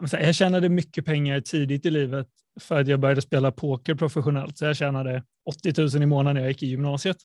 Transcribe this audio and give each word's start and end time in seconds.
Jag 0.00 0.34
tjänade 0.34 0.68
mycket 0.68 1.04
pengar 1.04 1.40
tidigt 1.40 1.86
i 1.86 1.90
livet 1.90 2.26
för 2.60 2.80
att 2.80 2.88
jag 2.88 3.00
började 3.00 3.22
spela 3.22 3.52
poker 3.52 3.94
professionellt. 3.94 4.58
Så 4.58 4.64
jag 4.64 4.76
tjänade 4.76 5.22
80 5.66 5.96
000 5.96 6.02
i 6.02 6.06
månaden 6.06 6.34
när 6.34 6.40
jag 6.40 6.50
gick 6.50 6.62
i 6.62 6.66
gymnasiet. 6.66 7.16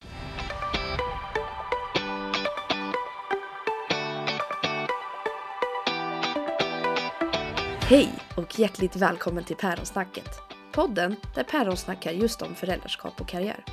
Hej 7.81 8.09
och 8.37 8.59
hjärtligt 8.59 8.95
välkommen 8.95 9.43
till 9.43 9.55
Päronsnacket. 9.55 10.29
Podden 10.73 11.15
där 11.35 11.43
päron 11.43 11.77
snackar 11.77 12.11
just 12.11 12.41
om 12.41 12.55
föräldraskap 12.55 13.21
och 13.21 13.27
karriär. 13.27 13.65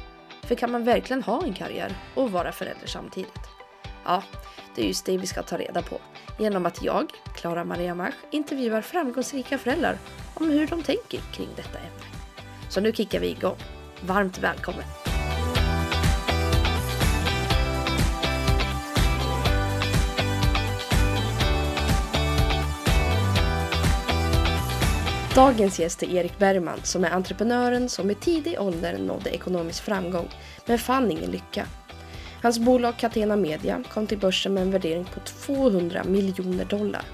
För 0.42 0.54
kan 0.54 0.70
man 0.72 0.84
verkligen 0.84 1.22
ha 1.22 1.44
en 1.44 1.54
karriär 1.54 1.96
och 2.14 2.32
vara 2.32 2.52
förälder 2.52 2.86
samtidigt? 2.86 3.61
Ja, 4.04 4.22
det 4.74 4.82
är 4.82 4.86
just 4.86 5.04
det 5.04 5.18
vi 5.18 5.26
ska 5.26 5.42
ta 5.42 5.58
reda 5.58 5.82
på 5.82 6.00
genom 6.38 6.66
att 6.66 6.82
jag, 6.82 7.10
Klara 7.34 7.64
Maria 7.64 7.94
Mach, 7.94 8.14
intervjuar 8.30 8.82
framgångsrika 8.82 9.58
föräldrar 9.58 9.98
om 10.34 10.50
hur 10.50 10.66
de 10.66 10.82
tänker 10.82 11.20
kring 11.32 11.48
detta 11.56 11.78
ämne. 11.78 12.06
Så 12.68 12.80
nu 12.80 12.92
kickar 12.92 13.20
vi 13.20 13.30
igång. 13.30 13.56
Varmt 14.00 14.38
välkommen! 14.38 14.84
Dagens 25.34 25.80
gäst 25.80 26.02
är 26.02 26.14
Erik 26.14 26.38
Bergman 26.38 26.78
som 26.82 27.04
är 27.04 27.10
entreprenören 27.10 27.88
som 27.88 28.10
i 28.10 28.14
tidig 28.14 28.60
ålder 28.60 28.98
nådde 28.98 29.30
ekonomisk 29.30 29.82
framgång 29.82 30.28
men 30.66 30.78
fann 30.78 31.10
ingen 31.10 31.30
lycka. 31.30 31.66
Hans 32.42 32.58
bolag 32.58 32.96
Catena 32.96 33.36
Media 33.36 33.82
kom 33.92 34.06
till 34.06 34.18
börsen 34.18 34.54
med 34.54 34.62
en 34.62 34.70
värdering 34.70 35.04
på 35.04 35.20
200 35.20 36.04
miljoner 36.04 36.64
dollar. 36.64 37.04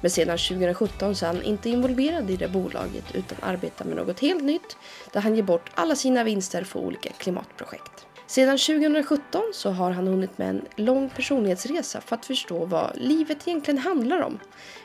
Men 0.00 0.10
sedan 0.10 0.38
2017 0.38 1.14
så 1.14 1.26
är 1.26 1.26
han 1.26 1.42
inte 1.42 1.70
involverad 1.70 2.30
i 2.30 2.36
det 2.36 2.48
bolaget 2.48 3.04
utan 3.14 3.38
arbetar 3.42 3.84
med 3.84 3.96
något 3.96 4.20
helt 4.20 4.42
nytt 4.42 4.76
där 5.12 5.20
han 5.20 5.34
ger 5.36 5.42
bort 5.42 5.70
alla 5.74 5.96
sina 5.96 6.24
vinster 6.24 6.64
för 6.64 6.80
olika 6.80 7.10
klimatprojekt. 7.10 8.06
Sedan 8.26 8.58
2017 8.58 9.42
så 9.54 9.70
har 9.70 9.90
han 9.90 10.06
hunnit 10.06 10.38
med 10.38 10.48
en 10.48 10.64
lång 10.76 11.10
personlighetsresa 11.10 12.00
för 12.00 12.16
att 12.16 12.26
förstå 12.26 12.64
vad 12.64 12.90
livet 12.94 13.48
egentligen 13.48 13.78
handlar 13.78 14.20
om, 14.20 14.38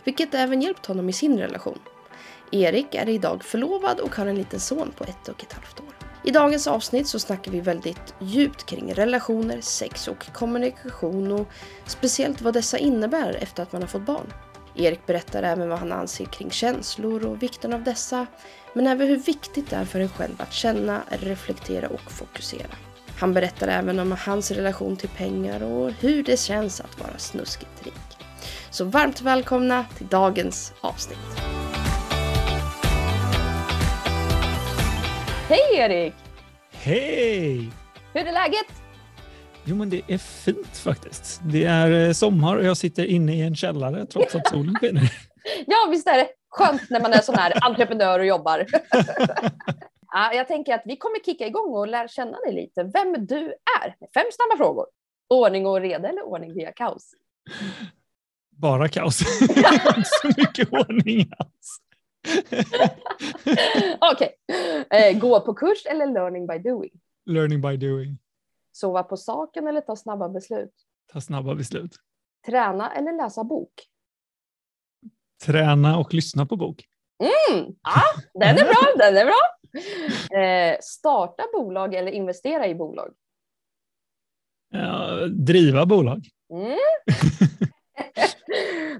vilket 0.04 0.34
även 0.34 0.62
hjälpt 0.62 0.86
honom 0.86 1.10
i 1.10 1.14
sin 1.14 1.38
relation. 1.38 1.80
Erik 2.52 2.96
är 2.96 3.10
idag 3.10 3.44
förlovad 3.44 4.00
och 4.00 4.16
har 4.16 4.26
en 4.26 4.36
liten 4.36 4.60
son 4.60 4.94
på 4.98 5.04
ett 5.04 5.28
och 5.28 5.44
ett 5.44 5.54
halvt 5.54 5.80
år. 5.80 5.95
I 6.26 6.32
dagens 6.32 6.68
avsnitt 6.68 7.08
så 7.08 7.20
snackar 7.20 7.52
vi 7.52 7.60
väldigt 7.60 8.14
djupt 8.20 8.66
kring 8.66 8.94
relationer, 8.94 9.62
sex 9.62 10.08
och 10.08 10.34
kommunikation 10.34 11.32
och 11.32 11.48
speciellt 11.86 12.42
vad 12.42 12.54
dessa 12.54 12.78
innebär 12.78 13.38
efter 13.42 13.64
att 13.64 13.72
man 13.72 13.82
har 13.82 13.88
fått 13.88 14.06
barn. 14.06 14.34
Erik 14.76 15.06
berättar 15.06 15.44
även 15.44 15.70
vad 15.70 15.80
han 15.80 15.92
anser 15.92 16.26
kring 16.26 16.52
känslor 16.52 17.26
och 17.26 17.44
vikten 17.44 17.74
av 17.74 17.84
dessa, 17.84 18.26
men 18.74 18.88
även 18.88 19.08
hur 19.08 19.18
viktigt 19.18 19.70
det 19.70 19.76
är 19.76 19.86
för 19.86 20.00
en 20.00 20.10
själv 20.10 20.42
att 20.42 20.54
känna, 20.54 21.02
reflektera 21.10 21.88
och 21.88 22.12
fokusera. 22.12 22.76
Han 23.20 23.34
berättar 23.34 23.68
även 23.68 24.00
om 24.00 24.12
hans 24.12 24.52
relation 24.52 24.98
till 24.98 25.10
pengar 25.10 25.64
och 25.64 25.92
hur 25.92 26.24
det 26.24 26.40
känns 26.40 26.82
att 26.82 27.00
vara 27.00 27.18
snuskigt 27.18 27.86
rik. 27.86 28.18
Så 28.70 28.86
varmt 28.86 29.22
välkomna 29.22 29.86
till 29.98 30.08
dagens 30.08 30.74
avsnitt. 30.82 31.55
Hej 35.50 35.76
Erik! 35.76 36.14
Hej! 36.72 37.70
Hur 38.14 38.28
är 38.28 38.34
läget? 38.34 38.66
Jo, 39.66 39.76
men 39.76 39.90
det 39.90 40.02
är 40.08 40.18
fint 40.18 40.78
faktiskt. 40.78 41.42
Det 41.44 41.64
är 41.64 42.08
eh, 42.08 42.12
sommar 42.12 42.56
och 42.58 42.64
jag 42.64 42.78
sitter 42.78 43.06
inne 43.06 43.36
i 43.36 43.42
en 43.42 43.56
källare 43.56 44.06
trots 44.06 44.36
att 44.36 44.48
solen 44.48 44.76
skiner. 44.76 45.02
ja, 45.68 45.88
visst 45.92 46.08
är 46.08 46.18
det 46.18 46.28
skönt 46.50 46.90
när 46.90 47.02
man 47.02 47.14
är 47.14 47.22
sån 47.22 47.36
här 47.36 47.66
entreprenör 47.66 48.20
och 48.20 48.26
jobbar. 48.26 48.66
ja, 50.12 50.34
jag 50.34 50.48
tänker 50.48 50.74
att 50.74 50.84
vi 50.86 50.98
kommer 50.98 51.20
kicka 51.26 51.48
igång 51.48 51.74
och 51.74 51.88
lära 51.88 52.08
känna 52.08 52.38
dig 52.38 52.54
lite, 52.54 52.84
vem 52.84 53.26
du 53.26 53.54
är. 53.82 53.96
Fem 54.14 54.26
snabba 54.32 54.58
frågor. 54.58 54.86
Ordning 55.30 55.66
och 55.66 55.82
reda 55.82 56.10
eller 56.10 56.22
ordning 56.22 56.54
via 56.54 56.72
kaos? 56.72 57.12
Bara 58.50 58.88
kaos. 58.88 59.42
Inte 59.42 60.04
så 60.22 60.28
mycket 60.28 60.74
ordning 60.74 61.32
alls. 61.40 61.80
Okej. 64.12 64.36
Okay. 64.48 65.10
Eh, 65.10 65.20
gå 65.20 65.40
på 65.40 65.54
kurs 65.54 65.86
eller 65.86 66.06
learning 66.06 66.48
by 66.48 66.60
doing? 66.60 66.92
Learning 67.26 67.62
by 67.62 67.78
doing. 67.78 68.18
Sova 68.72 69.04
på 69.04 69.18
saken 69.18 69.68
eller 69.68 69.82
ta 69.82 69.96
snabba 69.96 70.30
beslut? 70.30 70.74
Ta 71.14 71.22
snabba 71.22 71.56
beslut. 71.56 71.96
Träna 72.46 72.92
eller 72.92 73.14
läsa 73.14 73.44
bok? 73.44 73.74
Träna 75.46 75.98
och 75.98 76.14
lyssna 76.14 76.46
på 76.46 76.56
bok. 76.56 76.86
Mm, 77.20 77.76
ja, 77.84 78.02
den 78.34 78.58
är 78.58 78.64
bra, 78.64 78.84
den 78.98 79.18
är 79.18 79.26
bra. 79.26 79.42
Eh, 80.40 80.78
starta 80.82 81.44
bolag 81.54 81.94
eller 81.94 82.12
investera 82.12 82.68
i 82.68 82.76
bolag? 82.76 83.14
Ja, 84.70 85.28
driva 85.28 85.86
bolag. 85.86 86.28
Mm. 86.54 86.78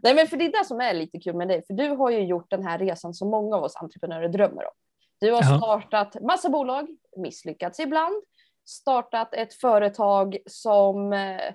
Nej, 0.06 0.16
men 0.16 0.28
för 0.28 0.38
det 0.38 0.46
är 0.46 0.52
det 0.52 0.66
som 0.66 0.82
är 0.82 0.94
lite 0.94 1.20
kul 1.20 1.36
med 1.36 1.48
dig, 1.48 1.66
för 1.68 1.74
du 1.74 1.90
har 1.90 2.10
ju 2.10 2.26
gjort 2.26 2.50
den 2.50 2.64
här 2.64 2.80
resan 2.80 3.14
som 3.14 3.30
många 3.30 3.56
av 3.56 3.64
oss 3.64 3.76
entreprenörer 3.76 4.30
drömmer 4.30 4.66
om. 4.66 4.74
Du 5.20 5.32
har 5.32 5.44
ja. 5.44 5.58
startat 5.58 6.22
massa 6.22 6.50
bolag, 6.50 6.88
misslyckats 7.18 7.80
ibland, 7.80 8.24
startat 8.66 9.34
ett 9.34 9.54
företag 9.54 10.38
som 10.46 11.14
eh, 11.14 11.54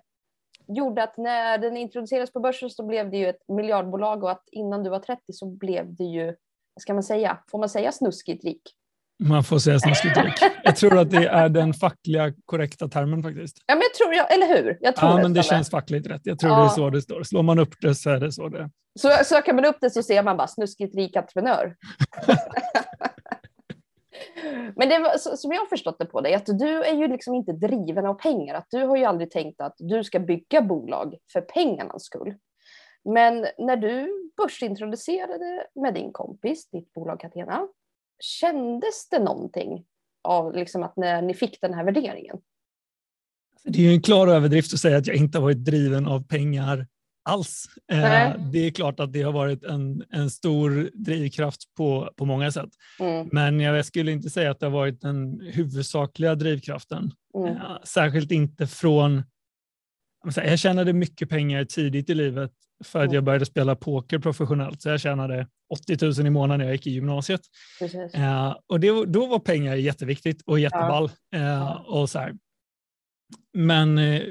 gjorde 0.68 1.02
att 1.02 1.16
när 1.16 1.58
den 1.58 1.76
introducerades 1.76 2.32
på 2.32 2.40
börsen 2.40 2.70
så 2.70 2.86
blev 2.86 3.10
det 3.10 3.16
ju 3.16 3.28
ett 3.28 3.48
miljardbolag 3.48 4.24
och 4.24 4.30
att 4.30 4.48
innan 4.52 4.82
du 4.82 4.90
var 4.90 4.98
30 4.98 5.32
så 5.32 5.46
blev 5.46 5.94
det 5.94 6.04
ju, 6.04 6.26
vad 6.74 6.82
ska 6.82 6.94
man 6.94 7.02
säga, 7.02 7.38
får 7.50 7.58
man 7.58 7.68
säga 7.68 7.92
snuskigt 7.92 8.44
rik? 8.44 8.62
Man 9.22 9.44
får 9.44 9.58
säga 9.58 9.78
snuskigt 9.78 10.16
rik. 10.16 10.34
Jag 10.62 10.76
tror 10.76 10.98
att 10.98 11.10
det 11.10 11.26
är 11.26 11.48
den 11.48 11.74
fackliga 11.74 12.32
korrekta 12.44 12.88
termen 12.88 13.22
faktiskt. 13.22 13.56
Ja, 13.66 13.74
men 13.74 13.82
jag 13.82 13.94
tror 13.94 14.14
jag, 14.14 14.34
eller 14.34 14.46
hur? 14.46 14.78
Jag 14.80 14.96
tror 14.96 15.10
ja, 15.10 15.16
men 15.16 15.34
det 15.34 15.42
känns 15.42 15.70
fackligt 15.70 16.06
rätt. 16.06 16.20
Jag 16.24 16.38
tror 16.38 16.52
ja. 16.52 16.58
det 16.58 16.64
är 16.64 16.68
så 16.68 16.90
det 16.90 17.02
står. 17.02 17.22
Slår 17.22 17.42
man 17.42 17.58
upp 17.58 17.74
det 17.80 17.94
så 17.94 18.10
är 18.10 18.20
det 18.20 18.32
så 18.32 18.48
det 18.48 18.70
Så 19.00 19.10
söker 19.24 19.54
man 19.54 19.64
upp 19.64 19.76
det 19.80 19.90
så 19.90 20.02
ser 20.02 20.22
man 20.22 20.36
bara 20.36 20.48
snuskigt 20.48 20.94
rik 20.94 21.16
entreprenör. 21.16 21.76
Men 24.76 24.88
det 24.88 25.18
som 25.18 25.52
jag 25.52 25.58
har 25.58 25.66
förstått 25.66 25.98
det 25.98 26.04
på 26.04 26.20
dig, 26.20 26.34
att 26.34 26.46
du 26.46 26.84
är 26.84 26.94
ju 26.94 27.08
liksom 27.08 27.34
inte 27.34 27.52
driven 27.52 28.06
av 28.06 28.14
pengar. 28.14 28.54
Att 28.54 28.66
du 28.70 28.86
har 28.86 28.96
ju 28.96 29.04
aldrig 29.04 29.30
tänkt 29.30 29.60
att 29.60 29.74
du 29.78 30.04
ska 30.04 30.18
bygga 30.18 30.62
bolag 30.62 31.14
för 31.32 31.40
pengarnas 31.40 32.04
skull. 32.04 32.34
Men 33.04 33.46
när 33.58 33.76
du 33.76 34.08
börsintroducerade 34.36 35.66
med 35.74 35.94
din 35.94 36.12
kompis, 36.12 36.70
ditt 36.70 36.92
bolag 36.92 37.20
Catena, 37.20 37.68
kändes 38.20 39.08
det 39.08 39.18
någonting 39.18 39.84
av 40.22 40.54
liksom 40.54 40.82
att 40.82 40.96
när 40.96 41.22
ni 41.22 41.34
fick 41.34 41.60
den 41.60 41.74
här 41.74 41.84
värderingen? 41.84 42.36
Det 43.64 43.78
är 43.78 43.82
ju 43.82 43.92
en 43.94 44.02
klar 44.02 44.28
överdrift 44.28 44.74
att 44.74 44.80
säga 44.80 44.98
att 44.98 45.06
jag 45.06 45.16
inte 45.16 45.38
har 45.38 45.42
varit 45.42 45.64
driven 45.64 46.06
av 46.06 46.26
pengar 46.26 46.86
alls. 47.22 47.64
Eh, 47.92 48.40
det 48.52 48.66
är 48.66 48.70
klart 48.70 49.00
att 49.00 49.12
det 49.12 49.22
har 49.22 49.32
varit 49.32 49.64
en, 49.64 50.04
en 50.10 50.30
stor 50.30 50.90
drivkraft 50.94 51.74
på, 51.76 52.10
på 52.16 52.24
många 52.24 52.52
sätt. 52.52 52.70
Mm. 53.00 53.28
Men 53.32 53.60
jag 53.60 53.84
skulle 53.84 54.12
inte 54.12 54.30
säga 54.30 54.50
att 54.50 54.60
det 54.60 54.66
har 54.66 54.70
varit 54.70 55.00
den 55.00 55.40
huvudsakliga 55.40 56.34
drivkraften. 56.34 57.12
Mm. 57.34 57.56
Eh, 57.56 57.76
särskilt 57.84 58.30
inte 58.30 58.66
från... 58.66 59.22
Jag 60.36 60.58
tjänade 60.58 60.92
mycket 60.92 61.28
pengar 61.28 61.64
tidigt 61.64 62.10
i 62.10 62.14
livet 62.14 62.52
för 62.84 62.98
att 62.98 63.04
mm. 63.04 63.14
jag 63.14 63.24
började 63.24 63.46
spela 63.46 63.76
poker 63.76 64.18
professionellt. 64.18 64.82
Så 64.82 64.88
jag 64.88 65.00
tjänade 65.00 65.46
80 65.70 66.06
000 66.18 66.26
i 66.26 66.30
månaden 66.30 66.58
när 66.58 66.64
jag 66.64 66.74
gick 66.74 66.86
i 66.86 66.90
gymnasiet. 66.90 67.40
Eh, 68.14 68.56
och 68.66 68.80
det, 68.80 69.06
då 69.06 69.26
var 69.26 69.38
pengar 69.38 69.74
jätteviktigt 69.74 70.42
och 70.46 70.60
jätteball. 70.60 71.10
Eh, 71.34 71.72
och 71.72 72.10
så 72.10 72.18
här. 72.18 72.34
Men 73.54 73.98
eh, 73.98 74.22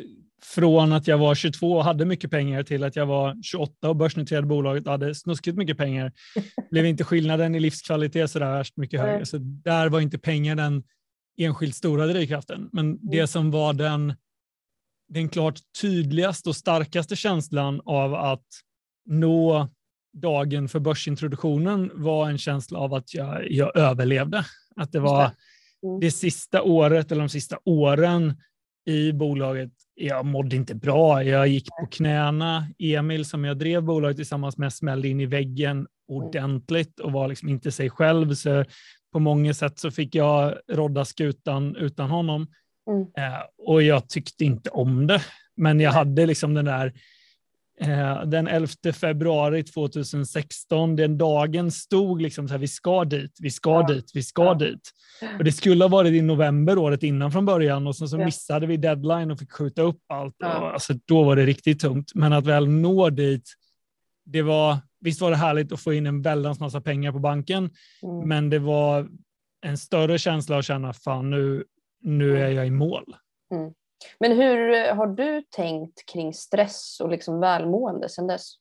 från 0.42 0.94
att 0.94 1.08
jag 1.08 1.18
var 1.18 1.36
22 1.36 1.74
och 1.74 1.84
hade 1.84 2.06
mycket 2.06 2.32
pengar 2.32 2.64
till 2.64 2.84
att 2.84 2.96
jag 2.96 3.06
var 3.06 3.44
28 3.44 3.90
och 3.90 3.96
börsnoterade 3.96 4.48
bolaget 4.48 4.86
och 4.86 4.92
hade 4.92 5.16
snuskigt 5.16 5.58
mycket 5.58 5.78
pengar 5.78 6.12
blev 6.72 6.86
inte 6.86 7.04
skillnaden 7.04 7.56
i 7.56 7.60
livskvalitet 7.60 8.32
så 8.32 8.40
där 8.40 8.52
värst 8.52 8.78
mycket 8.78 9.02
högre. 9.02 9.26
Så 9.26 9.38
där 9.38 9.90
var 9.90 10.00
inte 10.00 10.18
pengar 10.18 10.56
den 10.56 10.84
enskilt 11.38 11.76
stora 11.76 12.08
drivkraften. 12.08 12.70
Men 12.72 12.86
mm. 12.86 13.00
det 13.02 13.28
som 13.28 13.52
var 13.52 13.74
den, 13.74 14.14
den 15.10 15.30
klart 15.30 15.60
tydligaste 15.82 16.50
och 16.50 16.56
starkaste 16.56 17.16
känslan 17.16 17.82
av 17.86 18.14
att 18.14 18.46
nå 19.06 19.70
dagen 20.14 20.70
för 20.70 20.80
börsintroduktionen 20.80 21.92
var 21.94 22.30
en 22.30 22.38
känsla 22.38 22.80
av 22.80 22.94
att 22.94 23.14
jag, 23.14 23.52
jag 23.52 23.78
överlevde. 23.78 24.46
Att 24.76 24.92
det 24.92 25.00
var 25.00 25.24
det. 25.24 25.36
Mm. 25.88 26.00
det 26.00 26.12
sista 26.12 26.62
året 26.62 27.12
eller 27.12 27.22
de 27.22 27.30
sista 27.30 27.58
åren 27.66 28.42
i 28.86 29.14
bolaget 29.14 29.72
jag 29.96 30.26
mådde 30.26 30.56
inte 30.56 30.76
bra. 30.76 31.24
Jag 31.24 31.48
gick 31.48 31.68
på 31.80 31.88
knäna. 31.92 32.68
Emil 32.80 33.26
som 33.26 33.46
jag 33.46 33.58
drev 33.58 33.84
bolaget 33.84 34.18
tillsammans 34.18 34.58
med 34.58 34.74
smällde 34.74 35.08
in 35.08 35.20
i 35.20 35.26
väggen 35.26 35.88
ordentligt 36.08 37.00
och 37.00 37.12
var 37.12 37.28
liksom 37.28 37.50
inte 37.50 37.72
sig 37.72 37.90
själv. 37.90 38.34
Så 38.34 38.66
på 39.12 39.20
många 39.20 39.54
sätt 39.54 39.80
så 39.80 39.92
fick 39.92 40.16
jag 40.16 40.56
rodda 40.72 41.06
skutan 41.06 41.76
utan 41.76 42.10
honom. 42.10 42.48
Mm. 42.88 43.02
Eh, 43.02 43.42
och 43.58 43.84
jag 43.84 44.10
tyckte 44.10 44.46
inte 44.46 44.70
om 44.70 45.08
det. 45.08 45.22
Men 45.56 45.80
jag 45.80 45.92
hade 45.92 46.26
liksom 46.26 46.54
den 46.54 46.66
där 46.66 46.94
Eh, 47.82 48.26
den 48.26 48.48
11 48.48 48.68
februari 48.94 49.64
2016, 49.64 50.96
den 50.96 51.18
dagen 51.18 51.72
stod 51.72 52.22
liksom 52.22 52.48
så 52.48 52.54
här, 52.54 52.60
vi 52.60 52.68
ska 52.68 53.06
dit, 53.06 53.38
vi 53.40 53.52
ska 53.52 53.70
ja. 53.70 53.88
dit, 53.88 54.12
vi 54.14 54.24
ska 54.24 54.44
ja. 54.44 54.54
dit. 54.54 54.92
Och 55.38 55.44
det 55.44 55.52
skulle 55.52 55.84
ha 55.84 55.90
varit 55.90 56.14
i 56.14 56.22
november 56.22 56.78
året 56.78 57.04
innan 57.04 57.32
från 57.32 57.46
början 57.46 57.88
och 57.88 57.96
sen 57.96 58.08
så 58.08 58.20
ja. 58.20 58.26
missade 58.26 58.68
vi 58.68 58.78
deadline 58.78 59.32
och 59.32 59.40
fick 59.40 59.52
skjuta 59.52 59.82
upp 59.82 60.02
allt. 60.08 60.36
Och, 60.44 60.74
alltså, 60.74 60.94
då 61.06 61.24
var 61.24 61.36
det 61.36 61.46
riktigt 61.46 61.80
tungt. 61.80 62.12
Men 62.16 62.34
att 62.34 62.46
väl 62.46 62.68
nå 62.68 63.10
dit, 63.10 63.54
det 64.26 64.42
var, 64.42 64.78
visst 65.00 65.22
var 65.22 65.32
det 65.32 65.38
härligt 65.38 65.72
att 65.72 65.82
få 65.82 65.94
in 65.94 66.08
en 66.08 66.22
väldans 66.22 66.60
massa 66.60 66.82
pengar 66.82 67.12
på 67.12 67.20
banken, 67.20 67.70
mm. 68.04 68.28
men 68.28 68.50
det 68.50 68.60
var 68.60 69.08
en 69.62 69.78
större 69.78 70.18
känsla 70.18 70.58
att 70.58 70.66
känna, 70.66 70.94
fan 70.94 71.30
nu, 71.30 71.64
nu 72.00 72.38
är 72.38 72.50
jag 72.50 72.68
i 72.68 72.72
mål. 72.72 73.16
Mm. 73.52 73.74
Men 74.20 74.32
hur 74.32 74.92
har 74.94 75.08
du 75.08 75.44
tänkt 75.50 76.06
kring 76.06 76.34
stress 76.34 77.00
och 77.00 77.10
liksom 77.10 77.40
välmående 77.40 78.10
sedan 78.10 78.28
dess? 78.28 78.56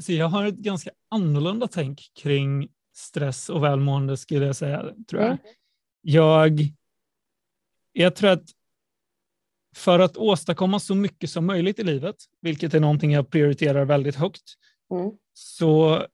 Så 0.00 0.12
jag 0.12 0.28
har 0.28 0.46
ett 0.46 0.54
ganska 0.54 0.90
annorlunda 1.08 1.68
tänk 1.68 2.10
kring 2.14 2.68
stress 2.94 3.48
och 3.48 3.64
välmående 3.64 4.16
skulle 4.16 4.46
jag 4.46 4.56
säga. 4.56 4.94
Tror 5.10 5.22
jag. 5.22 5.30
Mm. 5.30 5.38
jag, 6.00 6.60
jag 7.92 8.14
tror 8.14 8.30
att 8.30 8.44
för 9.76 9.98
att 9.98 10.16
åstadkomma 10.16 10.80
så 10.80 10.94
mycket 10.94 11.30
som 11.30 11.46
möjligt 11.46 11.78
i 11.78 11.84
livet, 11.84 12.16
vilket 12.40 12.74
är 12.74 12.80
någonting 12.80 13.12
jag 13.12 13.30
prioriterar 13.30 13.84
väldigt 13.84 14.16
högt, 14.16 14.42
mm. 14.90 15.10
så 15.32 16.06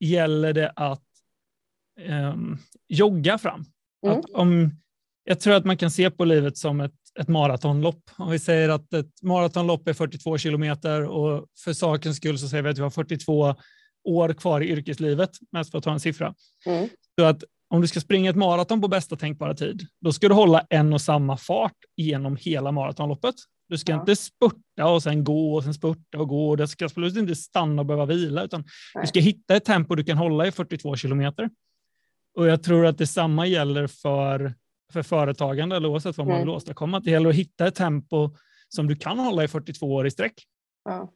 gäller 0.00 0.52
det 0.52 0.72
att 0.76 1.04
um, 2.08 2.58
jogga 2.88 3.38
fram. 3.38 3.64
Mm. 4.06 4.18
Att 4.18 4.24
om, 4.30 4.70
jag 5.24 5.40
tror 5.40 5.54
att 5.54 5.64
man 5.64 5.76
kan 5.76 5.90
se 5.90 6.10
på 6.10 6.24
livet 6.24 6.58
som 6.58 6.80
ett, 6.80 6.94
ett 7.20 7.28
maratonlopp. 7.28 8.02
Om 8.16 8.30
vi 8.30 8.38
säger 8.38 8.68
att 8.68 8.92
ett 8.92 9.22
maratonlopp 9.22 9.88
är 9.88 9.92
42 9.92 10.38
kilometer 10.38 11.04
och 11.04 11.46
för 11.64 11.72
sakens 11.72 12.16
skull 12.16 12.38
så 12.38 12.48
säger 12.48 12.62
vi 12.62 12.70
att 12.70 12.78
vi 12.78 12.82
har 12.82 12.90
42 12.90 13.54
år 14.04 14.32
kvar 14.32 14.60
i 14.60 14.68
yrkeslivet, 14.68 15.30
mest 15.52 15.70
för 15.70 15.78
att 15.78 15.84
ta 15.84 15.92
en 15.92 16.00
siffra. 16.00 16.34
Mm. 16.66 16.88
Så 17.18 17.24
att 17.24 17.44
om 17.70 17.80
du 17.80 17.88
ska 17.88 18.00
springa 18.00 18.30
ett 18.30 18.36
maraton 18.36 18.80
på 18.80 18.88
bästa 18.88 19.16
tänkbara 19.16 19.54
tid, 19.54 19.86
då 20.00 20.12
ska 20.12 20.28
du 20.28 20.34
hålla 20.34 20.66
en 20.70 20.92
och 20.92 21.00
samma 21.00 21.36
fart 21.36 21.76
genom 21.96 22.36
hela 22.36 22.72
maratonloppet. 22.72 23.34
Du 23.68 23.78
ska 23.78 23.92
ja. 23.92 24.00
inte 24.00 24.16
spurta 24.16 24.86
och 24.86 25.02
sen 25.02 25.24
gå 25.24 25.54
och 25.54 25.64
sen 25.64 25.74
spurta 25.74 26.18
och 26.18 26.28
gå. 26.28 26.56
Du 26.56 26.66
ska 26.66 26.84
absolut 26.84 27.16
inte 27.16 27.34
stanna 27.34 27.82
och 27.82 27.86
behöva 27.86 28.06
vila, 28.06 28.44
utan 28.44 28.64
Nej. 28.94 29.04
du 29.04 29.08
ska 29.08 29.20
hitta 29.20 29.56
ett 29.56 29.64
tempo 29.64 29.94
du 29.94 30.04
kan 30.04 30.18
hålla 30.18 30.46
i 30.46 30.52
42 30.52 30.96
kilometer. 30.96 31.50
Och 32.34 32.46
jag 32.46 32.62
tror 32.62 32.86
att 32.86 32.98
detsamma 32.98 33.46
gäller 33.46 33.86
för 33.86 34.54
för 34.92 35.02
företagande 35.02 35.76
eller 35.76 35.88
oavsett 35.88 36.18
vad 36.18 36.26
man 36.26 36.36
mm. 36.36 36.46
vill 36.46 36.56
åstadkomma. 36.56 37.00
Det 37.00 37.10
gäller 37.10 37.30
att 37.30 37.36
hitta 37.36 37.66
ett 37.66 37.74
tempo 37.74 38.30
som 38.68 38.88
du 38.88 38.96
kan 38.96 39.18
hålla 39.18 39.44
i 39.44 39.48
42 39.48 39.94
år 39.94 40.06
i 40.06 40.10
sträck. 40.10 40.34
Ja. 40.84 41.12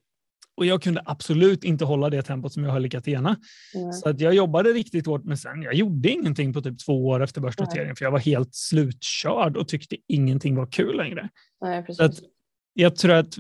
Och 0.57 0.67
jag 0.67 0.83
kunde 0.83 1.03
absolut 1.05 1.65
inte 1.65 1.85
hålla 1.85 2.11
det 2.11 2.23
tempot 2.23 2.53
som 2.53 2.65
jag 2.65 2.73
höll 2.73 2.87
i 2.87 2.91
Catena. 2.91 3.37
Mm. 3.75 3.93
Så 3.93 4.09
att 4.09 4.21
jag 4.21 4.35
jobbade 4.35 4.73
riktigt 4.73 5.07
hårt, 5.07 5.25
men 5.25 5.39
sen 5.39 5.63
jag 5.63 5.75
gjorde 5.75 6.11
ingenting 6.11 6.53
på 6.53 6.63
typ 6.63 6.79
två 6.87 7.07
år 7.07 7.23
efter 7.23 7.41
börsnoteringen, 7.41 7.87
mm. 7.87 7.97
för 7.97 8.05
jag 8.05 8.13
var 8.13 8.19
helt 8.19 8.55
slutkörd 8.55 9.57
och 9.57 9.69
tyckte 9.69 9.97
ingenting 10.09 10.57
var 10.57 10.67
kul 10.67 10.97
längre. 10.97 11.29
Nej, 11.61 11.85
så 11.89 12.05
att 12.05 12.15
jag 12.73 12.97
tror 12.97 13.13
att 13.13 13.39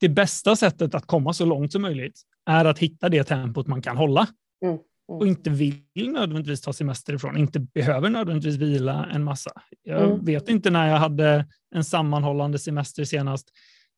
det 0.00 0.08
bästa 0.08 0.56
sättet 0.56 0.94
att 0.94 1.06
komma 1.06 1.32
så 1.32 1.44
långt 1.44 1.72
som 1.72 1.82
möjligt 1.82 2.20
är 2.46 2.64
att 2.64 2.78
hitta 2.78 3.08
det 3.08 3.24
tempot 3.24 3.66
man 3.66 3.82
kan 3.82 3.96
hålla. 3.96 4.26
Mm 4.64 4.78
och 5.08 5.22
mm. 5.22 5.28
inte 5.28 5.50
vill 5.50 5.82
nödvändigtvis 5.94 6.60
ta 6.60 6.72
semester 6.72 7.14
ifrån, 7.14 7.36
inte 7.36 7.60
behöver 7.60 8.10
nödvändigtvis 8.10 8.56
vila 8.56 9.08
en 9.12 9.24
massa. 9.24 9.50
Jag 9.82 10.04
mm. 10.04 10.24
vet 10.24 10.48
inte 10.48 10.70
när 10.70 10.88
jag 10.88 10.96
hade 10.96 11.46
en 11.74 11.84
sammanhållande 11.84 12.58
semester 12.58 13.04
senast, 13.04 13.48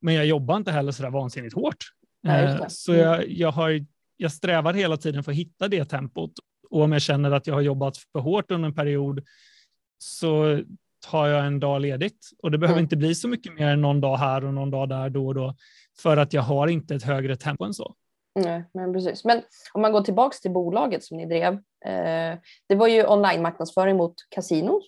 men 0.01 0.15
jag 0.15 0.27
jobbar 0.27 0.57
inte 0.57 0.73
heller 0.73 0.93
så 0.93 1.03
där 1.03 1.11
vansinnigt 1.11 1.55
hårt. 1.55 1.77
Nej, 2.23 2.45
eh, 2.45 2.65
så 2.69 2.95
jag, 2.95 3.29
jag, 3.29 3.53
har, 3.53 3.87
jag 4.17 4.33
strävar 4.33 4.75
hela 4.75 4.97
tiden 4.97 5.25
för 5.25 5.33
att 5.33 5.39
hitta 5.39 5.69
det 5.69 5.85
tempot 5.85 6.33
och 6.71 6.83
om 6.83 6.93
jag 6.93 7.03
känner 7.03 7.31
att 7.31 7.47
jag 7.47 7.55
har 7.55 7.61
jobbat 7.61 7.97
för 7.97 8.21
hårt 8.21 8.51
under 8.51 8.69
en 8.69 8.75
period 8.75 9.25
så 9.99 10.62
tar 11.11 11.27
jag 11.27 11.47
en 11.47 11.61
dag 11.61 11.81
ledigt 11.81 12.31
och 12.43 12.51
det 12.51 12.59
behöver 12.59 12.79
mm. 12.79 12.85
inte 12.85 12.97
bli 12.97 13.15
så 13.15 13.29
mycket 13.29 13.55
mer 13.55 13.67
än 13.67 13.81
någon 13.81 14.01
dag 14.01 14.17
här 14.17 14.45
och 14.45 14.55
någon 14.55 14.71
dag 14.71 14.89
där 14.89 15.11
då 15.11 15.27
och 15.27 15.35
då 15.35 15.57
för 16.03 16.17
att 16.17 16.33
jag 16.33 16.43
har 16.43 16.69
inte 16.69 16.95
ett 16.95 17.03
högre 17.03 17.37
tempo 17.37 17.65
än 17.65 17.75
så. 17.75 17.95
Nej, 18.35 18.65
men 18.73 18.93
precis. 18.93 19.25
Men 19.25 19.43
om 19.73 19.82
man 19.82 19.93
går 19.93 20.00
tillbaka 20.00 20.37
till 20.43 20.50
bolaget 20.50 21.05
som 21.05 21.17
ni 21.17 21.27
drev. 21.27 21.53
Eh, 21.85 22.38
det 22.67 22.75
var 22.75 22.87
ju 22.87 23.06
online 23.06 23.43
marknadsföring 23.43 23.97
mot 23.97 24.15
kasinon. 24.29 24.82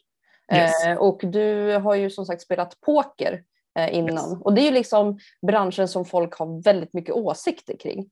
Yes. 0.53 0.85
Eh, 0.85 0.97
och 0.97 1.21
du 1.25 1.77
har 1.77 1.95
ju 1.95 2.11
som 2.11 2.27
sagt 2.27 2.43
spelat 2.43 2.81
poker 2.81 3.43
eh, 3.79 3.95
innan. 3.95 4.31
Yes. 4.31 4.41
Och 4.41 4.55
det 4.55 4.61
är 4.61 4.65
ju 4.65 4.71
liksom 4.71 5.19
branschen 5.47 5.89
som 5.89 6.05
folk 6.05 6.35
har 6.35 6.63
väldigt 6.63 6.93
mycket 6.93 7.15
åsikter 7.15 7.77
kring. 7.77 8.11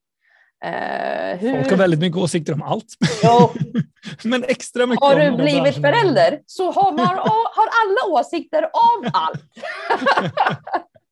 Eh, 0.65 1.39
hur... 1.39 1.53
Folk 1.53 1.71
har 1.71 1.77
väldigt 1.77 2.01
mycket 2.01 2.17
åsikter 2.17 2.53
om 2.53 2.63
allt. 2.63 2.97
Ja. 3.23 3.55
Men 4.25 4.45
extra 4.45 4.87
mycket 4.87 5.05
Har 5.05 5.21
du 5.21 5.37
blivit 5.37 5.75
förälder 5.75 6.41
så 6.47 6.71
har 6.71 6.93
man 6.93 7.17
har 7.55 7.69
alla 7.83 8.21
åsikter 8.21 8.63
om 8.63 9.11
allt. 9.13 9.45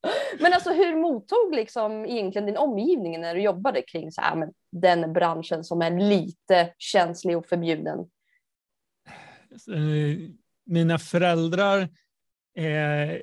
Men 0.40 0.52
alltså 0.52 0.72
hur 0.72 0.96
mottog 0.96 1.54
liksom 1.54 2.06
egentligen 2.06 2.46
din 2.46 2.56
omgivning 2.56 3.20
när 3.20 3.34
du 3.34 3.40
jobbade 3.40 3.82
kring 3.82 4.12
så 4.12 4.20
här, 4.20 4.36
men 4.36 4.48
den 4.72 5.12
branschen 5.12 5.64
som 5.64 5.82
är 5.82 5.90
lite 5.90 6.74
känslig 6.78 7.38
och 7.38 7.46
förbjuden? 7.46 7.98
Eh, 9.74 10.30
mina 10.66 10.98
föräldrar 10.98 11.88
är 12.54 13.22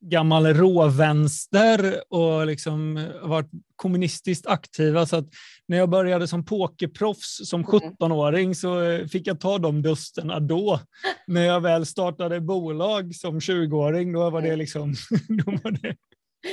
gammal 0.00 0.46
råvänster 0.46 2.02
och 2.08 2.46
liksom 2.46 3.08
varit 3.22 3.50
kommunistiskt 3.76 4.46
aktiva. 4.46 5.06
Så 5.06 5.16
att 5.16 5.28
när 5.68 5.76
jag 5.76 5.88
började 5.88 6.28
som 6.28 6.44
pokerproffs 6.44 7.48
som 7.48 7.64
17-åring 7.64 8.44
mm. 8.44 8.54
så 8.54 9.00
fick 9.08 9.26
jag 9.26 9.40
ta 9.40 9.58
de 9.58 9.82
dusterna 9.82 10.40
då. 10.40 10.80
När 11.26 11.42
jag 11.42 11.60
väl 11.60 11.86
startade 11.86 12.40
bolag 12.40 13.14
som 13.14 13.38
20-åring, 13.38 14.12
då 14.12 14.30
var 14.30 14.40
det 14.40 14.48
mm. 14.48 14.58
liksom... 14.58 14.94
Då 15.28 15.50
var 15.62 15.70
det 15.70 15.96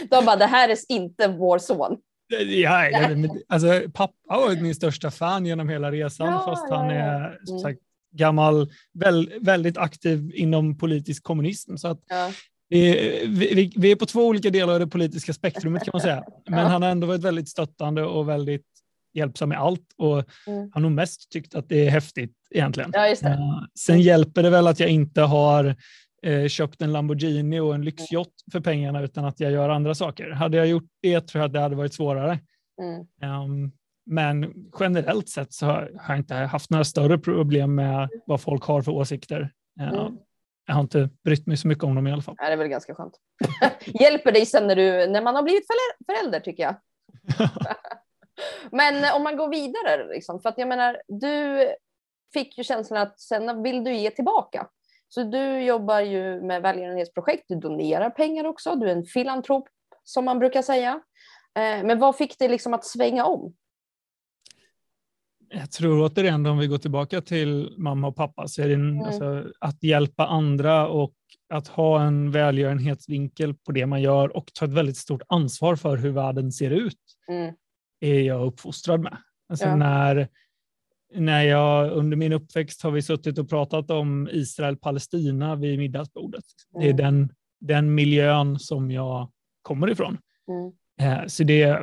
de 0.09 0.25
bara, 0.25 0.35
det 0.35 0.45
här 0.45 0.69
är 0.69 0.77
inte 0.89 1.27
vår 1.27 1.59
son. 1.59 1.97
Ja, 2.47 2.89
alltså, 3.47 3.81
pappa 3.93 4.13
var 4.27 4.61
min 4.61 4.75
största 4.75 5.11
fan 5.11 5.45
genom 5.45 5.69
hela 5.69 5.91
resan, 5.91 6.27
ja, 6.27 6.45
fast 6.45 6.69
han 6.69 6.89
ja, 6.89 6.93
ja. 6.93 7.01
är 7.01 7.39
som 7.43 7.55
mm. 7.55 7.61
sagt, 7.61 7.79
gammal, 8.13 8.71
väl, 8.93 9.33
väldigt 9.41 9.77
aktiv 9.77 10.31
inom 10.35 10.77
politisk 10.77 11.23
kommunism. 11.23 11.77
Så 11.77 11.87
att, 11.87 11.99
vi, 12.69 13.25
vi, 13.27 13.73
vi, 13.75 13.91
är 13.91 13.95
på 13.95 14.05
två 14.05 14.25
olika 14.25 14.49
delar 14.49 14.73
av 14.73 14.79
det 14.79 14.87
politiska 14.87 15.33
spektrumet 15.33 15.83
kan 15.83 15.91
man 15.93 16.01
säga. 16.01 16.23
Men 16.49 16.65
han 16.67 16.81
har 16.81 16.89
ändå 16.89 17.07
varit 17.07 17.23
väldigt 17.23 17.49
stöttande 17.49 18.03
och 18.03 18.29
väldigt 18.29 18.65
hjälpsam 19.13 19.49
med 19.49 19.59
allt 19.59 19.93
och 19.97 20.23
mm. 20.47 20.71
har 20.73 20.81
nog 20.81 20.91
mest 20.91 21.31
tyckt 21.31 21.55
att 21.55 21.69
det 21.69 21.87
är 21.87 21.89
häftigt 21.89 22.35
egentligen. 22.49 22.91
Ja, 22.93 23.11
uh, 23.11 23.63
sen 23.79 24.01
hjälper 24.01 24.43
det 24.43 24.49
väl 24.49 24.67
att 24.67 24.79
jag 24.79 24.89
inte 24.89 25.21
har 25.21 25.75
eh, 26.23 26.47
köpt 26.47 26.81
en 26.81 26.91
Lamborghini 26.91 27.59
och 27.59 27.75
en 27.75 27.85
lyxjott 27.85 28.33
för 28.51 28.59
pengarna 28.59 29.01
utan 29.01 29.25
att 29.25 29.39
jag 29.39 29.51
gör 29.51 29.69
andra 29.69 29.95
saker. 29.95 30.29
Hade 30.29 30.57
jag 30.57 30.67
gjort 30.67 30.89
det 31.01 31.21
tror 31.21 31.39
jag 31.41 31.47
att 31.47 31.53
det 31.53 31.59
hade 31.59 31.75
varit 31.75 31.93
svårare. 31.93 32.39
Mm. 32.81 33.41
Um, 33.41 33.71
men 34.05 34.53
generellt 34.79 35.29
sett 35.29 35.53
så 35.53 35.65
har 35.65 35.91
jag 36.07 36.17
inte 36.17 36.35
haft 36.35 36.69
några 36.69 36.83
större 36.83 37.17
problem 37.17 37.75
med 37.75 38.09
vad 38.25 38.41
folk 38.41 38.63
har 38.63 38.81
för 38.81 38.91
åsikter. 38.91 39.51
Mm. 39.79 40.17
Jag 40.67 40.73
har 40.73 40.81
inte 40.81 41.09
brytt 41.23 41.47
mig 41.47 41.57
så 41.57 41.67
mycket 41.67 41.83
om 41.83 41.95
dem 41.95 42.07
i 42.07 42.11
alla 42.11 42.21
fall. 42.21 42.35
Det 42.37 42.43
är 42.43 42.57
väl 42.57 42.67
ganska 42.67 42.95
skönt. 42.95 43.13
Hjälper 43.85 44.31
dig 44.31 44.45
sen 44.45 44.67
när, 44.67 44.75
du, 44.75 45.07
när 45.07 45.21
man 45.21 45.35
har 45.35 45.43
blivit 45.43 45.65
förälder 46.05 46.39
tycker 46.39 46.63
jag. 46.63 46.75
Men 48.71 49.15
om 49.15 49.23
man 49.23 49.37
går 49.37 49.49
vidare, 49.49 50.13
liksom, 50.13 50.41
för 50.41 50.49
att 50.49 50.57
jag 50.57 50.67
menar, 50.67 51.01
du 51.07 51.67
fick 52.33 52.57
ju 52.57 52.63
känslan 52.63 53.01
att 53.01 53.19
sen 53.19 53.63
vill 53.63 53.83
du 53.83 53.93
ge 53.93 54.11
tillbaka. 54.11 54.67
Så 55.09 55.23
du 55.23 55.59
jobbar 55.59 55.99
ju 55.99 56.41
med 56.41 56.61
välgörenhetsprojekt, 56.61 57.45
du 57.47 57.55
donerar 57.55 58.09
pengar 58.09 58.45
också, 58.45 58.75
du 58.75 58.89
är 58.89 58.95
en 58.95 59.05
filantrop 59.05 59.67
som 60.03 60.25
man 60.25 60.39
brukar 60.39 60.61
säga. 60.61 60.91
Eh, 61.55 61.85
men 61.85 61.99
vad 61.99 62.17
fick 62.17 62.39
dig 62.39 62.49
liksom 62.49 62.73
att 62.73 62.85
svänga 62.85 63.25
om? 63.25 63.53
Jag 65.53 65.71
tror 65.71 66.05
återigen, 66.05 66.45
om 66.45 66.57
vi 66.57 66.67
går 66.67 66.77
tillbaka 66.77 67.21
till 67.21 67.75
mamma 67.77 68.07
och 68.07 68.15
pappa, 68.15 68.47
så 68.47 68.61
är 68.61 68.67
det 68.67 68.73
mm. 68.73 69.01
alltså, 69.01 69.43
att 69.59 69.83
hjälpa 69.83 70.27
andra 70.27 70.87
och 70.87 71.13
att 71.53 71.67
ha 71.67 72.01
en 72.01 72.31
välgörenhetsvinkel 72.31 73.53
på 73.53 73.71
det 73.71 73.85
man 73.85 74.01
gör 74.01 74.37
och 74.37 74.53
ta 74.53 74.65
ett 74.65 74.73
väldigt 74.73 74.97
stort 74.97 75.21
ansvar 75.27 75.75
för 75.75 75.97
hur 75.97 76.11
världen 76.11 76.51
ser 76.51 76.71
ut, 76.71 76.99
mm. 77.27 77.53
Är 78.01 78.21
jag 78.21 78.47
uppfostrad 78.47 79.01
med. 79.01 79.17
Alltså 79.49 79.65
ja. 79.65 79.75
när 79.75 80.27
när 81.13 81.43
jag 81.43 81.91
under 81.91 82.17
min 82.17 82.33
uppväxt 82.33 82.81
har 82.81 82.91
vi 82.91 83.01
suttit 83.01 83.37
och 83.37 83.49
pratat 83.49 83.91
om 83.91 84.29
Israel-Palestina 84.31 85.55
vid 85.55 85.79
middagsbordet. 85.79 86.43
Mm. 86.75 86.81
Det 86.81 86.89
är 86.89 87.05
mm. 87.09 87.17
den, 87.17 87.33
den 87.59 87.95
miljön 87.95 88.59
som 88.59 88.91
jag 88.91 89.31
kommer 89.61 89.89
ifrån. 89.89 90.17
Mm. 90.47 90.71
Eh, 91.01 91.27
så 91.27 91.43
det 91.43 91.79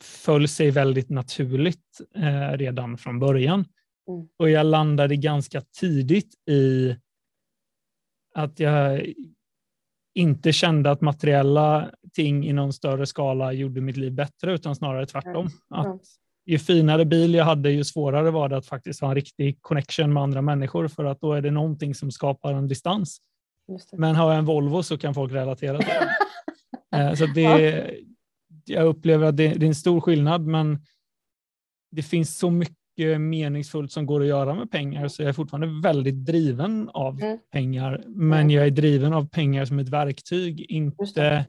föll 0.00 0.48
sig 0.48 0.70
väldigt 0.70 1.10
naturligt 1.10 2.00
eh, 2.14 2.58
redan 2.58 2.98
från 2.98 3.18
början. 3.18 3.64
Mm. 4.08 4.28
Och 4.36 4.50
jag 4.50 4.66
landade 4.66 5.16
ganska 5.16 5.60
tidigt 5.60 6.34
i 6.48 6.96
att 8.34 8.60
jag 8.60 9.06
inte 10.20 10.52
kände 10.52 10.90
att 10.90 11.00
materiella 11.00 11.90
ting 12.12 12.46
i 12.46 12.52
någon 12.52 12.72
större 12.72 13.06
skala 13.06 13.52
gjorde 13.52 13.80
mitt 13.80 13.96
liv 13.96 14.12
bättre, 14.12 14.54
utan 14.54 14.76
snarare 14.76 15.06
tvärtom. 15.06 15.48
Att 15.74 16.00
ju 16.46 16.58
finare 16.58 17.04
bil 17.04 17.34
jag 17.34 17.44
hade, 17.44 17.70
ju 17.70 17.84
svårare 17.84 18.30
var 18.30 18.48
det 18.48 18.56
att 18.56 18.66
faktiskt 18.66 19.00
ha 19.00 19.08
en 19.08 19.14
riktig 19.14 19.58
connection 19.62 20.12
med 20.12 20.22
andra 20.22 20.42
människor, 20.42 20.88
för 20.88 21.04
att 21.04 21.20
då 21.20 21.32
är 21.32 21.40
det 21.40 21.50
någonting 21.50 21.94
som 21.94 22.10
skapar 22.10 22.52
en 22.52 22.68
distans. 22.68 23.18
Men 23.92 24.14
har 24.14 24.30
jag 24.30 24.38
en 24.38 24.44
Volvo 24.44 24.82
så 24.82 24.98
kan 24.98 25.14
folk 25.14 25.32
relatera 25.32 25.78
till 25.78 25.86
det. 25.86 26.08
Eh, 26.96 27.14
så 27.14 27.26
det, 27.26 27.90
jag 28.64 28.86
upplever 28.86 29.26
att 29.26 29.36
det, 29.36 29.48
det 29.48 29.66
är 29.66 29.68
en 29.68 29.74
stor 29.74 30.00
skillnad, 30.00 30.46
men 30.46 30.78
det 31.90 32.02
finns 32.02 32.38
så 32.38 32.50
mycket 32.50 32.79
meningsfullt 33.18 33.92
som 33.92 34.06
går 34.06 34.20
att 34.20 34.26
göra 34.26 34.54
med 34.54 34.70
pengar, 34.70 35.08
så 35.08 35.22
jag 35.22 35.28
är 35.28 35.32
fortfarande 35.32 35.88
väldigt 35.88 36.24
driven 36.26 36.88
av 36.88 37.22
mm. 37.22 37.38
pengar. 37.52 38.04
Men 38.06 38.40
mm. 38.40 38.50
jag 38.50 38.66
är 38.66 38.70
driven 38.70 39.12
av 39.12 39.28
pengar 39.28 39.64
som 39.64 39.78
ett 39.78 39.88
verktyg, 39.88 40.60
inte 40.70 41.46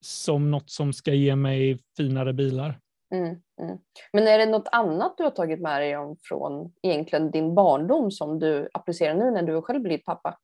som 0.00 0.50
något 0.50 0.70
som 0.70 0.92
ska 0.92 1.14
ge 1.14 1.36
mig 1.36 1.78
finare 1.96 2.32
bilar. 2.32 2.78
Mm, 3.14 3.36
mm. 3.60 3.78
Men 4.12 4.28
är 4.28 4.38
det 4.38 4.46
något 4.46 4.68
annat 4.72 5.14
du 5.16 5.22
har 5.22 5.30
tagit 5.30 5.60
med 5.60 5.80
dig 5.80 5.96
om 5.96 6.16
från 6.22 6.72
egentligen 6.82 7.30
din 7.30 7.54
barndom 7.54 8.10
som 8.10 8.38
du 8.38 8.68
applicerar 8.74 9.14
nu 9.14 9.30
när 9.30 9.42
du 9.42 9.62
själv 9.62 9.82
blivit 9.82 10.04
pappa? 10.04 10.38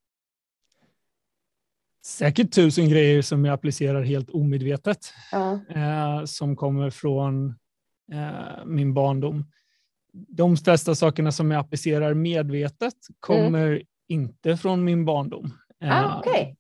Säkert 2.05 2.53
tusen 2.53 2.89
grejer 2.89 3.23
som 3.23 3.45
jag 3.45 3.55
applicerar 3.55 4.03
helt 4.03 4.31
omedvetet, 4.31 5.13
ja. 5.33 5.61
eh, 5.69 6.25
som 6.25 6.57
kommer 6.57 6.91
från 6.91 7.55
eh, 8.13 8.65
min 8.67 8.95
barndom 8.95 9.45
de 10.13 10.57
flesta 10.57 10.95
sakerna 10.95 11.33
som 11.33 11.51
jag 11.51 11.61
applicerar 11.61 12.15
medvetet 12.15 12.95
kommer 13.21 13.67
mm. 13.67 13.83
inte 14.09 14.57
från 14.57 14.85
min 14.85 15.05
barndom. 15.05 15.55
Ah, 15.81 16.05
eh, 16.05 16.19
okay. 16.19 16.55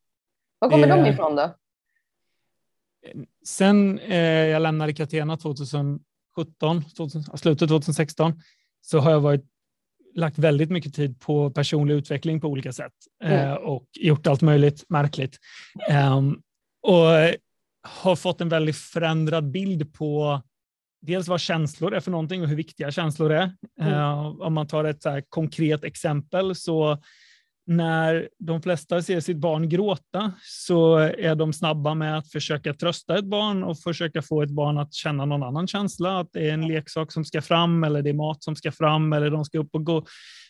Var 0.58 0.70
kommer 0.70 0.86
det, 0.86 1.02
de 1.02 1.06
ifrån 1.06 1.36
då? 1.36 1.54
Sen 3.44 3.98
eh, 3.98 4.18
jag 4.46 4.62
lämnade 4.62 4.92
Catena 4.92 5.36
2017, 5.36 6.00
2000, 6.96 7.22
slutet 7.22 7.68
2016, 7.68 8.42
så 8.80 8.98
har 8.98 9.10
jag 9.10 9.20
varit, 9.20 9.44
lagt 10.14 10.38
väldigt 10.38 10.70
mycket 10.70 10.94
tid 10.94 11.20
på 11.20 11.50
personlig 11.50 11.94
utveckling 11.94 12.40
på 12.40 12.48
olika 12.48 12.72
sätt 12.72 12.92
eh, 13.24 13.50
mm. 13.50 13.62
och 13.62 13.86
gjort 13.92 14.26
allt 14.26 14.42
möjligt 14.42 14.84
märkligt. 14.88 15.38
Um, 15.90 16.42
och 16.82 17.06
har 17.82 18.16
fått 18.16 18.40
en 18.40 18.48
väldigt 18.48 18.76
förändrad 18.76 19.50
bild 19.50 19.94
på 19.94 20.42
dels 21.00 21.28
vad 21.28 21.40
känslor 21.40 21.94
är 21.94 22.00
för 22.00 22.10
någonting 22.10 22.42
och 22.42 22.48
hur 22.48 22.56
viktiga 22.56 22.90
känslor 22.90 23.32
är. 23.32 23.52
Mm. 23.80 23.92
Uh, 23.92 24.40
om 24.40 24.54
man 24.54 24.66
tar 24.66 24.84
ett 24.84 25.02
så 25.02 25.22
konkret 25.28 25.84
exempel 25.84 26.54
så 26.54 26.98
när 27.68 28.28
de 28.38 28.62
flesta 28.62 29.02
ser 29.02 29.20
sitt 29.20 29.36
barn 29.36 29.68
gråta 29.68 30.32
så 30.42 30.96
är 30.96 31.34
de 31.34 31.52
snabba 31.52 31.94
med 31.94 32.18
att 32.18 32.30
försöka 32.30 32.74
trösta 32.74 33.18
ett 33.18 33.24
barn 33.24 33.64
och 33.64 33.78
försöka 33.78 34.22
få 34.22 34.42
ett 34.42 34.50
barn 34.50 34.78
att 34.78 34.94
känna 34.94 35.24
någon 35.24 35.42
annan 35.42 35.66
känsla, 35.66 36.20
att 36.20 36.28
det 36.32 36.48
är 36.48 36.54
en 36.54 36.68
leksak 36.68 37.12
som 37.12 37.24
ska 37.24 37.42
fram 37.42 37.84
eller 37.84 38.02
det 38.02 38.10
är 38.10 38.14
mat 38.14 38.44
som 38.44 38.56
ska 38.56 38.72
fram 38.72 39.12
eller 39.12 39.30
de 39.30 39.44
ska 39.44 39.58
upp 39.58 39.74
och 39.74 39.84
gå, 39.84 40.04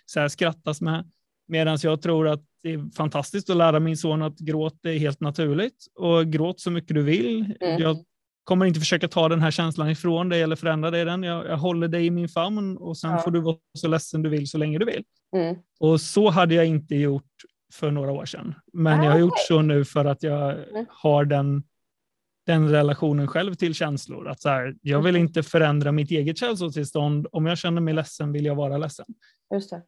så 0.07 0.21
här, 0.21 0.29
skrattas 0.29 0.81
med. 0.81 1.11
Medan 1.49 1.79
jag 1.83 2.03
tror 2.03 2.29
att 2.29 2.43
det 2.63 2.73
är 2.73 2.97
fantastiskt 2.97 3.51
att 3.51 3.57
lära 3.57 3.81
min 3.81 3.97
son 3.97 4.23
att 4.23 4.39
gråt 4.39 4.85
är 4.85 4.99
helt 4.99 5.21
naturligt 5.21 5.87
och 5.95 6.27
gråt 6.27 6.61
så 6.61 6.71
mycket 6.71 6.95
du 6.95 7.03
vill. 7.03 7.55
Mm. 7.61 7.83
Jag 7.83 7.97
kommer 8.49 8.67
inte 8.67 8.81
försöka 8.81 9.09
ta 9.09 9.29
den 9.29 9.41
här 9.41 9.51
känslan 9.51 9.91
ifrån 9.91 10.29
dig 10.29 10.43
eller 10.43 10.57
förändra 10.57 10.91
dig 10.91 11.05
den. 11.05 11.23
Jag, 11.23 11.47
jag 11.47 11.57
håller 11.57 11.89
dig 11.89 12.07
i 12.07 12.11
min 12.11 12.29
famn 12.29 12.77
och 12.77 12.99
sen 12.99 13.11
ja. 13.11 13.19
får 13.19 13.31
du 13.31 13.41
vara 13.41 13.57
så 13.79 13.89
ledsen 13.89 14.23
du 14.23 14.29
vill 14.29 14.49
så 14.49 14.59
länge 14.59 14.79
du 14.79 14.85
vill. 14.85 15.05
Mm. 15.37 15.57
Och 15.81 16.01
så 16.01 16.31
hade 16.31 16.55
jag 16.55 16.67
inte 16.67 16.95
gjort 16.95 17.33
för 17.73 17.91
några 17.91 18.13
år 18.13 18.25
sedan. 18.25 18.55
Men 18.73 19.01
ah, 19.01 19.05
jag 19.05 19.13
har 19.13 19.19
gjort 19.19 19.39
så 19.49 19.63
nu 19.63 19.85
för 19.85 20.05
att 20.05 20.23
jag 20.23 20.51
mm. 20.51 20.87
har 20.89 21.25
den, 21.25 21.63
den 22.47 22.69
relationen 22.69 23.29
själv 23.29 23.55
till 23.55 23.75
känslor. 23.75 24.29
Att 24.29 24.41
så 24.41 24.49
här, 24.49 24.75
jag 24.83 25.03
vill 25.03 25.17
mm. 25.17 25.27
inte 25.27 25.43
förändra 25.43 25.93
mitt 25.93 26.11
eget 26.11 26.39
känslotillstånd. 26.39 27.27
Om 27.33 27.47
jag 27.47 27.59
känner 27.59 27.81
mig 27.81 27.95
ledsen 27.95 28.33
vill 28.33 28.45
jag 28.45 28.55
vara 28.55 28.79
ledsen. 28.79 29.07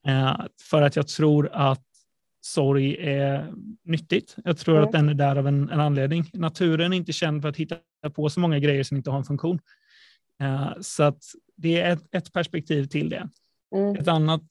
Eh, 0.06 0.46
för 0.70 0.82
att 0.82 0.96
jag 0.96 1.08
tror 1.08 1.50
att 1.52 1.84
sorg 2.40 2.96
är 2.98 3.52
nyttigt. 3.84 4.36
Jag 4.44 4.58
tror 4.58 4.76
mm. 4.76 4.86
att 4.86 4.92
den 4.92 5.08
är 5.08 5.14
där 5.14 5.36
av 5.36 5.48
en, 5.48 5.68
en, 5.68 5.80
anledning. 5.80 6.30
Naturen 6.32 6.92
är 6.92 6.96
inte 6.96 7.12
känd 7.12 7.42
för 7.42 7.48
att 7.48 7.56
hitta 7.56 7.76
på 8.14 8.30
så 8.30 8.40
många 8.40 8.58
grejer 8.58 8.82
som 8.82 8.96
inte 8.96 9.10
har 9.10 9.18
en 9.18 9.24
funktion. 9.24 9.58
Uh, 10.42 10.72
så 10.80 11.02
att 11.02 11.22
det 11.56 11.80
är 11.80 11.92
ett, 11.92 12.14
ett 12.14 12.32
perspektiv 12.32 12.84
till 12.84 13.08
det. 13.08 13.28
Mm. 13.74 13.96
Ett 13.96 14.08
annat 14.08 14.42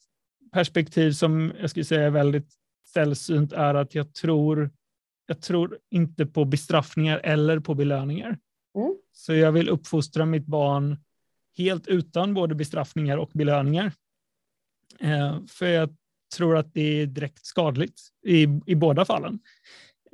perspektiv 0.51 1.11
som 1.11 1.53
jag 1.59 1.69
skulle 1.69 1.85
säga 1.85 2.05
är 2.05 2.09
väldigt 2.09 2.53
sällsynt 2.93 3.53
är 3.53 3.73
att 3.73 3.95
jag 3.95 4.13
tror, 4.13 4.71
jag 5.25 5.41
tror 5.41 5.77
inte 5.91 6.25
på 6.25 6.45
bestraffningar 6.45 7.21
eller 7.23 7.59
på 7.59 7.75
belöningar. 7.75 8.37
Mm. 8.75 8.95
Så 9.11 9.33
jag 9.33 9.51
vill 9.51 9.69
uppfostra 9.69 10.25
mitt 10.25 10.45
barn 10.45 10.97
helt 11.57 11.87
utan 11.87 12.33
både 12.33 12.55
bestraffningar 12.55 13.17
och 13.17 13.29
belöningar. 13.33 13.91
Uh, 15.03 15.45
för 15.45 15.65
jag 15.65 15.95
tror 16.37 16.57
att 16.57 16.73
det 16.73 17.01
är 17.01 17.05
direkt 17.05 17.45
skadligt 17.45 18.01
i, 18.27 18.47
i 18.65 18.75
båda 18.75 19.05
fallen. 19.05 19.39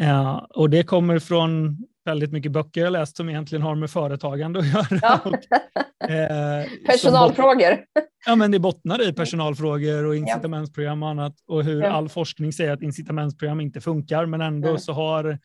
Uh, 0.02 0.36
och 0.36 0.70
det 0.70 0.84
kommer 0.84 1.20
från 1.20 1.78
väldigt 2.06 2.32
mycket 2.32 2.52
böcker 2.52 2.82
jag 2.82 2.94
läst 2.94 3.18
som 3.18 3.30
egentligen 3.30 3.62
har 3.62 3.76
med 3.76 3.90
företagande 3.90 4.60
att 4.60 4.68
göra. 4.68 5.00
Ja. 5.02 5.20
Och, 5.24 5.34
uh, 5.34 6.86
Personalfrågor. 6.86 7.86
ja, 8.26 8.36
men 8.36 8.52
det 8.52 8.60
bottnar 8.60 9.10
i 9.10 9.14
personalfrågor 9.14 10.06
och 10.06 10.16
incitamentsprogram 10.16 11.04
och 11.04 11.10
annat 11.10 11.36
och 11.48 11.64
hur 11.64 11.82
ja. 11.82 11.90
all 11.90 12.10
forskning 12.10 12.54
säger 12.54 12.72
att 12.72 12.82
incitamentsprogram 12.82 13.62
inte 13.62 13.82
funkar, 13.82 14.26
men 14.26 14.42
ändå 14.42 14.68
mm. 14.68 14.80
så 14.80 14.94
har 14.94 15.40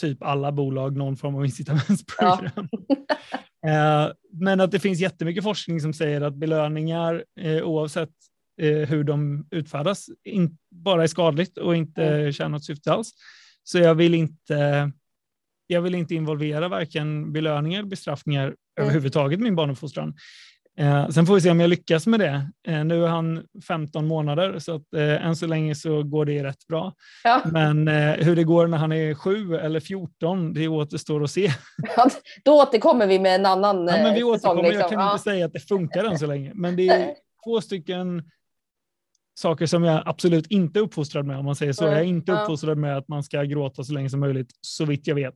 typ 0.00 0.22
alla 0.22 0.52
bolag 0.52 0.96
någon 0.96 1.16
form 1.16 1.34
av 1.34 1.44
incitamentsprogram. 1.44 2.48
Ja. 3.60 4.06
uh, 4.06 4.12
men 4.32 4.60
att 4.60 4.70
det 4.70 4.80
finns 4.80 5.00
jättemycket 5.00 5.44
forskning 5.44 5.80
som 5.80 5.92
säger 5.92 6.20
att 6.20 6.34
belöningar, 6.34 7.24
oavsett 7.62 8.08
eh, 8.08 8.14
hur 8.58 9.04
de 9.04 9.46
utfärdas 9.50 10.06
in, 10.24 10.58
bara 10.70 11.02
är 11.02 11.06
skadligt 11.06 11.58
och 11.58 11.76
inte 11.76 12.04
mm. 12.04 12.32
tjänar 12.32 12.48
något 12.48 12.64
syfte 12.64 12.92
alls. 12.92 13.10
Så 13.62 13.78
jag 13.78 13.94
vill 13.94 14.14
inte, 14.14 14.90
jag 15.66 15.82
vill 15.82 15.94
inte 15.94 16.14
involvera 16.14 16.68
varken 16.68 17.32
belöningar 17.32 17.78
eller 17.78 17.88
bestraffningar 17.88 18.44
mm. 18.44 18.56
överhuvudtaget 18.80 19.40
i 19.40 19.42
min 19.42 19.56
barnuppfostran. 19.56 20.14
Eh, 20.78 21.08
sen 21.08 21.26
får 21.26 21.34
vi 21.34 21.40
se 21.40 21.50
om 21.50 21.60
jag 21.60 21.70
lyckas 21.70 22.06
med 22.06 22.20
det. 22.20 22.50
Eh, 22.68 22.84
nu 22.84 23.04
är 23.04 23.08
han 23.08 23.44
15 23.68 24.06
månader 24.06 24.58
så 24.58 24.74
att 24.74 24.94
eh, 24.94 25.26
än 25.26 25.36
så 25.36 25.46
länge 25.46 25.74
så 25.74 26.02
går 26.02 26.24
det 26.24 26.44
rätt 26.44 26.66
bra. 26.68 26.92
Ja. 27.24 27.42
Men 27.52 27.88
eh, 27.88 28.14
hur 28.14 28.36
det 28.36 28.44
går 28.44 28.66
när 28.66 28.78
han 28.78 28.92
är 28.92 29.14
7 29.14 29.56
eller 29.56 29.80
14, 29.80 30.52
det 30.54 30.68
återstår 30.68 31.24
att 31.24 31.30
se. 31.30 31.52
Ja, 31.96 32.10
då 32.44 32.62
återkommer 32.62 33.06
vi 33.06 33.18
med 33.18 33.34
en 33.34 33.46
annan 33.46 33.86
ja, 33.86 34.02
men 34.02 34.14
vi 34.14 34.20
eh, 34.20 34.26
återkommer. 34.26 34.62
Liksom. 34.62 34.80
Jag 34.80 34.90
kan 34.90 35.00
ja. 35.00 35.12
inte 35.12 35.24
säga 35.24 35.46
att 35.46 35.52
det 35.52 35.60
funkar 35.60 36.04
än 36.04 36.18
så 36.18 36.26
länge, 36.26 36.52
men 36.54 36.76
det 36.76 36.88
är 36.88 37.14
två 37.44 37.60
stycken 37.60 38.22
saker 39.38 39.66
som 39.66 39.84
jag 39.84 40.02
absolut 40.06 40.46
inte 40.46 40.78
är 40.78 40.82
uppfostrad 40.82 41.26
med, 41.26 41.38
om 41.38 41.44
man 41.44 41.56
säger 41.56 41.72
så. 41.72 41.84
Mm. 41.84 41.96
Jag 41.96 42.04
är 42.04 42.08
inte 42.08 42.32
uppfostrad 42.32 42.78
med 42.78 42.96
att 42.96 43.08
man 43.08 43.22
ska 43.22 43.42
gråta 43.42 43.84
så 43.84 43.92
länge 43.92 44.10
som 44.10 44.20
möjligt, 44.20 44.50
så 44.60 44.84
vitt 44.84 45.06
jag 45.06 45.14
vet. 45.14 45.34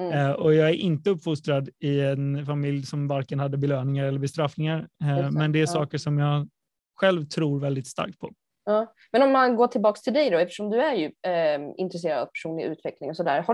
Mm. 0.00 0.12
Eh, 0.12 0.30
och 0.30 0.54
jag 0.54 0.68
är 0.68 0.74
inte 0.74 1.10
uppfostrad 1.10 1.68
i 1.78 2.00
en 2.00 2.46
familj 2.46 2.82
som 2.86 3.08
varken 3.08 3.40
hade 3.40 3.56
belöningar 3.56 4.04
eller 4.04 4.18
bestraffningar. 4.18 4.88
Eh, 5.02 5.30
men 5.30 5.52
det 5.52 5.60
är 5.60 5.66
saker 5.66 5.98
som 5.98 6.18
jag 6.18 6.48
själv 6.96 7.24
tror 7.24 7.60
väldigt 7.60 7.86
starkt 7.86 8.18
på. 8.18 8.30
Ja. 8.64 8.94
Men 9.12 9.22
om 9.22 9.32
man 9.32 9.56
går 9.56 9.66
tillbaka 9.66 10.00
till 10.00 10.12
dig 10.12 10.30
då, 10.30 10.38
eftersom 10.38 10.70
du 10.70 10.82
är 10.82 10.94
ju 10.94 11.04
eh, 11.06 11.60
intresserad 11.76 12.18
av 12.18 12.26
personlig 12.26 12.64
utveckling 12.64 13.10
och 13.10 13.16
sådär. 13.16 13.44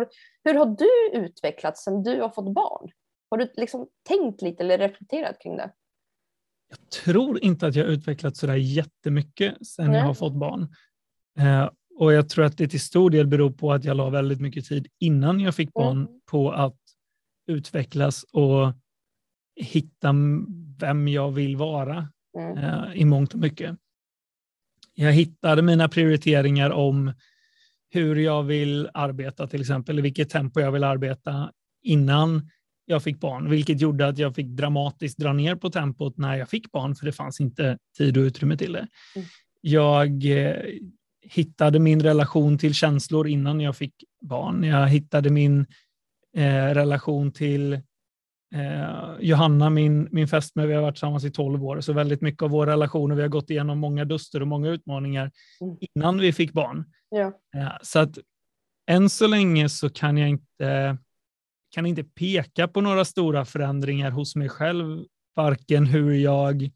hur 0.45 0.55
har 0.55 0.67
du 0.67 1.19
utvecklats 1.21 1.85
sedan 1.85 2.03
du 2.03 2.21
har 2.21 2.29
fått 2.29 2.55
barn? 2.55 2.91
Har 3.31 3.39
du 3.39 3.53
liksom 3.57 3.89
tänkt 4.09 4.43
lite 4.43 4.63
eller 4.63 4.79
reflekterat 4.79 5.43
kring 5.43 5.57
det? 5.57 5.71
Jag 6.69 6.91
tror 7.05 7.45
inte 7.45 7.67
att 7.67 7.75
jag 7.75 7.87
utvecklats 7.87 8.41
sådär 8.41 8.55
jättemycket 8.55 9.67
sedan 9.67 9.91
Nej. 9.91 9.99
jag 9.99 10.07
har 10.07 10.15
fått 10.15 10.35
barn. 10.35 10.75
Eh, 11.39 11.71
och 11.99 12.13
jag 12.13 12.29
tror 12.29 12.45
att 12.45 12.59
det 12.59 12.69
till 12.69 12.81
stor 12.81 13.11
del 13.11 13.27
beror 13.27 13.51
på 13.51 13.73
att 13.73 13.85
jag 13.85 13.97
la 13.97 14.11
väldigt 14.11 14.41
mycket 14.41 14.65
tid 14.65 14.87
innan 15.01 15.41
jag 15.41 15.55
fick 15.55 15.73
barn 15.73 15.97
mm. 15.97 16.21
på 16.31 16.53
att 16.53 16.79
utvecklas 17.47 18.25
och 18.33 18.73
hitta 19.57 20.15
vem 20.79 21.09
jag 21.09 21.31
vill 21.31 21.57
vara 21.57 22.09
mm. 22.39 22.59
eh, 22.59 22.95
i 22.95 23.05
mångt 23.05 23.35
och 23.35 23.41
mycket. 23.41 23.77
Jag 24.95 25.13
hittade 25.13 25.63
mina 25.63 25.89
prioriteringar 25.89 26.71
om 26.71 27.13
hur 27.91 28.17
jag 28.17 28.43
vill 28.43 28.89
arbeta 28.95 29.47
till 29.47 29.61
exempel, 29.61 29.99
i 29.99 30.03
vilket 30.03 30.31
tempo 30.31 30.61
jag 30.61 30.73
vill 30.73 30.85
arbeta 30.85 31.53
innan 31.83 32.51
jag 32.87 33.03
fick 33.03 33.21
barn, 33.21 33.51
vilket 33.51 33.81
gjorde 33.81 34.09
att 34.09 34.19
jag 34.19 34.35
fick 34.35 34.47
dramatiskt 34.47 35.19
dra 35.19 35.33
ner 35.33 35.57
på 35.57 35.71
tempot 35.71 36.19
när 36.19 36.37
jag 36.37 36.49
fick 36.49 36.73
barn, 36.73 36.95
för 36.95 37.07
det 37.07 37.13
fanns 37.13 37.41
inte 37.41 37.79
tid 37.99 38.17
och 38.17 38.23
utrymme 38.23 38.57
till 38.57 38.73
det. 38.73 38.87
Mm. 39.17 39.29
Jag 39.61 40.25
eh, 40.27 40.57
hittade 41.21 41.79
min 41.79 42.03
relation 42.03 42.59
till 42.59 42.75
känslor 42.75 43.29
innan 43.29 43.61
jag 43.61 43.77
fick 43.77 43.95
barn. 44.21 44.65
Jag 44.65 44.89
hittade 44.89 45.31
min 45.31 45.67
eh, 46.37 46.75
relation 46.75 47.33
till 47.33 47.73
eh, 48.55 49.15
Johanna, 49.21 49.71
min, 49.71 50.09
min 50.11 50.29
fästmö. 50.29 50.67
Vi 50.67 50.75
har 50.75 50.83
varit 50.83 50.95
tillsammans 50.95 51.25
i 51.25 51.31
12 51.31 51.65
år, 51.65 51.81
så 51.81 51.93
väldigt 51.93 52.21
mycket 52.21 52.43
av 52.43 52.51
vår 52.51 52.67
relation 52.67 53.13
och 53.13 53.19
vi 53.19 53.23
har 53.23 53.29
gått 53.29 53.51
igenom 53.51 53.79
många 53.79 54.05
duster 54.05 54.41
och 54.41 54.49
många 54.49 54.71
utmaningar 54.71 55.31
mm. 55.61 55.77
innan 55.95 56.19
vi 56.19 56.33
fick 56.33 56.53
barn. 56.53 56.85
Ja. 57.09 57.33
Eh, 57.57 57.73
så 57.83 57.99
att 57.99 58.19
än 58.91 59.11
så 59.11 59.27
länge 59.27 59.69
så 59.69 59.91
kan 59.91 60.19
jag 60.19 60.29
inte, 60.29 60.99
kan 61.77 61.87
inte 61.87 62.05
peka 62.05 62.69
på 62.69 62.81
några 62.81 63.05
stora 63.05 63.45
förändringar 63.45 64.11
hos 64.11 64.37
mig 64.37 64.49
själv, 64.49 65.07
varken 65.35 65.87
hur 65.87 66.15
jag 66.15 66.71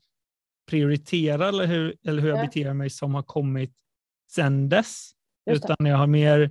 prioriterar 0.70 1.48
eller 1.48 1.66
hur, 1.66 1.96
eller 2.04 2.22
hur 2.22 2.28
jag 2.28 2.40
beter 2.40 2.72
mig 2.72 2.90
som 2.90 3.14
har 3.14 3.22
kommit 3.22 3.72
sedan 4.30 4.68
dess. 4.68 5.10
Utan 5.50 5.76
jag 5.86 5.96
har 5.96 6.06
mer 6.06 6.50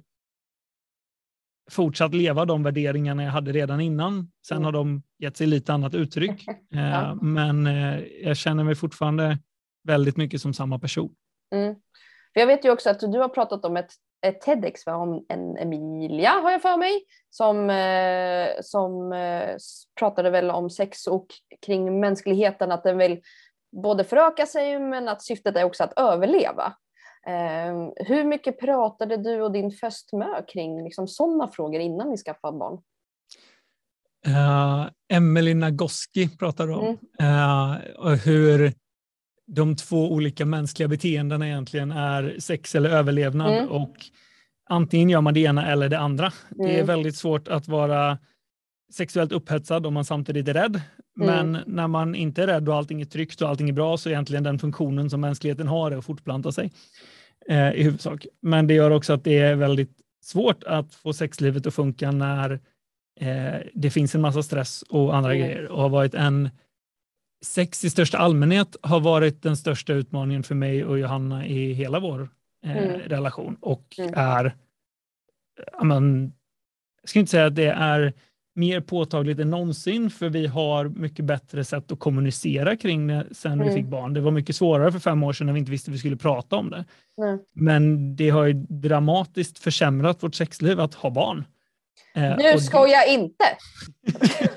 fortsatt 1.71 2.13
leva 2.13 2.45
de 2.45 2.63
värderingarna 2.63 3.23
jag 3.23 3.31
hade 3.31 3.51
redan 3.51 3.81
innan. 3.81 4.31
Sen 4.47 4.57
mm. 4.57 4.65
har 4.65 4.71
de 4.71 5.03
gett 5.19 5.37
sig 5.37 5.47
lite 5.47 5.73
annat 5.73 5.93
uttryck. 5.93 6.45
ja. 6.69 6.79
Eh, 6.79 7.15
men 7.15 7.67
eh, 7.67 7.99
jag 7.99 8.37
känner 8.37 8.63
mig 8.63 8.75
fortfarande 8.75 9.37
väldigt 9.83 10.17
mycket 10.17 10.41
som 10.41 10.53
samma 10.53 10.79
person. 10.79 11.15
Mm. 11.55 11.75
För 12.33 12.39
jag 12.39 12.47
vet 12.47 12.65
ju 12.65 12.71
också 12.71 12.89
att 12.89 12.99
du 12.99 13.19
har 13.19 13.29
pratat 13.29 13.65
om 13.65 13.77
ett, 13.77 13.93
ett 14.21 14.41
TEDx, 14.41 14.85
va? 14.85 14.95
om 14.95 15.25
en 15.29 15.57
Emilia 15.57 16.29
har 16.29 16.51
jag 16.51 16.61
för 16.61 16.77
mig, 16.77 17.03
som, 17.29 17.69
eh, 17.69 18.49
som 18.61 19.13
pratade 19.99 20.29
väl 20.29 20.51
om 20.51 20.69
sex 20.69 21.07
och 21.07 21.27
kring 21.65 21.99
mänskligheten, 21.99 22.71
att 22.71 22.83
den 22.83 22.97
vill 22.97 23.21
både 23.71 24.03
föröka 24.03 24.45
sig 24.45 24.79
men 24.79 25.07
att 25.07 25.21
syftet 25.21 25.55
är 25.55 25.63
också 25.63 25.83
att 25.83 25.99
överleva. 25.99 26.73
Eh, 27.27 28.05
hur 28.07 28.23
mycket 28.23 28.59
pratade 28.59 29.17
du 29.17 29.41
och 29.41 29.51
din 29.51 29.71
fästmö 29.71 30.43
kring 30.47 30.83
liksom, 30.83 31.07
sådana 31.07 31.47
frågor 31.47 31.81
innan 31.81 32.09
ni 32.09 32.17
skaffade 32.17 32.57
barn? 32.57 32.81
Uh, 34.27 34.89
Emelie 35.13 35.53
Nagoski 35.53 36.29
pratade 36.37 36.73
om 36.73 36.97
mm. 37.19 37.31
uh, 38.03 38.15
hur 38.25 38.73
de 39.49 39.75
två 39.75 40.11
olika 40.11 40.45
mänskliga 40.45 40.87
beteendena 40.87 41.47
egentligen 41.47 41.91
är 41.91 42.35
sex 42.39 42.75
eller 42.75 42.89
överlevnad 42.89 43.53
mm. 43.53 43.69
och 43.69 43.95
antingen 44.69 45.09
gör 45.09 45.21
man 45.21 45.33
det 45.33 45.39
ena 45.39 45.71
eller 45.71 45.89
det 45.89 45.99
andra. 45.99 46.25
Mm. 46.25 46.67
Det 46.67 46.71
är 46.71 46.83
mm. 46.83 46.87
väldigt 46.87 47.15
svårt 47.15 47.47
att 47.47 47.67
vara 47.67 48.17
sexuellt 48.93 49.31
upphetsad 49.31 49.85
om 49.85 49.93
man 49.93 50.05
samtidigt 50.05 50.47
är 50.47 50.53
rädd. 50.53 50.81
Men 51.15 51.55
mm. 51.55 51.61
när 51.67 51.87
man 51.87 52.15
inte 52.15 52.43
är 52.43 52.47
rädd 52.47 52.69
och 52.69 52.75
allting 52.75 53.01
är 53.01 53.05
tryggt 53.05 53.41
och 53.41 53.49
allting 53.49 53.69
är 53.69 53.73
bra 53.73 53.97
så 53.97 54.09
är 54.09 54.13
egentligen 54.13 54.43
den 54.43 54.59
funktionen 54.59 55.09
som 55.09 55.21
mänskligheten 55.21 55.67
har 55.67 55.91
är 55.91 55.97
att 55.97 56.05
fortplanta 56.05 56.51
sig 56.51 56.71
eh, 57.49 57.71
i 57.71 57.83
huvudsak. 57.83 58.25
Men 58.41 58.67
det 58.67 58.73
gör 58.73 58.91
också 58.91 59.13
att 59.13 59.23
det 59.23 59.37
är 59.37 59.55
väldigt 59.55 59.91
svårt 60.23 60.63
att 60.63 60.95
få 60.95 61.13
sexlivet 61.13 61.67
att 61.67 61.73
funka 61.73 62.11
när 62.11 62.51
eh, 63.19 63.59
det 63.73 63.89
finns 63.89 64.15
en 64.15 64.21
massa 64.21 64.43
stress 64.43 64.81
och 64.89 65.15
andra 65.15 65.33
mm. 65.35 65.47
grejer 65.47 65.67
och 65.67 65.81
har 65.81 65.89
varit 65.89 66.13
en 66.13 66.49
Sex 67.41 67.85
i 67.85 67.89
största 67.89 68.17
allmänhet 68.17 68.75
har 68.81 68.99
varit 68.99 69.41
den 69.43 69.57
största 69.57 69.93
utmaningen 69.93 70.43
för 70.43 70.55
mig 70.55 70.85
och 70.85 70.99
Johanna 70.99 71.45
i 71.45 71.73
hela 71.73 71.99
vår 71.99 72.29
eh, 72.65 72.77
mm. 72.77 72.99
relation 72.99 73.57
och 73.61 73.95
mm. 73.97 74.13
är, 74.15 74.55
jag 75.81 77.09
ska 77.09 77.19
inte 77.19 77.31
säga 77.31 77.45
att 77.45 77.55
det 77.55 77.69
är 77.69 78.13
mer 78.55 78.81
påtagligt 78.81 79.39
än 79.39 79.49
någonsin 79.49 80.09
för 80.09 80.29
vi 80.29 80.47
har 80.47 80.85
mycket 80.85 81.25
bättre 81.25 81.63
sätt 81.63 81.91
att 81.91 81.99
kommunicera 81.99 82.77
kring 82.77 83.07
det 83.07 83.25
sen 83.31 83.51
mm. 83.51 83.67
vi 83.67 83.73
fick 83.73 83.85
barn. 83.85 84.13
Det 84.13 84.21
var 84.21 84.31
mycket 84.31 84.55
svårare 84.55 84.91
för 84.91 84.99
fem 84.99 85.23
år 85.23 85.33
sedan 85.33 85.47
när 85.47 85.53
vi 85.53 85.59
inte 85.59 85.71
visste 85.71 85.91
vi 85.91 85.97
skulle 85.97 86.17
prata 86.17 86.55
om 86.55 86.69
det. 86.69 86.85
Men 87.53 88.15
det 88.15 88.29
har 88.29 88.45
ju 88.45 88.53
dramatiskt 88.53 89.59
försämrat 89.59 90.23
vårt 90.23 90.35
sexliv 90.35 90.79
att 90.79 90.93
ha 90.93 91.09
barn. 91.09 91.45
Eh, 92.15 92.37
nu 92.37 92.59
skojar 92.59 92.99
jag 92.99 93.13
inte! 93.13 93.45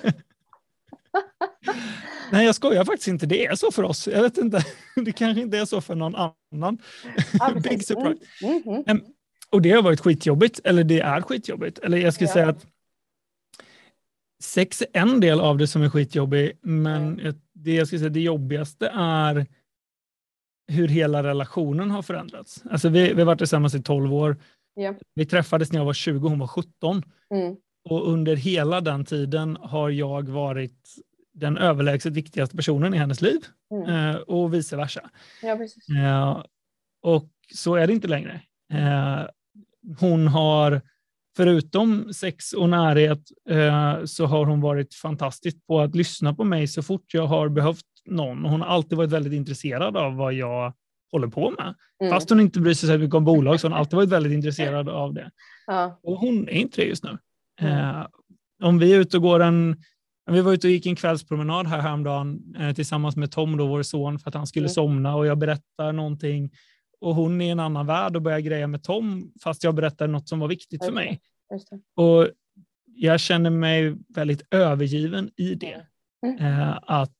Nej, 2.32 2.46
jag 2.46 2.54
skojar 2.54 2.84
faktiskt 2.84 3.08
inte. 3.08 3.26
Det 3.26 3.46
är 3.46 3.54
så 3.54 3.70
för 3.70 3.82
oss. 3.82 4.08
Jag 4.08 4.22
vet 4.22 4.38
inte. 4.38 4.64
Det 5.04 5.12
kanske 5.12 5.42
inte 5.42 5.58
är 5.58 5.64
så 5.64 5.80
för 5.80 5.94
någon 5.94 6.14
annan. 6.14 6.78
Big 7.62 7.84
surprise. 7.84 8.24
Mm. 8.42 8.62
Mm. 8.66 8.84
Um, 8.88 9.02
och 9.50 9.62
det 9.62 9.70
har 9.70 9.82
varit 9.82 10.00
skitjobbigt, 10.00 10.60
eller 10.64 10.84
det 10.84 11.00
är 11.00 11.20
skitjobbigt. 11.20 11.78
Eller 11.78 11.98
jag 11.98 12.14
skulle 12.14 12.28
ja. 12.28 12.34
säga 12.34 12.48
att 12.48 12.66
sex 14.42 14.82
är 14.82 15.00
en 15.00 15.20
del 15.20 15.40
av 15.40 15.58
det 15.58 15.66
som 15.66 15.82
är 15.82 15.88
skitjobbig, 15.88 16.58
men 16.60 17.20
mm. 17.20 17.34
det, 17.52 17.74
jag 17.74 17.88
ska 17.88 17.98
säga, 17.98 18.10
det 18.10 18.20
jobbigaste 18.20 18.92
är 18.94 19.46
hur 20.68 20.88
hela 20.88 21.22
relationen 21.22 21.90
har 21.90 22.02
förändrats. 22.02 22.62
Alltså 22.70 22.88
vi, 22.88 23.12
vi 23.12 23.20
har 23.20 23.26
varit 23.26 23.38
tillsammans 23.38 23.74
i 23.74 23.82
12 23.82 24.14
år. 24.14 24.36
Yeah. 24.80 24.96
Vi 25.14 25.26
träffades 25.26 25.72
när 25.72 25.80
jag 25.80 25.84
var 25.84 25.92
20 25.92 26.28
hon 26.28 26.38
var 26.38 26.46
17. 26.46 27.02
Mm. 27.34 27.56
Och 27.84 28.08
under 28.12 28.36
hela 28.36 28.80
den 28.80 29.04
tiden 29.04 29.58
har 29.60 29.90
jag 29.90 30.28
varit 30.28 30.96
den 31.34 31.56
överlägset 31.56 32.12
viktigaste 32.12 32.56
personen 32.56 32.94
i 32.94 32.98
hennes 32.98 33.20
liv 33.20 33.40
mm. 33.70 34.10
eh, 34.10 34.16
och 34.16 34.54
vice 34.54 34.76
versa. 34.76 35.10
Ja, 35.42 35.58
eh, 35.96 36.44
och 37.02 37.28
så 37.54 37.74
är 37.74 37.86
det 37.86 37.92
inte 37.92 38.08
längre. 38.08 38.40
Eh, 38.72 39.26
hon 40.00 40.28
har 40.28 40.80
förutom 41.36 42.12
sex 42.12 42.52
och 42.52 42.68
närhet 42.68 43.20
så 44.04 44.26
har 44.26 44.46
hon 44.46 44.60
varit 44.60 44.94
fantastisk 44.94 45.66
på 45.66 45.80
att 45.80 45.94
lyssna 45.94 46.34
på 46.34 46.44
mig 46.44 46.66
så 46.66 46.82
fort 46.82 47.14
jag 47.14 47.26
har 47.26 47.48
behövt 47.48 47.84
någon. 48.04 48.44
Hon 48.44 48.60
har 48.60 48.68
alltid 48.68 48.98
varit 48.98 49.10
väldigt 49.10 49.32
intresserad 49.32 49.96
av 49.96 50.16
vad 50.16 50.34
jag 50.34 50.72
håller 51.12 51.28
på 51.28 51.50
med. 51.50 51.74
Mm. 52.00 52.12
Fast 52.12 52.30
hon 52.30 52.40
inte 52.40 52.60
bryr 52.60 52.74
sig 52.74 52.88
så 52.88 52.98
mycket 52.98 53.14
om 53.14 53.24
bolag 53.24 53.60
så 53.60 53.66
har 53.66 53.70
hon 53.70 53.78
alltid 53.78 53.96
varit 53.96 54.08
väldigt 54.08 54.32
intresserad 54.32 54.88
av 54.88 55.14
det. 55.14 55.30
Ja. 55.66 56.00
Och 56.02 56.16
hon 56.16 56.48
är 56.48 56.52
inte 56.52 56.80
det 56.80 56.86
just 56.86 57.04
nu. 57.04 57.18
Mm. 57.60 57.78
Eh, 57.78 58.06
om 58.62 58.78
vi 58.78 58.94
är 58.94 58.98
ute 58.98 59.16
och 59.16 59.22
går 59.22 59.40
en 59.40 59.76
vi 60.30 60.40
var 60.40 60.52
ute 60.52 60.66
och 60.66 60.70
gick 60.70 60.86
en 60.86 60.96
kvällspromenad 60.96 61.66
här 61.66 61.80
häromdagen 61.80 62.56
eh, 62.58 62.74
tillsammans 62.74 63.16
med 63.16 63.30
Tom, 63.30 63.56
då, 63.56 63.66
vår 63.66 63.82
son, 63.82 64.18
för 64.18 64.28
att 64.28 64.34
han 64.34 64.46
skulle 64.46 64.66
mm. 64.66 64.74
somna 64.74 65.16
och 65.16 65.26
jag 65.26 65.38
berättar 65.38 65.92
någonting 65.92 66.50
och 67.00 67.14
hon 67.14 67.40
är 67.40 67.46
i 67.46 67.50
en 67.50 67.60
annan 67.60 67.86
värld 67.86 68.16
och 68.16 68.22
börjar 68.22 68.40
greja 68.40 68.66
med 68.66 68.82
Tom 68.82 69.32
fast 69.42 69.64
jag 69.64 69.74
berättar 69.74 70.08
något 70.08 70.28
som 70.28 70.40
var 70.40 70.48
viktigt 70.48 70.84
för 70.84 70.92
mig. 70.92 71.20
Och 71.96 72.28
jag 72.84 73.20
känner 73.20 73.50
mig 73.50 73.96
väldigt 74.08 74.42
övergiven 74.50 75.30
i 75.36 75.54
det. 75.54 75.86
Mm. 76.26 76.38
Eh, 76.38 76.78
att 76.82 77.16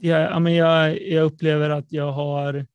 jag, 0.00 0.22
ja, 0.22 0.38
men 0.38 0.54
jag, 0.54 1.02
jag 1.02 1.24
upplever 1.24 1.70
att 1.70 1.92
jag 1.92 2.12
har 2.12 2.66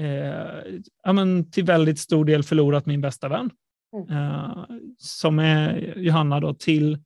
eh, 0.00 0.80
ja, 1.02 1.12
men 1.12 1.50
till 1.50 1.64
väldigt 1.64 1.98
stor 1.98 2.24
del 2.24 2.42
förlorat 2.42 2.86
min 2.86 3.00
bästa 3.00 3.28
vän. 3.28 3.50
Mm. 3.96 4.16
Eh, 4.16 4.64
som 4.98 5.38
är 5.38 5.94
Johanna 5.96 6.40
då, 6.40 6.54
till, 6.54 6.98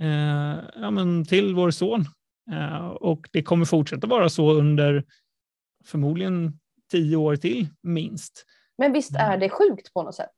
eh, 0.00 0.58
ja, 0.74 0.90
men 0.90 1.24
till 1.24 1.54
vår 1.54 1.70
son. 1.70 2.04
Eh, 2.52 2.86
och 2.86 3.28
det 3.32 3.42
kommer 3.42 3.64
fortsätta 3.64 4.06
vara 4.06 4.28
så 4.28 4.52
under 4.52 5.04
förmodligen 5.84 6.58
tio 6.90 7.16
år 7.16 7.36
till 7.36 7.66
minst. 7.82 8.46
Men 8.78 8.92
visst 8.92 9.16
är 9.16 9.38
det 9.38 9.48
sjukt 9.48 9.92
på 9.92 10.02
något 10.02 10.14
sätt? 10.14 10.34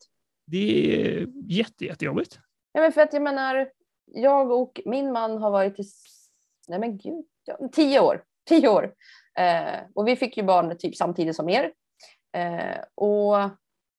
Det 0.47 0.97
är 1.07 1.27
jätte, 1.47 1.85
jättejobbigt. 1.85 2.39
Ja, 2.73 2.81
men 2.81 2.93
för 2.93 3.01
att 3.01 3.13
jag 3.13 3.23
menar, 3.23 3.69
jag 4.07 4.51
och 4.51 4.81
min 4.85 5.13
man 5.13 5.39
har 5.39 5.51
varit 5.51 5.81
i, 5.81 5.85
nej 6.69 6.79
men 6.79 6.99
gud, 6.99 7.25
tio 7.73 8.01
år. 8.01 8.25
Tio 8.49 8.69
år. 8.69 8.95
Eh, 9.39 9.81
och 9.95 10.09
vi 10.09 10.17
fick 10.17 10.37
ju 10.37 10.43
barn 10.43 10.79
typ 10.79 10.97
samtidigt 10.97 11.37
som 11.37 11.49
er. 11.49 11.73
Eh, 12.37 12.81
och 12.95 13.51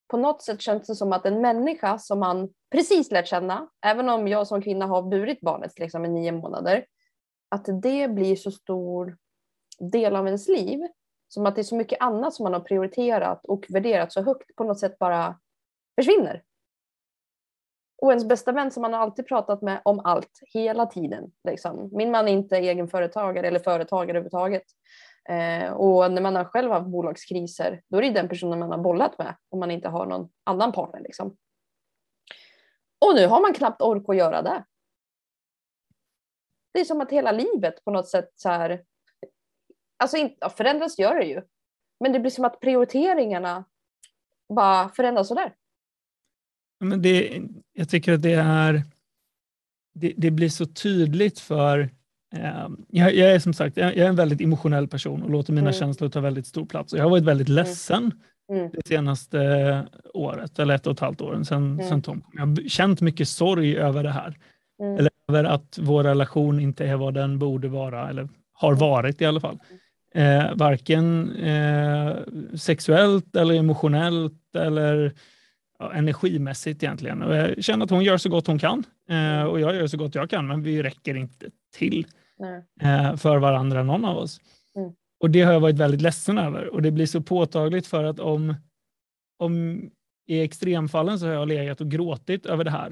på 0.07 0.17
något 0.17 0.43
sätt 0.43 0.61
känns 0.61 0.87
det 0.87 0.95
som 0.95 1.13
att 1.13 1.25
en 1.25 1.41
människa 1.41 1.99
som 1.99 2.19
man 2.19 2.49
precis 2.75 3.11
lärt 3.11 3.27
känna, 3.27 3.69
även 3.85 4.09
om 4.09 4.27
jag 4.27 4.47
som 4.47 4.61
kvinna 4.61 4.85
har 4.85 5.01
burit 5.01 5.41
barnet 5.41 5.79
liksom 5.79 6.05
i 6.05 6.07
nio 6.07 6.31
månader, 6.31 6.85
att 7.49 7.65
det 7.81 8.11
blir 8.11 8.35
så 8.35 8.51
stor 8.51 9.17
del 9.79 10.15
av 10.15 10.25
ens 10.25 10.47
liv 10.47 10.79
som 11.27 11.45
att 11.45 11.55
det 11.55 11.61
är 11.61 11.63
så 11.63 11.75
mycket 11.75 12.01
annat 12.01 12.33
som 12.33 12.43
man 12.43 12.53
har 12.53 12.59
prioriterat 12.59 13.45
och 13.45 13.65
värderat 13.69 14.13
så 14.13 14.21
högt 14.21 14.55
på 14.55 14.63
något 14.63 14.79
sätt 14.79 14.99
bara 14.99 15.39
försvinner. 15.99 16.43
Och 18.01 18.11
ens 18.11 18.27
bästa 18.27 18.51
vän 18.51 18.71
som 18.71 18.81
man 18.81 18.93
har 18.93 18.99
alltid 18.99 19.27
pratat 19.27 19.61
med 19.61 19.81
om 19.85 19.99
allt 19.99 20.39
hela 20.53 20.85
tiden. 20.85 21.31
Liksom. 21.43 21.89
Min 21.93 22.11
man 22.11 22.27
är 22.27 22.31
inte 22.31 22.57
egenföretagare 22.57 23.47
eller 23.47 23.59
företagare 23.59 24.09
överhuvudtaget. 24.09 24.63
Eh, 25.29 25.71
och 25.71 26.11
när 26.11 26.21
man 26.21 26.35
har 26.35 26.45
själv 26.45 26.71
haft 26.71 26.87
bolagskriser 26.87 27.81
då 27.87 27.97
är 27.97 28.01
det 28.01 28.09
den 28.09 28.29
personen 28.29 28.59
man 28.59 28.71
har 28.71 28.77
bollat 28.77 29.17
med 29.17 29.35
om 29.49 29.59
man 29.59 29.71
inte 29.71 29.89
har 29.89 30.05
någon 30.05 30.29
annan 30.43 30.71
partner. 30.71 30.99
Liksom. 30.99 31.37
Och 33.05 33.15
nu 33.15 33.27
har 33.27 33.41
man 33.41 33.53
knappt 33.53 33.81
ork 33.81 34.03
att 34.07 34.17
göra 34.17 34.41
det. 34.41 34.65
Det 36.73 36.79
är 36.79 36.85
som 36.85 37.01
att 37.01 37.11
hela 37.11 37.31
livet 37.31 37.85
på 37.85 37.91
något 37.91 38.07
sätt 38.07 38.31
så 38.35 38.49
här, 38.49 38.83
alltså 39.97 40.17
inte, 40.17 40.49
förändras 40.49 40.99
gör 40.99 41.15
det 41.15 41.25
ju. 41.25 41.41
Men 41.99 42.11
det 42.11 42.19
blir 42.19 42.31
som 42.31 42.45
att 42.45 42.59
prioriteringarna 42.59 43.65
bara 44.53 44.89
förändras 44.89 45.27
sådär. 45.27 45.55
Men 46.79 47.01
det, 47.01 47.41
jag 47.73 47.89
tycker 47.89 48.13
att 48.13 48.21
det 48.21 48.33
är 48.33 48.83
det, 49.93 50.13
det 50.17 50.31
blir 50.31 50.49
så 50.49 50.65
tydligt 50.65 51.39
för 51.39 51.79
eh, 52.35 52.69
jag, 52.87 53.15
jag, 53.15 53.31
är 53.31 53.39
som 53.39 53.53
sagt 53.53 53.77
jag, 53.77 53.97
är 53.97 54.07
en 54.07 54.15
väldigt 54.15 54.41
emotionell 54.41 54.87
person 54.87 55.23
och 55.23 55.29
låter 55.29 55.53
mina 55.53 55.69
mm. 55.69 55.79
känslor 55.79 56.09
ta 56.09 56.19
väldigt 56.19 56.47
stor 56.47 56.65
plats. 56.65 56.93
Och 56.93 56.99
jag 56.99 57.03
har 57.03 57.09
varit 57.09 57.23
väldigt 57.23 57.49
mm. 57.49 57.55
ledsen 57.55 58.03
mm. 58.03 58.19
Det 58.47 58.87
senaste 58.87 59.87
året, 60.13 60.59
eller 60.59 60.75
ett 60.75 60.87
och 60.87 60.93
ett 60.93 60.99
halvt 60.99 61.21
åren 61.21 61.45
sedan, 61.45 61.71
mm. 61.71 61.89
sedan 61.89 62.01
Tom. 62.01 62.23
Jag 62.33 62.45
har 62.45 62.69
känt 62.69 63.01
mycket 63.01 63.27
sorg 63.27 63.77
över 63.77 64.03
det 64.03 64.11
här. 64.11 64.37
Mm. 64.79 64.97
Eller 64.97 65.11
över 65.29 65.43
att 65.43 65.79
vår 65.81 66.03
relation 66.03 66.59
inte 66.59 66.85
är 66.85 66.95
vad 66.95 67.13
den 67.13 67.39
borde 67.39 67.67
vara, 67.67 68.09
eller 68.09 68.29
har 68.53 68.71
mm. 68.71 68.79
varit 68.79 69.21
i 69.21 69.25
alla 69.25 69.39
fall. 69.39 69.59
Eh, 70.13 70.55
varken 70.55 71.35
eh, 71.35 72.15
sexuellt 72.57 73.35
eller 73.35 73.55
emotionellt 73.55 74.55
eller 74.55 75.13
energimässigt 75.93 76.83
egentligen. 76.83 77.21
Och 77.21 77.35
jag 77.35 77.63
känner 77.63 77.85
att 77.85 77.89
hon 77.89 78.03
gör 78.03 78.17
så 78.17 78.29
gott 78.29 78.47
hon 78.47 78.59
kan 78.59 78.83
eh, 79.09 79.43
och 79.43 79.59
jag 79.59 79.75
gör 79.75 79.87
så 79.87 79.97
gott 79.97 80.15
jag 80.15 80.29
kan, 80.29 80.47
men 80.47 80.63
vi 80.63 80.83
räcker 80.83 81.15
inte 81.15 81.49
till 81.73 82.05
eh, 82.81 83.15
för 83.15 83.37
varandra, 83.37 83.83
någon 83.83 84.05
av 84.05 84.17
oss. 84.17 84.39
Mm. 84.75 84.91
Och 85.25 85.31
det 85.31 85.41
har 85.41 85.53
jag 85.53 85.59
varit 85.59 85.77
väldigt 85.77 86.01
ledsen 86.01 86.37
över 86.37 86.73
och 86.73 86.81
det 86.81 86.91
blir 86.91 87.05
så 87.05 87.21
påtagligt 87.21 87.87
för 87.87 88.03
att 88.03 88.19
om, 88.19 88.55
om 89.39 89.81
i 90.27 90.41
extremfallen 90.41 91.19
så 91.19 91.25
har 91.25 91.33
jag 91.33 91.47
legat 91.47 91.81
och 91.81 91.91
gråtit 91.91 92.45
över 92.45 92.63
det 92.63 92.71
här 92.71 92.85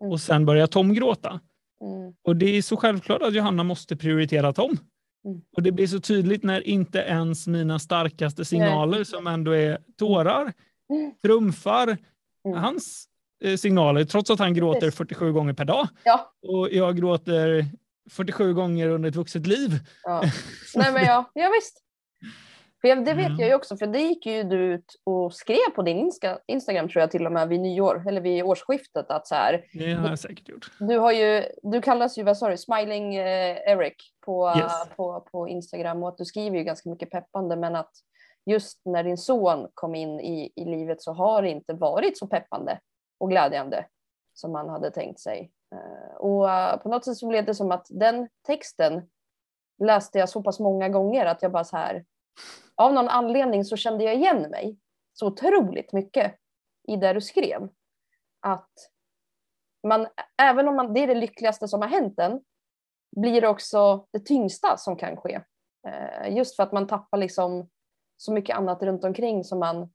mm. 0.00 0.12
och 0.12 0.20
sen 0.20 0.46
börjar 0.46 0.66
Tom 0.66 0.94
gråta. 0.94 1.40
Mm. 1.84 2.14
Och 2.24 2.36
det 2.36 2.56
är 2.56 2.62
så 2.62 2.76
självklart 2.76 3.22
att 3.22 3.34
Johanna 3.34 3.62
måste 3.62 3.96
prioritera 3.96 4.52
Tom. 4.52 4.76
Mm. 5.24 5.40
Och 5.56 5.62
det 5.62 5.72
blir 5.72 5.86
så 5.86 6.00
tydligt 6.00 6.42
när 6.42 6.68
inte 6.68 6.98
ens 6.98 7.46
mina 7.46 7.78
starkaste 7.78 8.44
signaler 8.44 9.04
som 9.04 9.26
ändå 9.26 9.50
är 9.50 9.78
tårar 9.98 10.52
mm. 10.92 11.12
trumfar 11.22 11.96
mm. 12.44 12.58
hans 12.58 13.08
eh, 13.44 13.56
signaler 13.56 14.04
trots 14.04 14.30
att 14.30 14.38
han 14.38 14.54
gråter 14.54 14.90
47 14.90 15.32
gånger 15.32 15.52
per 15.52 15.64
dag. 15.64 15.88
Ja. 16.04 16.32
Och 16.42 16.68
jag 16.72 16.96
gråter 16.96 17.66
47 18.10 18.54
gånger 18.54 18.88
under 18.88 19.08
ett 19.08 19.16
vuxet 19.16 19.46
liv. 19.46 19.70
Ja. 20.04 20.22
Nej 20.74 20.92
men 20.92 21.04
ja, 21.04 21.30
ja 21.34 21.50
visst. 21.54 21.84
För 22.80 22.88
det 22.88 23.14
vet 23.14 23.26
mm. 23.26 23.38
jag 23.38 23.48
ju 23.48 23.54
också, 23.54 23.76
för 23.76 23.86
det 23.86 23.98
gick 23.98 24.26
ju 24.26 24.42
du 24.42 24.74
ut 24.74 25.00
och 25.04 25.34
skrev 25.34 25.70
på 25.74 25.82
din 25.82 26.12
Instagram 26.46 26.88
tror 26.88 27.00
jag 27.00 27.10
till 27.10 27.26
och 27.26 27.32
med 27.32 27.48
vid 27.48 27.60
nyår, 27.60 28.04
eller 28.08 28.20
vid 28.20 28.42
årsskiftet 28.42 29.10
att 29.10 29.26
så 29.26 29.34
här. 29.34 29.64
Det 29.72 29.92
har 29.92 30.08
jag 30.08 30.18
säkert 30.18 30.48
gjort. 30.48 30.70
Du 30.78 30.98
har 30.98 31.12
ju, 31.12 31.44
du 31.62 31.80
kallas 31.80 32.18
ju, 32.18 32.22
vad 32.22 32.38
sa 32.38 32.48
du, 32.50 32.56
Smiling 32.56 33.14
eh, 33.14 33.56
Eric 33.56 34.12
på, 34.24 34.52
yes. 34.56 34.72
på, 34.96 35.20
på 35.20 35.48
Instagram 35.48 36.02
och 36.02 36.08
att 36.08 36.18
du 36.18 36.24
skriver 36.24 36.58
ju 36.58 36.64
ganska 36.64 36.90
mycket 36.90 37.10
peppande 37.10 37.56
men 37.56 37.76
att 37.76 37.92
just 38.46 38.80
när 38.84 39.04
din 39.04 39.18
son 39.18 39.68
kom 39.74 39.94
in 39.94 40.20
i, 40.20 40.52
i 40.56 40.64
livet 40.64 41.02
så 41.02 41.12
har 41.12 41.42
det 41.42 41.48
inte 41.48 41.72
varit 41.72 42.18
så 42.18 42.26
peppande 42.26 42.80
och 43.18 43.30
glädjande 43.30 43.86
som 44.34 44.52
man 44.52 44.68
hade 44.68 44.90
tänkt 44.90 45.20
sig. 45.20 45.50
Eh, 45.74 46.16
och 46.16 46.82
på 46.82 46.88
något 46.88 47.04
sätt 47.04 47.16
så 47.16 47.28
blev 47.28 47.44
det 47.44 47.54
som 47.54 47.72
att 47.72 47.86
den 47.90 48.28
texten 48.46 49.10
läste 49.84 50.18
jag 50.18 50.28
så 50.28 50.42
pass 50.42 50.60
många 50.60 50.88
gånger 50.88 51.26
att 51.26 51.42
jag 51.42 51.52
bara 51.52 51.64
så 51.64 51.76
här 51.76 52.04
av 52.74 52.92
någon 52.92 53.08
anledning 53.08 53.64
så 53.64 53.76
kände 53.76 54.04
jag 54.04 54.14
igen 54.14 54.42
mig 54.50 54.78
så 55.12 55.26
otroligt 55.26 55.92
mycket 55.92 56.34
i 56.88 56.96
det 56.96 57.12
du 57.12 57.20
skrev. 57.20 57.68
Att 58.40 58.70
man, 59.86 60.06
även 60.42 60.68
om 60.68 60.76
man, 60.76 60.94
det 60.94 61.00
är 61.00 61.06
det 61.06 61.14
lyckligaste 61.14 61.68
som 61.68 61.82
har 61.82 61.88
hänt 61.88 62.18
en, 62.18 62.40
blir 63.16 63.40
det 63.40 63.48
också 63.48 64.06
det 64.10 64.20
tyngsta 64.20 64.76
som 64.76 64.96
kan 64.96 65.16
ske. 65.16 65.40
Eh, 65.88 66.36
just 66.36 66.56
för 66.56 66.62
att 66.62 66.72
man 66.72 66.86
tappar 66.86 67.18
liksom 67.18 67.68
så 68.16 68.32
mycket 68.32 68.56
annat 68.56 68.82
runt 68.82 69.04
omkring 69.04 69.44
som 69.44 69.58
man 69.58 69.92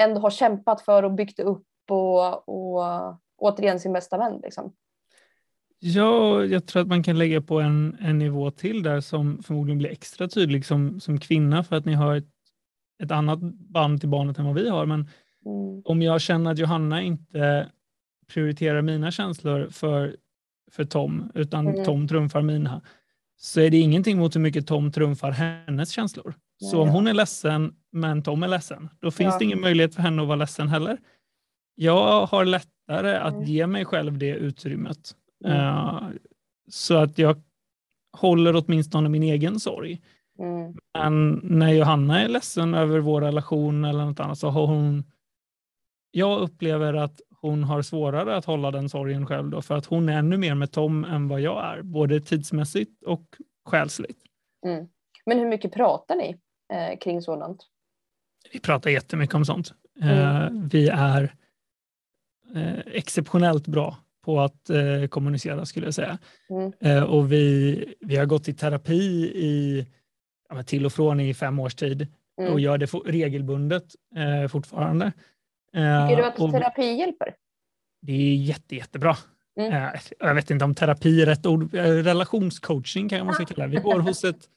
ändå 0.00 0.20
har 0.20 0.30
kämpat 0.30 0.80
för 0.80 1.02
och 1.02 1.12
byggt 1.12 1.40
upp 1.40 1.66
och, 1.90 2.48
och 2.48 2.84
återigen 3.36 3.80
sin 3.80 3.92
bästa 3.92 4.18
vän. 4.18 4.40
Liksom. 4.42 4.72
Ja, 5.78 6.44
jag 6.44 6.66
tror 6.66 6.82
att 6.82 6.88
man 6.88 7.02
kan 7.02 7.18
lägga 7.18 7.42
på 7.42 7.60
en, 7.60 7.96
en 8.00 8.18
nivå 8.18 8.50
till 8.50 8.82
där 8.82 9.00
som 9.00 9.42
förmodligen 9.42 9.78
blir 9.78 9.90
extra 9.90 10.28
tydlig 10.28 10.66
som, 10.66 11.00
som 11.00 11.20
kvinna 11.20 11.64
för 11.64 11.76
att 11.76 11.84
ni 11.84 11.94
har 11.94 12.16
ett, 12.16 12.28
ett 13.02 13.10
annat 13.10 13.38
band 13.52 14.00
till 14.00 14.08
barnet 14.08 14.38
än 14.38 14.44
vad 14.44 14.54
vi 14.54 14.68
har. 14.68 14.86
Men 14.86 15.00
mm. 15.00 15.82
om 15.84 16.02
jag 16.02 16.20
känner 16.20 16.50
att 16.50 16.58
Johanna 16.58 17.02
inte 17.02 17.70
prioriterar 18.26 18.82
mina 18.82 19.10
känslor 19.10 19.68
för, 19.70 20.16
för 20.70 20.84
Tom, 20.84 21.30
utan 21.34 21.66
mm. 21.66 21.84
Tom 21.84 22.08
trumfar 22.08 22.42
mina, 22.42 22.80
så 23.36 23.60
är 23.60 23.70
det 23.70 23.76
ingenting 23.76 24.18
mot 24.18 24.36
hur 24.36 24.40
mycket 24.40 24.66
Tom 24.66 24.92
trumfar 24.92 25.30
hennes 25.30 25.90
känslor. 25.90 26.34
Ja, 26.58 26.68
så 26.68 26.82
om 26.82 26.88
hon 26.88 27.06
är 27.06 27.14
ledsen, 27.14 27.74
men 27.92 28.22
Tom 28.22 28.42
är 28.42 28.48
ledsen, 28.48 28.88
då 29.00 29.10
finns 29.10 29.34
ja. 29.34 29.38
det 29.38 29.44
ingen 29.44 29.60
möjlighet 29.60 29.94
för 29.94 30.02
henne 30.02 30.22
att 30.22 30.28
vara 30.28 30.36
ledsen 30.36 30.68
heller. 30.68 30.98
Jag 31.74 32.26
har 32.26 32.44
lättare 32.88 33.16
att 33.16 33.34
mm. 33.34 33.44
ge 33.44 33.66
mig 33.66 33.84
själv 33.84 34.18
det 34.18 34.34
utrymmet 34.34 35.16
Mm. 35.44 35.58
Uh, 35.58 36.10
så 36.68 36.96
att 36.96 37.18
jag 37.18 37.42
håller 38.12 38.64
åtminstone 38.64 39.08
min 39.08 39.22
egen 39.22 39.60
sorg. 39.60 40.02
Mm. 40.38 40.76
Men 40.94 41.40
när 41.42 41.72
Johanna 41.72 42.22
är 42.22 42.28
ledsen 42.28 42.74
över 42.74 42.98
vår 42.98 43.20
relation 43.20 43.84
eller 43.84 44.04
något 44.04 44.20
annat 44.20 44.38
så 44.38 44.48
har 44.48 44.66
hon, 44.66 45.04
jag 46.10 46.40
upplever 46.40 46.94
att 46.94 47.20
hon 47.40 47.64
har 47.64 47.82
svårare 47.82 48.36
att 48.36 48.44
hålla 48.44 48.70
den 48.70 48.88
sorgen 48.88 49.26
själv 49.26 49.50
då, 49.50 49.62
för 49.62 49.76
att 49.76 49.86
hon 49.86 50.08
är 50.08 50.18
ännu 50.18 50.36
mer 50.36 50.54
med 50.54 50.72
Tom 50.72 51.04
än 51.04 51.28
vad 51.28 51.40
jag 51.40 51.64
är, 51.64 51.82
både 51.82 52.20
tidsmässigt 52.20 53.02
och 53.02 53.36
själsligt. 53.64 54.18
Mm. 54.66 54.88
Men 55.26 55.38
hur 55.38 55.46
mycket 55.46 55.72
pratar 55.72 56.16
ni 56.16 56.36
eh, 56.72 56.98
kring 56.98 57.22
sådant? 57.22 57.62
Vi 58.52 58.60
pratar 58.60 58.90
jättemycket 58.90 59.34
om 59.34 59.44
sånt. 59.44 59.74
Eh, 60.00 60.46
mm. 60.46 60.68
vi 60.68 60.88
är 60.88 61.34
eh, 62.54 62.78
exceptionellt 62.86 63.66
bra 63.66 63.96
på 64.24 64.40
att 64.40 64.70
eh, 64.70 65.06
kommunicera 65.08 65.66
skulle 65.66 65.86
jag 65.86 65.94
säga. 65.94 66.18
Mm. 66.50 66.72
Eh, 66.80 67.02
och 67.02 67.32
vi, 67.32 67.94
vi 68.00 68.16
har 68.16 68.26
gått 68.26 68.48
i 68.48 68.54
terapi 68.54 69.32
i, 69.34 69.86
ja, 70.48 70.62
till 70.62 70.86
och 70.86 70.92
från 70.92 71.20
i 71.20 71.34
fem 71.34 71.58
års 71.58 71.74
tid 71.74 72.06
mm. 72.40 72.52
och 72.52 72.60
gör 72.60 72.78
det 72.78 72.86
regelbundet 72.86 73.84
eh, 74.16 74.48
fortfarande. 74.48 75.06
Eh, 75.72 76.08
Tycker 76.08 76.16
du 76.16 76.24
att 76.24 76.40
och, 76.40 76.52
terapi 76.52 76.98
hjälper? 76.98 77.34
Det 78.02 78.12
är 78.12 78.34
jätte, 78.34 78.76
jättebra. 78.76 79.16
Mm. 79.60 79.72
Eh, 79.72 80.00
jag 80.18 80.34
vet 80.34 80.50
inte 80.50 80.64
om 80.64 80.74
terapi 80.74 81.22
är 81.22 81.26
rätt 81.26 81.46
ord, 81.46 81.74
relationscoaching 81.74 83.08
kan 83.08 83.26
man 83.26 83.34
ska 83.34 83.44
kalla 83.44 83.66
det. 83.66 83.76
Vi 83.76 83.82
går 83.82 83.98
hos 83.98 84.24
ett, 84.24 84.48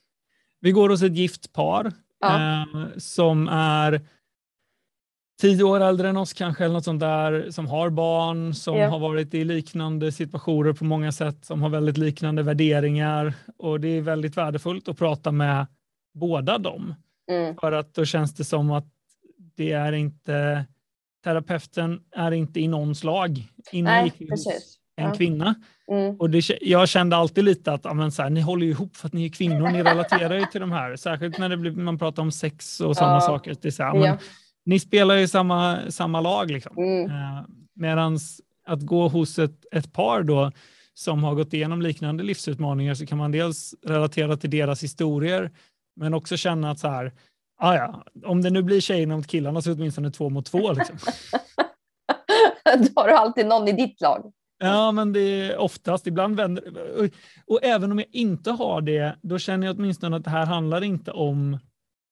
vi 0.59 0.71
går 0.71 0.89
hos 0.89 1.01
ett 1.01 1.15
gift 1.15 1.53
par 1.53 1.91
ja. 2.19 2.65
som 2.97 3.47
är 3.47 4.01
tio 5.41 5.63
år 5.63 5.79
äldre 5.79 6.09
än 6.09 6.17
oss 6.17 6.33
kanske, 6.33 6.63
eller 6.63 6.73
något 6.73 6.85
sånt 6.85 6.99
där, 6.99 7.51
som 7.51 7.67
har 7.67 7.89
barn, 7.89 8.53
som 8.53 8.77
ja. 8.77 8.89
har 8.89 8.99
varit 8.99 9.33
i 9.33 9.43
liknande 9.43 10.11
situationer 10.11 10.73
på 10.73 10.85
många 10.85 11.11
sätt, 11.11 11.45
som 11.45 11.61
har 11.61 11.69
väldigt 11.69 11.97
liknande 11.97 12.43
värderingar. 12.43 13.33
Och 13.57 13.79
det 13.79 13.87
är 13.87 14.01
väldigt 14.01 14.37
värdefullt 14.37 14.89
att 14.89 14.97
prata 14.97 15.31
med 15.31 15.67
båda 16.13 16.57
dem. 16.57 16.95
Mm. 17.31 17.55
För 17.55 17.71
att 17.71 17.93
då 17.93 18.05
känns 18.05 18.33
det 18.33 18.43
som 18.43 18.71
att 18.71 18.85
det 19.55 19.71
är 19.71 19.93
inte, 19.93 20.65
terapeuten 21.23 22.01
är 22.15 22.31
inte 22.31 22.59
i 22.59 22.67
någons 22.67 23.03
lag 23.03 23.47
inne 23.71 23.89
Nej, 23.89 24.13
hos 24.29 24.47
en 24.95 25.05
ja. 25.05 25.13
kvinna. 25.13 25.55
Mm. 25.91 26.15
Och 26.15 26.29
det, 26.29 26.49
jag 26.61 26.89
kände 26.89 27.15
alltid 27.15 27.43
lite 27.43 27.73
att 27.73 27.85
amen, 27.85 28.11
så 28.11 28.21
här, 28.21 28.29
ni 28.29 28.41
håller 28.41 28.65
ihop 28.65 28.95
för 28.95 29.07
att 29.07 29.13
ni 29.13 29.25
är 29.25 29.29
kvinnor, 29.29 29.69
ni 29.69 29.83
relaterar 29.83 30.35
ju 30.35 30.45
till 30.45 30.61
de 30.61 30.71
här. 30.71 30.95
Särskilt 30.95 31.37
när 31.37 31.49
det 31.49 31.57
blir, 31.57 31.71
man 31.71 31.99
pratar 31.99 32.23
om 32.23 32.31
sex 32.31 32.79
och 32.81 32.97
sådana 32.97 33.13
ja. 33.13 33.21
saker. 33.21 33.55
Det 33.61 33.67
är 33.67 33.71
så 33.71 33.83
här, 33.83 33.93
men, 33.93 34.17
ni 34.69 34.79
spelar 34.79 35.15
ju 35.15 35.27
samma, 35.27 35.91
samma 35.91 36.21
lag. 36.21 36.51
Liksom. 36.51 36.77
Mm. 36.77 37.05
Eh, 37.05 37.43
Medan 37.75 38.19
att 38.65 38.81
gå 38.81 39.07
hos 39.07 39.39
ett, 39.39 39.65
ett 39.71 39.93
par 39.93 40.23
då 40.23 40.51
som 40.93 41.23
har 41.23 41.35
gått 41.35 41.53
igenom 41.53 41.81
liknande 41.81 42.23
livsutmaningar 42.23 42.93
så 42.93 43.05
kan 43.05 43.17
man 43.17 43.31
dels 43.31 43.75
relatera 43.85 44.37
till 44.37 44.49
deras 44.49 44.83
historier 44.83 45.51
men 45.95 46.13
också 46.13 46.37
känna 46.37 46.71
att 46.71 46.79
så 46.79 46.87
här, 46.87 47.13
ah 47.59 47.75
ja, 47.75 48.03
om 48.25 48.41
det 48.41 48.49
nu 48.49 48.61
blir 48.63 48.81
tjejerna 48.81 49.15
mot 49.15 49.27
killarna 49.27 49.61
så 49.61 49.69
är 49.69 49.75
det 49.75 49.79
åtminstone 49.81 50.11
två 50.11 50.29
mot 50.29 50.45
två. 50.45 50.73
Liksom. 50.73 50.97
då 52.63 53.01
har 53.01 53.07
du 53.07 53.13
alltid 53.13 53.45
någon 53.45 53.67
i 53.67 53.71
ditt 53.71 54.01
lag. 54.01 54.31
Ja, 54.59 54.91
men 54.91 55.13
det 55.13 55.19
är 55.19 55.57
oftast. 55.57 56.07
Ibland 56.07 56.35
vänder 56.35 56.97
och, 56.97 57.09
och 57.45 57.63
även 57.63 57.91
om 57.91 57.99
jag 57.99 58.07
inte 58.11 58.51
har 58.51 58.81
det, 58.81 59.15
då 59.21 59.39
känner 59.39 59.67
jag 59.67 59.75
åtminstone 59.75 60.17
att 60.17 60.23
det 60.23 60.29
här 60.29 60.45
handlar 60.45 60.83
inte 60.83 61.11
om, 61.11 61.57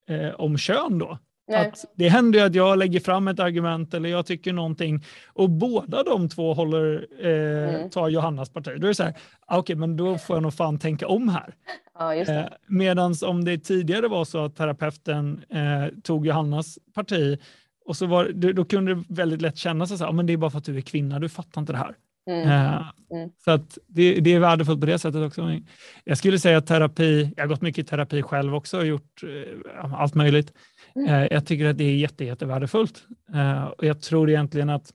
eh, 0.10 0.30
om 0.30 0.58
kön 0.58 1.00
då. 1.00 1.18
Att 1.56 1.86
det 1.96 2.10
händer 2.10 2.40
ju 2.40 2.46
att 2.46 2.56
jag 2.56 2.78
lägger 2.78 3.00
fram 3.00 3.28
ett 3.28 3.40
argument 3.40 3.94
eller 3.94 4.10
jag 4.10 4.26
tycker 4.26 4.54
någonting 4.54 5.04
och 5.28 5.50
båda 5.50 6.04
de 6.04 6.30
två 6.30 6.54
håller, 6.54 7.08
eh, 7.20 7.76
mm. 7.76 7.90
tar 7.90 8.10
Johannas 8.10 8.50
parti. 8.50 8.72
Då 8.78 8.88
är 8.88 8.88
det 8.88 8.96
så 8.96 9.04
här, 9.04 9.14
ah, 9.48 9.58
okej, 9.58 9.60
okay, 9.60 9.76
men 9.76 9.98
då 9.98 10.18
får 10.18 10.36
jag 10.36 10.44
nog 10.44 10.54
fan 10.54 10.80
tänka 10.80 11.08
om 11.08 11.30
här. 11.30 11.56
Ja, 12.00 12.16
eh, 12.16 12.46
Medan 12.68 13.16
om 13.26 13.46
det 13.46 13.58
tidigare 13.58 14.08
var 14.08 14.26
så 14.26 14.46
att 14.46 14.56
terapeuten 14.56 15.44
eh, 15.50 16.00
tog 16.04 16.28
Johannas 16.28 16.80
parti 16.96 17.40
och 17.86 17.98
så 17.98 18.06
var, 18.06 18.30
då 18.54 18.66
kunde 18.66 18.96
det 18.96 19.04
väldigt 19.10 19.42
lätt 19.42 19.58
kännas 19.58 19.90
så 19.90 19.98
här, 19.98 20.08
ah, 20.08 20.12
men 20.12 20.26
det 20.26 20.34
är 20.34 20.38
bara 20.38 20.52
för 20.52 20.58
att 20.58 20.66
du 20.66 20.78
är 20.78 20.82
kvinna, 20.82 21.20
du 21.20 21.30
fattar 21.30 21.62
inte 21.62 21.74
det 21.74 21.78
här. 21.78 21.96
Mm. 22.28 22.48
Eh, 22.48 22.92
mm. 23.12 23.30
Så 23.46 23.52
att 23.52 23.78
det, 23.88 24.20
det, 24.20 24.34
är 24.34 24.40
värdefullt 24.40 24.80
på 24.80 24.86
det 24.86 25.00
sättet 25.00 25.22
också. 25.22 25.60
Jag 26.04 26.18
skulle 26.18 26.40
säga 26.40 26.58
att 26.58 26.68
terapi, 26.68 27.34
jag 27.36 27.44
har 27.44 27.48
gått 27.48 27.62
mycket 27.62 27.86
i 27.86 27.88
terapi 27.88 28.22
själv 28.22 28.56
också 28.56 28.78
och 28.78 28.86
gjort 28.86 29.24
eh, 29.24 29.94
allt 29.94 30.16
möjligt. 30.16 30.54
Mm. 30.98 31.14
Eh, 31.14 31.28
jag 31.32 31.46
tycker 31.46 31.66
att 31.66 31.78
det 31.78 31.84
är 31.84 31.96
jätte, 31.96 32.26
jättevärdefullt. 32.26 33.08
Eh, 33.34 33.64
och 33.64 33.86
jag 33.86 34.02
tror 34.02 34.30
egentligen 34.30 34.70
att 34.70 34.94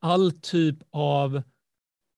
all 0.00 0.32
typ 0.32 0.78
av 0.90 1.36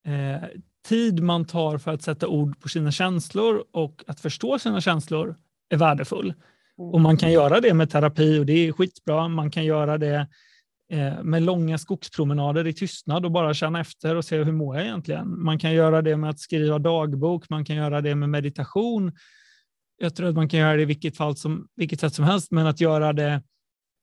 eh, 0.06 0.42
tid 0.88 1.22
man 1.22 1.44
tar 1.44 1.78
för 1.78 1.92
att 1.92 2.02
sätta 2.02 2.28
ord 2.28 2.60
på 2.60 2.68
sina 2.68 2.92
känslor 2.92 3.64
och 3.72 4.04
att 4.06 4.20
förstå 4.20 4.58
sina 4.58 4.80
känslor 4.80 5.36
är 5.68 5.76
värdefull. 5.76 6.34
Och 6.76 7.00
man 7.00 7.16
kan 7.16 7.32
göra 7.32 7.60
det 7.60 7.74
med 7.74 7.90
terapi 7.90 8.38
och 8.38 8.46
det 8.46 8.52
är 8.52 8.72
skitbra. 8.72 9.28
Man 9.28 9.50
kan 9.50 9.64
göra 9.64 9.98
det 9.98 10.28
med 11.22 11.42
långa 11.42 11.78
skogspromenader 11.78 12.66
i 12.66 12.72
tystnad 12.72 13.24
och 13.24 13.30
bara 13.30 13.54
känna 13.54 13.80
efter 13.80 14.16
och 14.16 14.24
se 14.24 14.42
hur 14.42 14.52
mår 14.52 14.76
jag 14.76 14.84
egentligen. 14.84 15.42
Man 15.42 15.58
kan 15.58 15.72
göra 15.72 16.02
det 16.02 16.16
med 16.16 16.30
att 16.30 16.38
skriva 16.38 16.78
dagbok, 16.78 17.50
man 17.50 17.64
kan 17.64 17.76
göra 17.76 18.00
det 18.00 18.14
med 18.14 18.28
meditation 18.28 19.12
jag 19.98 20.16
tror 20.16 20.28
att 20.28 20.34
man 20.34 20.48
kan 20.48 20.60
göra 20.60 20.76
det 20.76 20.82
i 20.82 20.84
vilket, 20.84 21.16
fall 21.16 21.36
som, 21.36 21.68
vilket 21.76 22.00
sätt 22.00 22.14
som 22.14 22.24
helst, 22.24 22.50
men 22.50 22.66
att 22.66 22.80
göra 22.80 23.12
det 23.12 23.42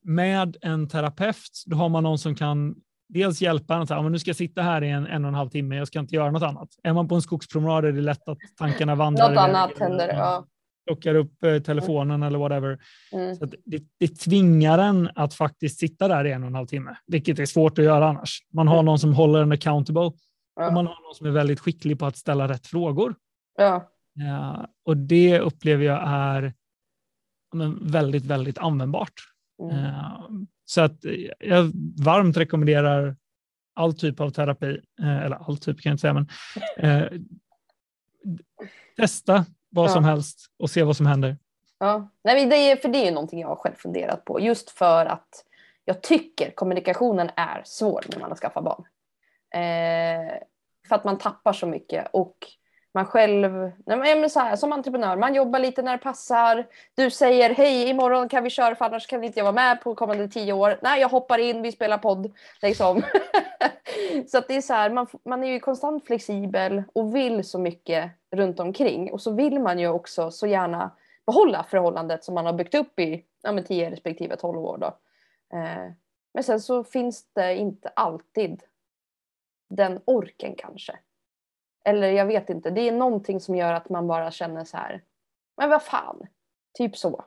med 0.04 0.58
en 0.62 0.88
terapeut, 0.88 1.64
då 1.66 1.76
har 1.76 1.90
man 1.90 2.04
någon 2.04 2.20
som 2.20 2.36
kan 2.36 2.76
dels 3.10 3.42
hjälpa 3.42 3.76
en 3.76 3.82
att 3.82 3.88
säga, 3.88 4.02
nu 4.02 4.20
ska 4.20 4.30
jag 4.30 4.36
sitta 4.36 4.62
här 4.62 4.84
i 4.84 4.90
en, 4.90 5.08
en 5.08 5.26
och 5.26 5.30
en 5.30 5.36
halv 5.36 5.50
timme, 5.50 5.76
jag 5.76 5.88
ska 5.88 6.00
inte 6.00 6.16
göra 6.16 6.32
något 6.32 6.44
annat. 6.44 6.70
Är 6.84 6.94
man 6.94 7.08
på 7.08 7.16
en 7.16 7.22
skogspromenad 7.22 7.86
är 7.86 7.92
det 7.92 8.02
lätt 8.02 8.30
att 8.30 8.38
tankarna 8.58 8.96
vandrar. 8.96 9.30
något 9.30 9.38
annat 9.38 9.80
händer, 9.80 10.08
ja. 10.08 10.46
Plockar 10.86 11.16
upp 11.16 11.44
eh, 11.44 11.60
telefonen 11.60 12.16
mm. 12.16 12.28
eller 12.28 12.40
whatever. 12.40 12.80
Mm. 13.14 13.36
Så 13.36 13.46
det, 13.46 13.84
det 14.00 14.08
tvingar 14.08 14.80
en 14.80 15.10
att 15.16 15.34
faktiskt 15.34 15.80
sitta 15.80 16.08
där 16.08 16.26
i 16.26 16.32
en 16.32 16.44
och 16.44 16.48
en 16.48 16.56
halv 16.56 16.68
timme, 16.68 16.96
vilket 17.08 17.40
är 17.40 17.46
svårt 17.46 17.80
att 17.80 17.86
göra 17.86 18.10
annars. 18.10 18.40
Man 18.54 18.68
har 18.68 18.76
mm. 18.76 18.86
någon 18.86 19.00
som 19.00 19.14
håller 19.14 19.42
en 19.42 19.52
accountable 19.52 20.12
ja. 20.56 20.68
och 20.68 20.74
man 20.74 20.88
har 20.88 21.04
någon 21.08 21.16
som 21.16 21.28
är 21.28 21.32
väldigt 21.32 21.60
skicklig 21.60 22.00
på 22.00 22.06
att 22.06 22.18
ställa 22.18 22.48
rätt 22.48 22.68
frågor. 22.68 23.16
Ja. 23.58 23.88
Ja 24.14 24.68
och 24.86 24.98
det 24.98 25.40
upplever 25.40 25.86
jag 25.86 26.04
är 26.08 26.54
men, 27.54 27.92
väldigt, 27.92 28.26
väldigt 28.26 28.58
användbart. 28.58 29.14
Mm. 29.62 29.76
Uh, 29.76 30.30
så 30.66 30.82
att 30.82 31.06
jag 31.40 31.72
varmt 32.04 32.38
rekommenderar 32.38 33.16
all 33.74 33.94
typ 33.94 34.20
av 34.20 34.30
terapi, 34.30 34.82
uh, 35.02 35.26
eller 35.26 35.36
all 35.36 35.58
typ 35.58 35.82
kan 35.82 35.90
jag 35.90 35.94
inte 35.94 36.02
säga, 36.02 36.14
men 36.14 36.30
uh, 36.84 37.22
testa 38.98 39.46
vad 39.70 39.90
ja. 39.90 39.94
som 39.94 40.04
helst 40.04 40.46
och 40.60 40.70
se 40.70 40.84
vad 40.84 40.98
som 40.98 41.06
händer. 41.06 41.38
Ja, 41.80 42.10
Nej, 42.24 42.46
det 42.46 42.56
är, 42.56 42.76
för 42.76 42.90
det 42.90 42.98
är 42.98 43.06
ju 43.06 43.12
någonting 43.12 43.40
jag 43.40 43.48
har 43.48 43.56
själv 43.56 43.76
funderat 43.76 44.26
på, 44.26 44.40
just 44.40 44.70
för 44.70 45.06
att 45.06 45.46
jag 45.86 46.02
tycker 46.02 46.52
kommunikationen 46.52 47.30
är 47.36 47.62
svår 47.66 48.06
när 48.10 48.20
man 48.20 48.30
har 48.30 48.38
skaffat 48.38 48.64
barn. 48.64 48.84
Eh, 49.54 50.34
för 50.88 50.96
att 50.96 51.04
man 51.04 51.18
tappar 51.18 51.54
så 51.54 51.68
mycket 51.68 52.08
och 52.14 52.38
man 52.94 53.06
själv, 53.06 53.72
nej 53.86 54.20
men 54.20 54.30
så 54.30 54.40
här, 54.40 54.56
som 54.56 54.72
entreprenör, 54.72 55.18
man 55.18 55.36
jobbar 55.36 55.60
lite 55.60 55.82
när 55.82 55.92
det 55.92 56.04
passar. 56.04 56.68
Du 56.96 57.10
säger 57.10 57.50
hej, 57.50 57.90
imorgon 57.90 58.30
kan 58.30 58.44
vi 58.44 58.50
köra 58.50 58.76
för 58.76 58.86
annars 58.86 59.08
kan 59.08 59.24
inte 59.24 59.40
jag 59.40 59.44
vara 59.44 59.54
med 59.54 59.82
på 59.82 59.96
kommande 59.96 60.28
tio 60.28 60.54
år. 60.54 60.80
Nej, 60.82 61.02
jag 61.02 61.10
hoppar 61.10 61.38
in, 61.38 61.62
vi 61.62 61.72
spelar 61.72 61.98
podd. 61.98 62.32
Liksom. 62.62 63.02
så 64.28 64.38
att 64.38 64.48
det 64.48 64.56
är 64.56 64.62
så 64.62 64.74
här, 64.74 64.90
man, 64.90 65.08
man 65.26 65.44
är 65.44 65.48
ju 65.48 65.60
konstant 65.60 66.06
flexibel 66.06 66.84
och 66.94 67.16
vill 67.16 67.44
så 67.44 67.60
mycket 67.60 68.12
runt 68.32 68.60
omkring. 68.60 69.12
Och 69.12 69.22
så 69.22 69.32
vill 69.32 69.60
man 69.60 69.80
ju 69.80 69.88
också 69.88 70.32
så 70.32 70.48
gärna 70.48 70.92
behålla 71.26 71.64
förhållandet 71.64 72.24
som 72.24 72.36
man 72.36 72.46
har 72.46 72.54
byggt 72.54 72.76
upp 72.76 73.00
i 73.00 73.26
ja, 73.42 73.62
10 73.64 73.92
respektive 73.92 74.36
12 74.36 74.60
år. 74.60 74.78
Då. 74.78 74.88
Eh, 75.58 75.92
men 76.34 76.44
sen 76.44 76.62
så 76.62 76.84
finns 76.84 77.26
det 77.34 77.56
inte 77.56 77.90
alltid 77.90 78.64
den 79.70 80.00
orken 80.06 80.56
kanske. 80.58 81.00
Eller 81.86 82.12
jag 82.12 82.26
vet 82.26 82.50
inte, 82.50 82.70
det 82.70 82.82
är 82.82 82.92
någonting 82.92 83.40
som 83.40 83.56
gör 83.56 83.74
att 83.74 83.90
man 83.90 84.08
bara 84.08 84.32
känner 84.32 84.66
så 84.66 84.78
här, 84.78 85.04
men 85.58 85.70
vad 85.70 85.84
fan, 85.84 86.28
typ 86.78 86.98
så. 86.98 87.26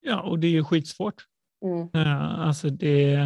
Ja, 0.00 0.22
och 0.22 0.38
det 0.38 0.46
är 0.46 0.50
ju 0.50 0.64
skitsvårt. 0.64 1.26
Mm. 1.64 2.06
Uh, 2.06 2.40
alltså 2.46 2.70
det, 2.70 3.18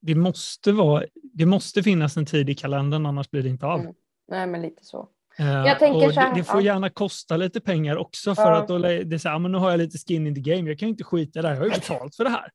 det, 0.00 0.14
måste 0.14 0.72
vara, 0.72 1.04
det 1.32 1.46
måste 1.46 1.82
finnas 1.82 2.16
en 2.16 2.26
tid 2.26 2.50
i 2.50 2.54
kalendern, 2.54 3.06
annars 3.06 3.30
blir 3.30 3.42
det 3.42 3.48
inte 3.48 3.66
av. 3.66 3.80
Mm. 3.80 3.94
Nej, 4.28 4.46
men 4.46 4.62
lite 4.62 4.84
så. 4.84 5.08
Uh, 5.40 5.46
jag 5.46 5.78
tänker 5.78 6.10
så 6.10 6.20
här, 6.20 6.34
det, 6.34 6.40
det, 6.40 6.44
får 6.44 6.62
gärna 6.62 6.90
kosta 6.90 7.36
lite 7.36 7.60
pengar 7.60 7.96
också 7.96 8.34
för 8.34 8.50
ja. 8.50 8.56
att 8.56 8.68
då, 8.68 8.78
det 8.78 9.14
är 9.14 9.18
så 9.18 9.28
här, 9.28 9.38
men 9.38 9.52
nu 9.52 9.58
har 9.58 9.70
jag 9.70 9.78
lite 9.78 9.98
skin 9.98 10.26
in 10.26 10.34
the 10.34 10.40
game, 10.40 10.68
jag 10.68 10.78
kan 10.78 10.88
ju 10.88 10.90
inte 10.90 11.04
skita 11.04 11.42
där, 11.42 11.50
jag 11.50 11.56
har 11.56 11.64
ju 11.64 11.70
betalt 11.70 12.16
för 12.16 12.24
det 12.24 12.30
här. 12.30 12.52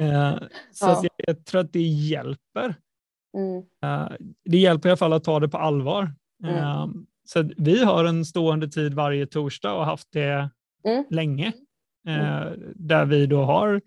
uh, 0.00 0.38
så 0.72 0.86
ja. 0.86 1.02
jag, 1.02 1.10
jag, 1.16 1.44
tror 1.44 1.60
att 1.60 1.72
det 1.72 1.82
hjälper. 1.82 2.74
Mm. 3.34 3.56
Uh, 3.84 4.16
det 4.44 4.58
hjälper 4.58 4.88
i 4.88 4.90
alla 4.90 4.96
fall 4.96 5.12
att 5.12 5.24
ta 5.24 5.40
det 5.40 5.48
på 5.48 5.58
allvar. 5.58 6.12
Mm. 6.44 6.56
Uh, 6.56 6.86
så 7.24 7.50
vi 7.56 7.84
har 7.84 8.04
en 8.04 8.24
stående 8.24 8.68
tid 8.68 8.94
varje 8.94 9.26
torsdag 9.26 9.72
och 9.72 9.84
haft 9.84 10.12
det 10.12 10.50
mm. 10.84 11.04
länge. 11.10 11.52
Uh, 12.08 12.52
där 12.74 13.04
vi 13.04 13.26
då 13.26 13.42
har, 13.42 13.80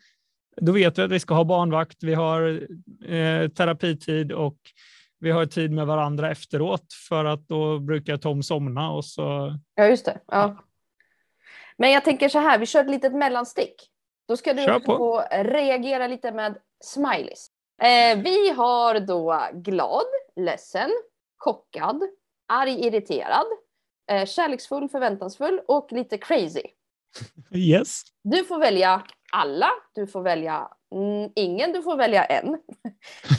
då 0.61 0.71
vet 0.71 0.97
vi 0.97 1.01
att 1.01 1.11
vi 1.11 1.19
ska 1.19 1.33
ha 1.33 1.43
barnvakt, 1.43 2.03
vi 2.03 2.13
har 2.13 2.67
terapitid 3.49 4.31
och 4.31 4.57
vi 5.19 5.31
har 5.31 5.45
tid 5.45 5.71
med 5.71 5.87
varandra 5.87 6.31
efteråt 6.31 6.93
för 7.09 7.25
att 7.25 7.47
då 7.47 7.79
brukar 7.79 8.17
Tom 8.17 8.43
somna 8.43 8.91
och 8.91 9.05
så. 9.05 9.57
Ja, 9.75 9.87
just 9.87 10.05
det. 10.05 10.19
Ja. 10.27 10.57
Men 11.77 11.91
jag 11.91 12.03
tänker 12.03 12.29
så 12.29 12.39
här, 12.39 12.59
vi 12.59 12.65
kör 12.65 12.79
ett 12.79 12.89
litet 12.89 13.13
mellanstick. 13.13 13.75
Då 14.27 14.37
ska 14.37 14.53
du 14.53 14.79
få 14.85 15.23
reagera 15.31 16.07
lite 16.07 16.31
med 16.31 16.57
smileys. 16.83 17.47
Eh, 17.81 18.17
vi 18.23 18.49
har 18.49 18.99
då 18.99 19.47
glad, 19.53 20.05
ledsen, 20.35 20.89
chockad, 21.37 22.03
arg, 22.47 22.85
irriterad, 22.87 23.45
eh, 24.11 24.25
kärleksfull, 24.25 24.89
förväntansfull 24.89 25.61
och 25.67 25.91
lite 25.91 26.17
crazy. 26.17 26.63
Yes. 27.51 28.01
Du 28.23 28.43
får 28.43 28.59
välja 28.59 29.03
alla, 29.31 29.69
du 29.95 30.07
får 30.07 30.21
välja 30.21 30.69
mm, 30.95 31.31
ingen, 31.35 31.73
du 31.73 31.81
får 31.81 31.97
välja 31.97 32.25
en. 32.25 32.61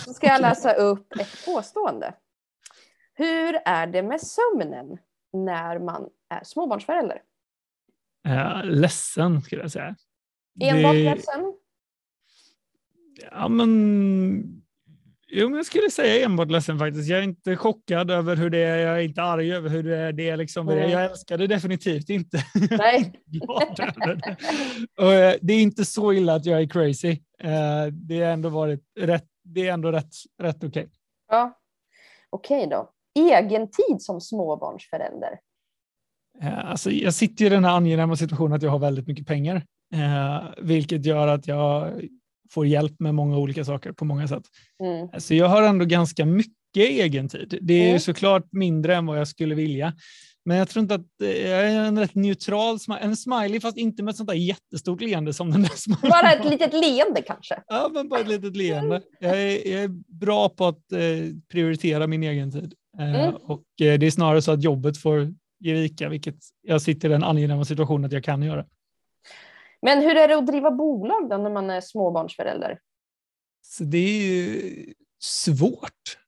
Så 0.04 0.12
ska 0.12 0.26
jag 0.26 0.40
läsa 0.40 0.72
upp 0.72 1.12
ett 1.12 1.44
påstående. 1.44 2.14
Hur 3.14 3.58
är 3.64 3.86
det 3.86 4.02
med 4.02 4.20
sömnen 4.20 4.98
när 5.32 5.78
man 5.78 6.08
är 6.28 6.44
småbarnsförälder? 6.44 7.22
Uh, 8.28 8.64
ledsen 8.64 9.42
skulle 9.42 9.62
jag 9.62 9.70
säga. 9.70 9.96
Enbart 10.60 10.92
det... 10.92 11.14
ledsen? 11.14 11.54
Ja, 13.32 13.48
men 13.48 14.58
Jo, 15.30 15.48
men 15.48 15.56
jag 15.56 15.66
skulle 15.66 15.90
säga 15.90 16.24
enbart 16.24 16.50
ledsen 16.50 16.78
faktiskt. 16.78 17.08
Jag 17.08 17.18
är 17.18 17.22
inte 17.22 17.56
chockad 17.56 18.10
över 18.10 18.36
hur 18.36 18.50
det 18.50 18.58
är. 18.58 18.78
Jag 18.78 18.96
är 18.98 19.02
inte 19.02 19.22
arg 19.22 19.52
över 19.52 19.68
hur 19.68 20.12
det 20.12 20.28
är. 20.28 20.36
Liksom. 20.36 20.68
Mm. 20.68 20.90
Jag 20.90 21.04
älskar 21.04 21.38
det 21.38 21.46
definitivt 21.46 22.08
inte. 22.10 22.44
Nej. 22.70 23.12
det. 23.26 24.36
Och, 24.98 25.12
eh, 25.12 25.36
det 25.40 25.52
är 25.52 25.62
inte 25.62 25.84
så 25.84 26.12
illa 26.12 26.34
att 26.34 26.46
jag 26.46 26.62
är 26.62 26.66
crazy. 26.66 27.10
Eh, 27.40 27.86
det 27.92 28.22
är 28.22 28.32
ändå 28.32 28.48
varit 28.48 28.84
rätt. 29.00 29.26
Det 29.44 29.68
är 29.68 29.72
ändå 29.72 29.92
rätt, 29.92 30.10
rätt 30.42 30.56
okej. 30.56 30.68
Okay. 30.68 30.86
Ja, 31.28 31.58
okej 32.30 32.58
okay 32.58 32.70
då. 32.70 32.90
Egen 33.32 33.70
tid 33.70 34.02
som 34.02 34.20
småbarnsförälder? 34.20 35.38
Eh, 36.42 36.70
alltså, 36.70 36.90
jag 36.90 37.14
sitter 37.14 37.44
i 37.44 37.48
den 37.48 37.64
här 37.64 37.76
angenäma 37.76 38.16
situationen 38.16 38.52
att 38.52 38.62
jag 38.62 38.70
har 38.70 38.78
väldigt 38.78 39.06
mycket 39.06 39.26
pengar, 39.26 39.66
vilket 40.62 41.04
gör 41.04 41.28
att 41.28 41.48
jag 41.48 41.92
får 42.50 42.66
hjälp 42.66 43.00
med 43.00 43.14
många 43.14 43.38
olika 43.38 43.64
saker 43.64 43.92
på 43.92 44.04
många 44.04 44.28
sätt. 44.28 44.42
Mm. 44.82 45.20
Så 45.20 45.34
jag 45.34 45.48
har 45.48 45.62
ändå 45.62 45.84
ganska 45.84 46.26
mycket 46.26 46.54
egen 46.76 47.28
tid. 47.28 47.58
Det 47.62 47.74
är 47.74 47.88
mm. 47.88 48.00
såklart 48.00 48.52
mindre 48.52 48.96
än 48.96 49.06
vad 49.06 49.18
jag 49.18 49.28
skulle 49.28 49.54
vilja. 49.54 49.92
Men 50.48 50.56
jag 50.56 50.68
tror 50.68 50.82
inte 50.82 50.94
att 50.94 51.06
jag 51.18 51.70
är 51.70 51.80
en 51.80 51.98
rätt 51.98 52.14
neutral 52.14 52.78
en 53.00 53.16
smiley, 53.16 53.60
fast 53.60 53.76
inte 53.76 54.02
med 54.02 54.10
ett 54.10 54.16
sånt 54.16 54.28
där 54.28 54.36
jättestort 54.36 55.00
leende 55.00 55.32
som 55.32 55.50
den 55.50 55.62
där 55.62 55.70
smileyn. 55.76 56.10
Bara 56.10 56.32
ett 56.32 56.50
litet 56.50 56.72
leende 56.72 57.22
kanske? 57.22 57.62
Ja, 57.66 57.90
men 57.94 58.08
bara 58.08 58.20
ett 58.20 58.28
litet 58.28 58.56
leende. 58.56 59.02
Jag 59.20 59.42
är, 59.42 59.68
jag 59.72 59.82
är 59.82 59.88
bra 60.18 60.48
på 60.48 60.66
att 60.66 60.92
eh, 60.92 60.98
prioritera 61.52 62.06
min 62.06 62.22
egen 62.22 62.52
tid. 62.52 62.74
Eh, 62.98 63.24
mm. 63.24 63.34
Och 63.34 63.64
eh, 63.80 63.98
det 63.98 64.06
är 64.06 64.10
snarare 64.10 64.42
så 64.42 64.52
att 64.52 64.62
jobbet 64.62 64.98
får 64.98 65.34
ge 65.60 65.74
vika, 65.74 66.08
vilket 66.08 66.36
jag 66.62 66.82
sitter 66.82 67.08
i 67.08 67.12
den 67.12 67.24
angenäma 67.24 67.64
situationen 67.64 68.04
att 68.04 68.12
jag 68.12 68.24
kan 68.24 68.42
göra. 68.42 68.64
Men 69.82 70.02
hur 70.02 70.16
är 70.16 70.28
det 70.28 70.36
att 70.36 70.46
driva 70.46 70.70
bolag 70.70 71.30
då 71.30 71.36
när 71.36 71.50
man 71.50 71.70
är 71.70 71.80
småbarnsförälder? 71.80 72.78
Så 73.62 73.84
det 73.84 73.98
är 73.98 74.22
ju 74.22 74.94
svårt. 75.20 76.18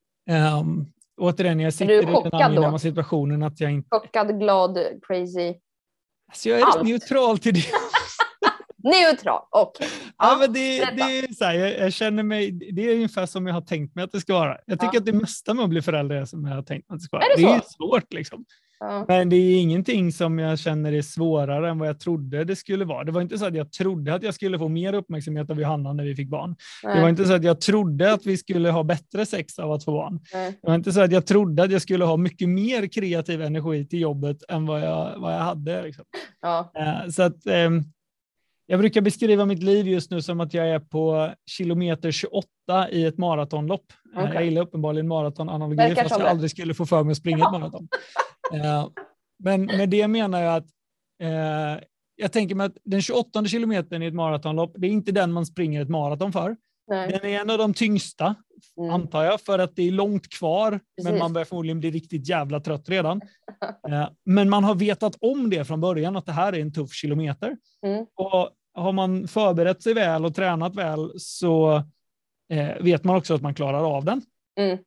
Um, 0.61 0.93
återigen, 1.17 1.61
jag 1.61 1.73
sitter 1.73 2.03
i 2.03 2.05
den 2.05 2.35
angenäma 2.43 2.79
situationen 2.79 3.43
att 3.43 3.61
jag 3.61 3.71
inte... 3.71 3.89
Chockad, 3.91 4.39
glad, 4.39 4.79
crazy? 5.03 5.55
Alltså 6.29 6.49
jag 6.49 6.61
är 6.61 6.65
Allt. 6.65 6.83
neutral 6.83 7.39
till 7.39 7.55
det. 7.55 7.65
neutral, 8.77 9.43
okej. 9.51 9.87
Okay. 9.87 9.99
Ja, 10.19 10.39
ja, 10.41 10.47
det, 10.47 10.79
det 10.97 11.19
är 11.19 11.35
så 11.35 11.45
här, 11.45 11.55
jag, 11.55 11.79
jag, 11.79 11.93
känner 11.93 12.23
mig, 12.23 12.51
det 12.51 12.83
är 12.83 12.95
ungefär 12.95 13.27
som 13.27 13.47
jag 13.47 13.55
har 13.55 13.61
tänkt 13.61 13.95
mig 13.95 14.05
att 14.05 14.13
det 14.13 14.21
ska 14.21 14.35
vara. 14.35 14.59
Jag 14.67 14.81
tycker 14.81 14.95
ja. 14.95 14.99
att 14.99 15.07
det 15.07 15.13
mesta 15.13 15.55
med 15.55 15.65
att 15.65 15.71
bli 15.71 15.83
förälder 15.83 16.17
är 16.17 16.25
som 16.25 16.45
jag 16.47 16.55
har 16.55 16.63
tänkt 16.63 16.89
mig 16.89 16.95
att 16.95 17.01
det 17.01 17.05
ska 17.05 17.17
vara. 17.17 17.27
Är 17.27 17.37
det, 17.37 17.43
det 17.43 17.53
är 17.53 17.63
svårt 17.67 18.13
liksom. 18.13 18.45
Men 19.09 19.29
det 19.29 19.37
är 19.37 19.61
ingenting 19.61 20.13
som 20.13 20.39
jag 20.39 20.59
känner 20.59 20.93
är 20.93 21.03
svårare 21.03 21.71
än 21.71 21.79
vad 21.79 21.89
jag 21.89 22.01
trodde 22.01 22.45
det 22.45 22.57
skulle 22.57 22.85
vara. 22.85 23.05
Det 23.05 23.13
var 23.13 23.21
inte 23.21 23.39
så 23.39 23.47
att 23.47 23.55
jag 23.55 23.73
trodde 23.73 24.15
att 24.15 24.23
jag 24.23 24.35
skulle 24.35 24.59
få 24.59 24.69
mer 24.69 24.93
uppmärksamhet 24.93 25.51
av 25.51 25.61
Johanna 25.61 25.93
när 25.93 26.05
vi 26.05 26.17
fick 26.17 26.29
barn. 26.29 26.57
Nej. 26.83 26.95
Det 26.95 27.03
var 27.03 27.09
inte 27.09 27.25
så 27.25 27.33
att 27.33 27.45
jag 27.45 27.61
trodde 27.61 28.13
att 28.13 28.27
vi 28.27 28.37
skulle 28.37 28.71
ha 28.71 28.83
bättre 28.83 29.27
sex 29.27 29.59
av 29.59 29.73
att 29.73 29.85
få 29.85 29.93
barn. 29.93 30.21
Nej. 30.35 30.59
Det 30.63 30.69
var 30.69 30.75
inte 30.75 30.93
så 30.93 31.01
att 31.01 31.13
jag 31.13 31.27
trodde 31.27 31.63
att 31.63 31.71
jag 31.71 31.83
skulle 31.83 32.05
ha 32.05 32.17
mycket 32.17 32.49
mer 32.49 32.87
kreativ 32.87 33.43
energi 33.43 33.87
till 33.87 34.01
jobbet 34.01 34.37
än 34.49 34.67
vad 34.67 34.81
jag, 34.81 35.21
vad 35.21 35.35
jag 35.35 35.39
hade. 35.41 35.83
Liksom. 35.83 36.05
Ja. 36.41 36.73
Eh, 36.75 37.11
så 37.11 37.23
att, 37.23 37.47
ehm, 37.47 37.85
jag 38.71 38.79
brukar 38.79 39.01
beskriva 39.01 39.47
mitt 39.47 39.63
liv 39.63 39.89
just 39.89 40.11
nu 40.11 40.23
som 40.23 40.41
att 40.41 40.55
jag 40.55 40.69
är 40.69 40.79
på 40.79 41.35
kilometer 41.47 42.11
28 42.11 42.47
i 42.91 43.05
ett 43.05 43.19
maratonlopp. 43.19 43.85
Eh, 44.17 44.23
okay. 44.23 44.35
Jag 44.35 44.45
gillar 44.45 44.63
uppenbarligen 44.63 45.09
maratonanalogier 45.09 45.95
fast 45.95 46.19
jag 46.19 46.29
aldrig 46.29 46.51
skulle 46.51 46.75
få 46.75 46.87
för 46.87 47.03
mig 47.03 47.13
att 47.13 47.19
springa 47.19 47.45
ett 47.45 47.53
maraton. 47.53 47.89
Eh, 48.55 48.89
men 49.39 49.65
med 49.67 49.89
det 49.89 50.09
menar 50.09 50.43
jag 50.43 50.57
att 50.57 50.67
eh, 51.23 51.85
jag 52.17 52.33
tänker 52.33 52.55
mig 52.55 52.67
att 52.67 52.77
den 52.85 53.03
28 53.03 53.45
kilometern 53.45 54.03
i 54.03 54.07
ett 54.07 54.15
maratonlopp, 54.15 54.73
det 54.77 54.87
är 54.87 54.91
inte 54.91 55.13
den 55.13 55.33
man 55.33 55.47
springer 55.47 55.83
ett 55.83 55.91
maraton 55.91 56.33
för. 56.33 56.57
Nej. 56.91 57.09
Den 57.09 57.31
är 57.31 57.41
en 57.41 57.51
av 57.51 57.59
de 57.59 57.75
tyngsta, 57.75 58.35
mm. 58.79 58.91
antar 58.91 59.25
jag, 59.25 59.41
för 59.41 59.59
att 59.59 59.77
det 59.77 59.83
är 59.83 59.91
långt 59.91 60.29
kvar, 60.29 60.71
Precis. 60.71 61.11
men 61.11 61.19
man 61.19 61.33
börjar 61.33 61.45
förmodligen 61.45 61.81
bli 61.81 61.91
riktigt 61.91 62.29
jävla 62.29 62.61
trött 62.61 62.89
redan. 62.89 63.21
Men 64.25 64.51
man 64.51 64.65
har 64.65 64.75
vetat 64.75 65.17
om 65.21 65.51
det 65.51 65.65
från 65.65 65.81
början, 65.81 66.17
att 66.17 66.27
det 66.27 66.33
här 66.33 66.53
är 66.53 66.61
en 66.61 66.73
tuff 66.73 66.93
kilometer. 66.93 67.57
Mm. 67.87 68.07
Och 68.15 68.51
har 68.75 68.93
man 68.93 69.29
förberett 69.29 69.83
sig 69.83 69.95
väl 69.95 70.25
och 70.25 70.35
tränat 70.35 70.75
väl 70.75 71.13
så 71.17 71.83
eh, 72.53 72.83
vet 72.83 73.05
man 73.05 73.17
också 73.17 73.35
att 73.35 73.43
man 73.43 73.55
klarar 73.55 73.97
av 73.97 74.05
den. 74.05 74.23
Mm. 74.59 74.79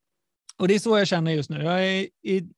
Och 0.57 0.67
det 0.67 0.75
är 0.75 0.79
så 0.79 0.97
jag 0.97 1.07
känner 1.07 1.31
just 1.31 1.49
nu. 1.49 1.63
Jag 1.63 1.85
är 1.85 2.07
i 2.23 2.49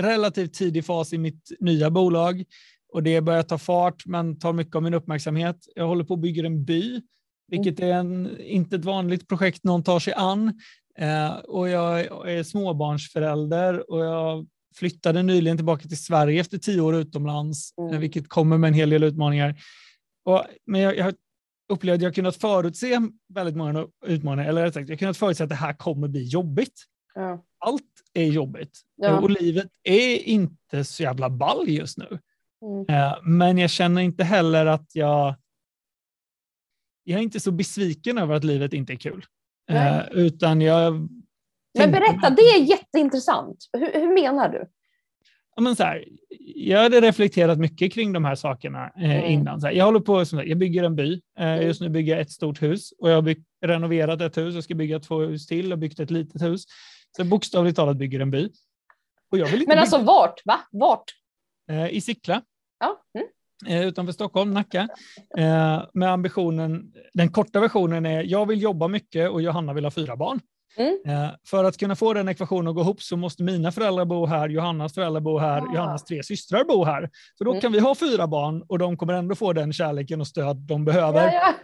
relativt 0.00 0.54
tidig 0.54 0.84
fas 0.84 1.12
i 1.12 1.18
mitt 1.18 1.50
nya 1.60 1.90
bolag 1.90 2.44
och 2.92 3.02
det 3.02 3.20
börjar 3.20 3.42
ta 3.42 3.58
fart 3.58 4.06
men 4.06 4.38
tar 4.38 4.52
mycket 4.52 4.76
av 4.76 4.82
min 4.82 4.94
uppmärksamhet. 4.94 5.56
Jag 5.74 5.86
håller 5.86 6.04
på 6.04 6.14
att 6.14 6.20
bygga 6.20 6.46
en 6.46 6.64
by, 6.64 7.00
vilket 7.48 7.80
är 7.80 7.92
en, 7.92 8.40
inte 8.40 8.76
ett 8.76 8.84
vanligt 8.84 9.28
projekt 9.28 9.64
någon 9.64 9.82
tar 9.82 9.98
sig 9.98 10.12
an. 10.12 10.60
Eh, 10.98 11.32
och 11.32 11.68
jag 11.68 12.00
är 12.30 12.42
småbarnsförälder 12.42 13.90
och 13.90 14.04
jag 14.04 14.46
flyttade 14.76 15.22
nyligen 15.22 15.56
tillbaka 15.56 15.88
till 15.88 16.02
Sverige 16.02 16.40
efter 16.40 16.58
tio 16.58 16.80
år 16.80 16.96
utomlands, 16.96 17.78
mm. 17.78 18.00
vilket 18.00 18.28
kommer 18.28 18.58
med 18.58 18.68
en 18.68 18.74
hel 18.74 18.90
del 18.90 19.02
utmaningar. 19.02 19.54
Och, 20.24 20.44
men 20.66 20.80
jag, 20.80 20.96
jag 20.96 21.14
upplevde 21.68 21.94
att 21.96 22.02
jag 22.02 22.14
kunnat 22.14 22.36
förutse 22.36 22.98
väldigt 23.34 23.56
många 23.56 23.86
utmaningar, 24.06 24.48
eller 24.48 24.62
rätt 24.62 24.74
sagt, 24.74 24.88
jag 24.88 24.98
kunnat 24.98 25.16
förutse 25.16 25.44
att 25.44 25.48
det 25.50 25.54
här 25.54 25.72
kommer 25.72 26.08
bli 26.08 26.24
jobbigt. 26.24 26.84
Ja. 27.14 27.44
Allt 27.58 27.82
är 28.14 28.24
jobbigt 28.24 28.80
ja. 28.96 29.20
och 29.20 29.30
livet 29.30 29.68
är 29.82 30.16
inte 30.16 30.84
så 30.84 31.02
jävla 31.02 31.30
ball 31.30 31.68
just 31.68 31.98
nu. 31.98 32.18
Mm. 32.62 32.86
Eh, 32.88 33.18
men 33.22 33.58
jag 33.58 33.70
känner 33.70 34.02
inte 34.02 34.24
heller 34.24 34.66
att 34.66 34.94
jag... 34.94 35.34
Jag 37.04 37.18
är 37.18 37.22
inte 37.22 37.40
så 37.40 37.52
besviken 37.52 38.18
över 38.18 38.34
att 38.34 38.44
livet 38.44 38.72
inte 38.72 38.92
är 38.92 38.96
kul. 38.96 39.24
Nej. 39.68 39.98
Eh, 39.98 40.06
utan 40.12 40.60
jag... 40.60 41.08
Men 41.78 41.90
berätta, 41.90 42.30
det 42.30 42.42
är 42.42 42.62
jätteintressant. 42.62 43.68
Hur, 43.72 43.92
hur 43.92 44.14
menar 44.14 44.48
du? 44.48 44.70
Men 45.60 45.76
så 45.76 45.82
här, 45.82 46.04
jag 46.54 46.82
hade 46.82 47.00
reflekterat 47.00 47.58
mycket 47.58 47.92
kring 47.92 48.12
de 48.12 48.24
här 48.24 48.34
sakerna 48.34 48.90
eh, 48.96 49.16
mm. 49.16 49.30
innan. 49.30 49.60
Så 49.60 49.66
här, 49.66 49.74
jag 49.74 49.84
håller 49.84 50.00
på, 50.00 50.24
som 50.24 50.38
jag 50.38 50.58
bygger 50.58 50.84
en 50.84 50.96
by. 50.96 51.12
Eh, 51.38 51.46
mm. 51.46 51.66
Just 51.66 51.80
nu 51.80 51.88
bygger 51.88 52.12
jag 52.12 52.20
ett 52.20 52.30
stort 52.30 52.62
hus 52.62 52.92
och 52.98 53.10
jag 53.10 53.14
har 53.14 53.22
byggt, 53.22 53.46
renoverat 53.66 54.20
ett 54.20 54.36
hus. 54.36 54.54
Jag 54.54 54.64
ska 54.64 54.74
bygga 54.74 55.00
två 55.00 55.20
hus 55.20 55.46
till 55.46 55.72
och 55.72 55.78
byggt 55.78 56.00
ett 56.00 56.10
litet 56.10 56.42
hus. 56.42 56.64
Så 57.16 57.24
bokstavligt 57.24 57.76
talat 57.76 57.96
bygger 57.96 58.20
en 58.20 58.30
by. 58.30 58.48
Och 59.32 59.38
jag 59.38 59.46
vill 59.46 59.60
inte 59.60 59.68
men 59.68 59.78
alltså 59.78 59.96
bygga... 59.96 60.06
vart? 60.06 60.42
Va? 60.44 60.60
Vart? 60.70 61.04
Eh, 61.70 61.88
I 61.88 62.00
Sickla. 62.00 62.42
Ja. 62.80 63.02
Mm. 63.14 63.28
Eh, 63.66 63.88
utanför 63.88 64.12
Stockholm, 64.12 64.50
Nacka. 64.50 64.88
Eh, 65.38 65.82
med 65.94 66.10
ambitionen, 66.10 66.92
den 67.14 67.32
korta 67.32 67.60
versionen 67.60 68.06
är 68.06 68.22
jag 68.22 68.46
vill 68.46 68.62
jobba 68.62 68.88
mycket 68.88 69.30
och 69.30 69.42
Johanna 69.42 69.72
vill 69.72 69.84
ha 69.84 69.90
fyra 69.90 70.16
barn. 70.16 70.40
Mm. 70.76 70.98
Eh, 71.06 71.30
för 71.46 71.64
att 71.64 71.76
kunna 71.76 71.96
få 71.96 72.12
den 72.14 72.28
ekvationen 72.28 72.68
att 72.68 72.74
gå 72.74 72.80
ihop 72.80 73.02
så 73.02 73.16
måste 73.16 73.42
mina 73.42 73.72
föräldrar 73.72 74.04
bo 74.04 74.26
här, 74.26 74.48
Johannas 74.48 74.94
föräldrar 74.94 75.20
bo 75.20 75.38
här, 75.38 75.60
ah. 75.60 75.74
Johannas 75.74 76.04
tre 76.04 76.22
systrar 76.22 76.64
bo 76.64 76.84
här. 76.84 77.10
Så 77.38 77.44
då 77.44 77.50
mm. 77.50 77.60
kan 77.60 77.72
vi 77.72 77.78
ha 77.78 77.94
fyra 77.94 78.26
barn 78.26 78.62
och 78.68 78.78
de 78.78 78.96
kommer 78.96 79.12
ändå 79.12 79.34
få 79.34 79.52
den 79.52 79.72
kärleken 79.72 80.20
och 80.20 80.26
stöd 80.26 80.56
de 80.56 80.84
behöver. 80.84 81.26
Ja, 81.26 81.32
ja. 81.32 81.54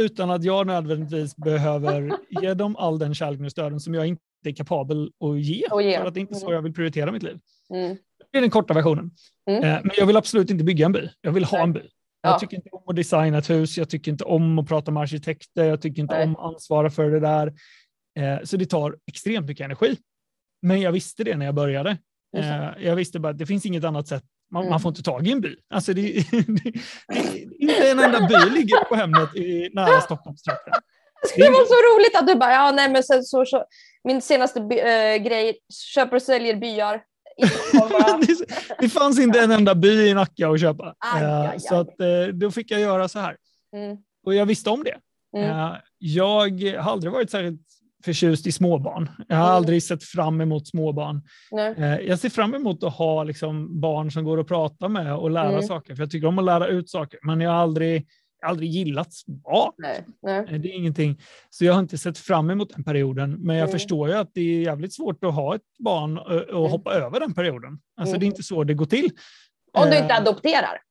Utan 0.00 0.30
att 0.30 0.44
jag 0.44 0.66
nödvändigtvis 0.66 1.36
behöver 1.36 2.12
ge 2.28 2.54
dem 2.54 2.76
all 2.76 2.98
den 2.98 3.14
kärleken 3.14 3.44
och 3.44 3.50
stöden 3.50 3.80
som 3.80 3.94
jag 3.94 4.06
inte 4.06 4.22
är 4.44 4.52
kapabel 4.52 5.10
att 5.24 5.40
ge. 5.40 5.64
Och 5.70 5.82
ge. 5.82 5.98
För 5.98 6.06
att 6.06 6.14
det 6.14 6.20
är 6.20 6.22
inte 6.22 6.34
så 6.34 6.46
mm. 6.46 6.54
jag 6.54 6.62
vill 6.62 6.74
prioritera 6.74 7.12
mitt 7.12 7.22
liv. 7.22 7.38
Mm. 7.74 7.96
Det 8.32 8.38
är 8.38 8.40
den 8.40 8.50
korta 8.50 8.74
versionen. 8.74 9.10
Mm. 9.50 9.64
Eh, 9.64 9.80
men 9.82 9.90
jag 9.96 10.06
vill 10.06 10.16
absolut 10.16 10.50
inte 10.50 10.64
bygga 10.64 10.86
en 10.86 10.92
by. 10.92 11.08
Jag 11.20 11.32
vill 11.32 11.44
ha 11.44 11.58
en 11.58 11.72
by. 11.72 11.80
Jag 12.22 12.32
ja. 12.32 12.38
tycker 12.38 12.56
inte 12.56 12.68
om 12.72 12.82
att 12.86 12.96
designa 12.96 13.38
ett 13.38 13.50
hus. 13.50 13.78
Jag 13.78 13.88
tycker 13.88 14.12
inte 14.12 14.24
om 14.24 14.58
att 14.58 14.68
prata 14.68 14.90
med 14.90 15.00
arkitekter. 15.00 15.64
Jag 15.64 15.82
tycker 15.82 16.02
inte 16.02 16.14
Nej. 16.14 16.24
om 16.24 16.36
att 16.36 16.44
ansvara 16.54 16.90
för 16.90 17.10
det 17.10 17.20
där. 17.20 17.52
Eh, 18.18 18.44
så 18.44 18.56
det 18.56 18.66
tar 18.66 18.96
extremt 19.06 19.46
mycket 19.46 19.64
energi. 19.64 19.96
Men 20.62 20.80
jag 20.80 20.92
visste 20.92 21.24
det 21.24 21.36
när 21.36 21.46
jag 21.46 21.54
började. 21.54 21.98
Eh, 22.36 22.68
jag 22.78 22.96
visste 22.96 23.18
bara 23.18 23.32
att 23.32 23.38
det 23.38 23.46
finns 23.46 23.66
inget 23.66 23.84
annat 23.84 24.08
sätt. 24.08 24.24
Man, 24.50 24.62
mm. 24.62 24.70
man 24.70 24.80
får 24.80 24.88
inte 24.88 25.02
tag 25.02 25.26
i 25.26 25.32
en 25.32 25.40
by. 25.40 25.56
Alltså 25.74 25.92
det, 25.92 26.02
det, 26.30 26.72
det, 27.08 27.38
inte 27.58 27.90
en 27.90 27.98
enda 27.98 28.20
by 28.28 28.50
ligger 28.50 28.84
på 28.84 28.94
Hemnet 28.94 29.36
i 29.36 29.70
nära 29.72 30.00
Stockholmstrakten. 30.00 30.74
Det 31.36 31.48
var 31.48 31.64
så 31.64 31.96
roligt 31.96 32.16
att 32.16 32.26
du 32.26 32.34
bara, 32.34 32.52
ja 32.52 32.70
nej 32.70 32.90
men 32.90 33.02
sen 33.02 33.24
så, 33.24 33.44
så 33.44 33.64
min 34.04 34.22
senaste 34.22 34.60
äh, 34.60 35.22
grej, 35.22 35.58
köper 35.94 36.16
och 36.16 36.22
säljer 36.22 36.56
byar. 36.56 37.02
det 38.80 38.88
fanns 38.88 39.18
inte 39.18 39.40
en 39.40 39.50
enda 39.50 39.74
by 39.74 40.08
i 40.08 40.14
Nacka 40.14 40.48
att 40.48 40.60
köpa. 40.60 40.94
Aj, 40.98 41.24
aj, 41.24 41.46
aj. 41.46 41.60
Så 41.60 41.74
att, 41.74 41.96
då 42.32 42.50
fick 42.50 42.70
jag 42.70 42.80
göra 42.80 43.08
så 43.08 43.18
här. 43.18 43.36
Mm. 43.76 43.96
Och 44.26 44.34
jag 44.34 44.46
visste 44.46 44.70
om 44.70 44.84
det. 44.84 44.96
Mm. 45.36 45.76
Jag 45.98 46.76
har 46.78 46.92
aldrig 46.92 47.12
varit 47.12 47.30
särskilt 47.30 47.67
förtjust 48.04 48.46
i 48.46 48.52
småbarn. 48.52 49.10
Jag 49.28 49.36
har 49.36 49.44
mm. 49.44 49.56
aldrig 49.56 49.82
sett 49.82 50.04
fram 50.04 50.40
emot 50.40 50.68
småbarn. 50.68 51.22
Nej. 51.50 51.74
Eh, 51.78 52.00
jag 52.00 52.18
ser 52.18 52.30
fram 52.30 52.54
emot 52.54 52.84
att 52.84 52.94
ha 52.94 53.24
liksom 53.24 53.80
barn 53.80 54.10
som 54.10 54.24
går 54.24 54.40
att 54.40 54.48
prata 54.48 54.88
med 54.88 55.16
och 55.16 55.30
lära 55.30 55.48
mm. 55.48 55.62
saker, 55.62 55.94
för 55.94 56.02
jag 56.02 56.10
tycker 56.10 56.26
om 56.26 56.38
att 56.38 56.44
lära 56.44 56.66
ut 56.66 56.90
saker, 56.90 57.20
men 57.22 57.40
jag 57.40 57.50
har 57.50 57.58
aldrig, 57.58 58.06
aldrig 58.46 58.70
gillat 58.70 59.12
barn. 59.26 59.72
Nej. 59.78 60.04
Nej. 60.22 60.46
Eh, 60.48 60.60
det 60.60 60.68
är 60.68 60.76
ingenting. 60.76 61.20
Så 61.50 61.64
jag 61.64 61.72
har 61.72 61.80
inte 61.80 61.98
sett 61.98 62.18
fram 62.18 62.50
emot 62.50 62.74
den 62.74 62.84
perioden, 62.84 63.30
men 63.30 63.56
jag 63.56 63.68
mm. 63.68 63.72
förstår 63.72 64.08
ju 64.08 64.14
att 64.14 64.30
det 64.34 64.40
är 64.40 64.60
jävligt 64.60 64.94
svårt 64.94 65.24
att 65.24 65.34
ha 65.34 65.54
ett 65.54 65.78
barn 65.78 66.18
och 66.18 66.32
mm. 66.32 66.70
hoppa 66.70 66.94
över 66.94 67.20
den 67.20 67.34
perioden. 67.34 67.78
Alltså 67.96 68.12
det 68.12 68.18
är 68.18 68.22
mm. 68.22 68.26
inte 68.26 68.42
så 68.42 68.64
det 68.64 68.74
går 68.74 68.86
till. 68.86 69.10
Om 69.72 69.90
du 69.90 69.98
inte 69.98 70.14
eh, 70.14 70.18
adopterar? 70.18 70.87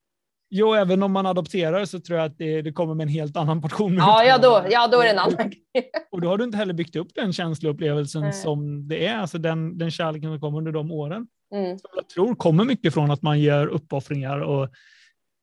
Jo, 0.50 0.74
även 0.74 1.04
om 1.04 1.12
man 1.12 1.26
adopterar 1.26 1.86
så 1.86 2.00
tror 2.00 2.20
jag 2.20 2.26
att 2.26 2.38
det, 2.38 2.62
det 2.62 2.72
kommer 2.72 2.94
med 2.94 3.04
en 3.04 3.10
helt 3.10 3.38
annan 3.38 3.62
portion. 3.62 3.96
Ja, 3.96 4.24
ja, 4.24 4.38
då, 4.38 4.66
ja, 4.70 4.88
då 4.88 5.00
är 5.02 5.04
det 5.04 5.10
en 5.10 5.20
annan 5.20 5.50
grej. 5.50 5.92
Och 6.12 6.22
då 6.22 6.28
har 6.28 6.38
du 6.38 6.44
inte 6.44 6.58
heller 6.58 6.74
byggt 6.74 6.96
upp 6.96 7.08
den 7.16 7.34
känsloupplevelsen 7.34 8.22
mm. 8.22 8.34
som 8.34 8.88
det 8.88 9.08
är, 9.08 9.18
alltså 9.18 9.38
den, 9.38 9.78
den 9.78 9.92
kärleken 9.92 10.32
som 10.32 10.40
kommer 10.40 10.58
under 10.58 10.72
de 10.72 10.92
åren. 10.92 11.28
Mm. 11.54 11.80
Som 11.80 11.90
jag 11.96 12.10
tror 12.10 12.36
kommer 12.36 12.66
mycket 12.66 12.94
från 12.94 13.12
att 13.12 13.22
man 13.22 13.40
gör 13.40 13.68
uppoffringar 13.68 14.40
och 14.40 14.70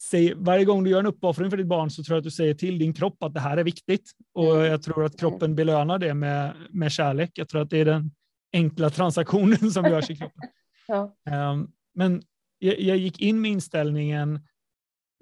säger, 0.03 0.35
varje 0.35 0.65
gång 0.65 0.85
du 0.85 0.91
gör 0.91 0.99
en 0.99 1.07
uppoffring 1.07 1.51
för 1.51 1.57
ditt 1.57 1.67
barn 1.67 1.91
så 1.91 2.05
tror 2.05 2.15
jag 2.15 2.21
att 2.21 2.25
du 2.25 2.31
säger 2.31 2.55
till 2.55 2.79
din 2.79 2.95
kropp 2.95 3.23
att 3.23 3.35
det 3.35 3.41
här 3.41 3.57
är 3.57 3.65
viktigt. 3.65 4.11
Och 4.35 4.57
mm. 4.57 4.67
jag 4.67 4.83
tror 4.83 5.05
att 5.05 5.19
kroppen 5.19 5.47
mm. 5.47 5.57
belönar 5.57 5.99
det 5.99 6.15
med, 6.15 6.53
med 6.71 6.93
kärlek. 6.93 7.31
Jag 7.35 7.49
tror 7.49 7.63
att 7.63 7.71
det 7.71 7.79
är 7.79 7.85
den 7.85 8.11
enkla 8.53 8.91
transaktionen 8.91 9.71
som 9.71 9.85
görs 9.85 10.11
i 10.11 10.17
kroppen. 10.17 10.49
ja. 10.87 11.15
um, 11.53 11.71
men 11.95 12.23
jag, 12.59 12.81
jag 12.81 12.97
gick 12.97 13.21
in 13.21 13.41
med 13.41 13.51
inställningen 13.51 14.41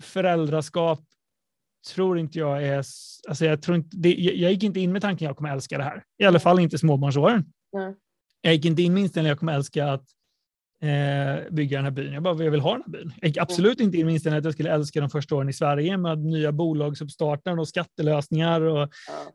föräldraskap 0.02 1.00
tror 1.94 2.18
inte 2.18 2.38
jag 2.38 2.64
är... 2.64 2.76
Alltså 3.28 3.44
jag, 3.44 3.62
tror 3.62 3.76
inte, 3.76 3.96
det, 3.96 4.14
jag 4.14 4.52
gick 4.52 4.62
inte 4.62 4.80
in 4.80 4.92
med 4.92 5.02
tanken 5.02 5.26
att 5.26 5.28
jag 5.28 5.36
kommer 5.36 5.52
älska 5.52 5.78
det 5.78 5.84
här. 5.84 6.04
I 6.18 6.24
alla 6.24 6.40
fall 6.40 6.60
inte 6.60 6.78
småbarnsåren. 6.78 7.44
Mm. 7.76 7.94
Jag 8.40 8.54
gick 8.54 8.64
inte 8.64 8.82
in 8.82 8.94
med 8.94 9.02
inställningen 9.02 9.32
att 9.32 9.36
jag 9.36 9.38
kommer 9.38 9.54
älska 9.54 9.92
att 9.92 10.04
eh, 10.82 11.52
bygga 11.52 11.78
den 11.78 11.84
här 11.84 11.90
byn. 11.90 12.12
Jag 12.12 12.22
bara, 12.22 12.44
jag 12.44 12.50
vill 12.50 12.60
ha 12.60 12.72
den 12.72 12.82
här 12.82 12.92
byn. 12.92 13.12
Jag 13.20 13.28
gick 13.28 13.36
absolut 13.36 13.80
mm. 13.80 13.86
inte 13.86 13.98
in 13.98 14.06
med 14.06 14.12
inställningen 14.12 14.38
att 14.38 14.44
jag 14.44 14.54
skulle 14.54 14.70
älska 14.70 15.00
de 15.00 15.10
första 15.10 15.34
åren 15.34 15.48
i 15.48 15.52
Sverige 15.52 15.96
med 15.96 16.18
nya 16.18 16.52
bolagsuppstarter 16.52 17.58
och 17.58 17.68
skattelösningar 17.68 18.60
och 18.60 18.76
mm. 18.76 18.90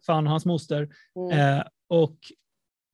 fan 0.05 0.25
och 0.25 0.31
hans 0.31 0.45
moster. 0.45 0.89
Mm. 1.15 1.57
Eh, 1.57 1.63
och 1.89 2.17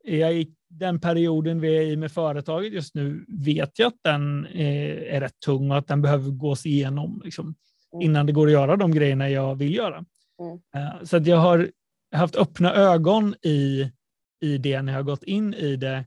jag 0.04 0.34
gick, 0.34 0.58
den 0.80 1.00
perioden 1.00 1.62
vi 1.62 1.78
är 1.78 1.82
i 1.82 1.98
med 1.98 2.12
företaget 2.12 2.74
just 2.74 2.96
nu 2.96 3.26
vet 3.28 3.80
jag 3.80 3.88
att 3.88 4.00
den 4.04 4.46
är, 4.46 4.90
är 4.90 5.22
rätt 5.22 5.40
tung 5.46 5.72
och 5.72 5.78
att 5.78 5.88
den 5.88 6.02
behöver 6.02 6.32
gås 6.32 6.66
igenom 6.66 7.22
liksom, 7.24 7.46
mm. 7.46 8.06
innan 8.06 8.26
det 8.26 8.32
går 8.32 8.48
att 8.48 8.54
göra 8.54 8.76
de 8.76 8.92
grejerna 8.92 9.30
jag 9.30 9.56
vill 9.56 9.76
göra. 9.76 10.06
Mm. 10.40 10.54
Uh, 10.54 11.04
så 11.04 11.18
att 11.18 11.28
jag 11.28 11.38
har 11.38 11.72
haft 12.16 12.36
öppna 12.36 12.74
ögon 12.74 13.36
i, 13.42 13.92
i 14.42 14.58
det 14.58 14.82
när 14.82 14.94
jag 14.94 15.00
har 15.00 15.04
gått 15.04 15.24
in 15.24 15.54
i 15.54 15.76
det 15.76 16.06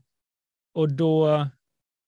och 0.73 0.91
då 0.91 1.47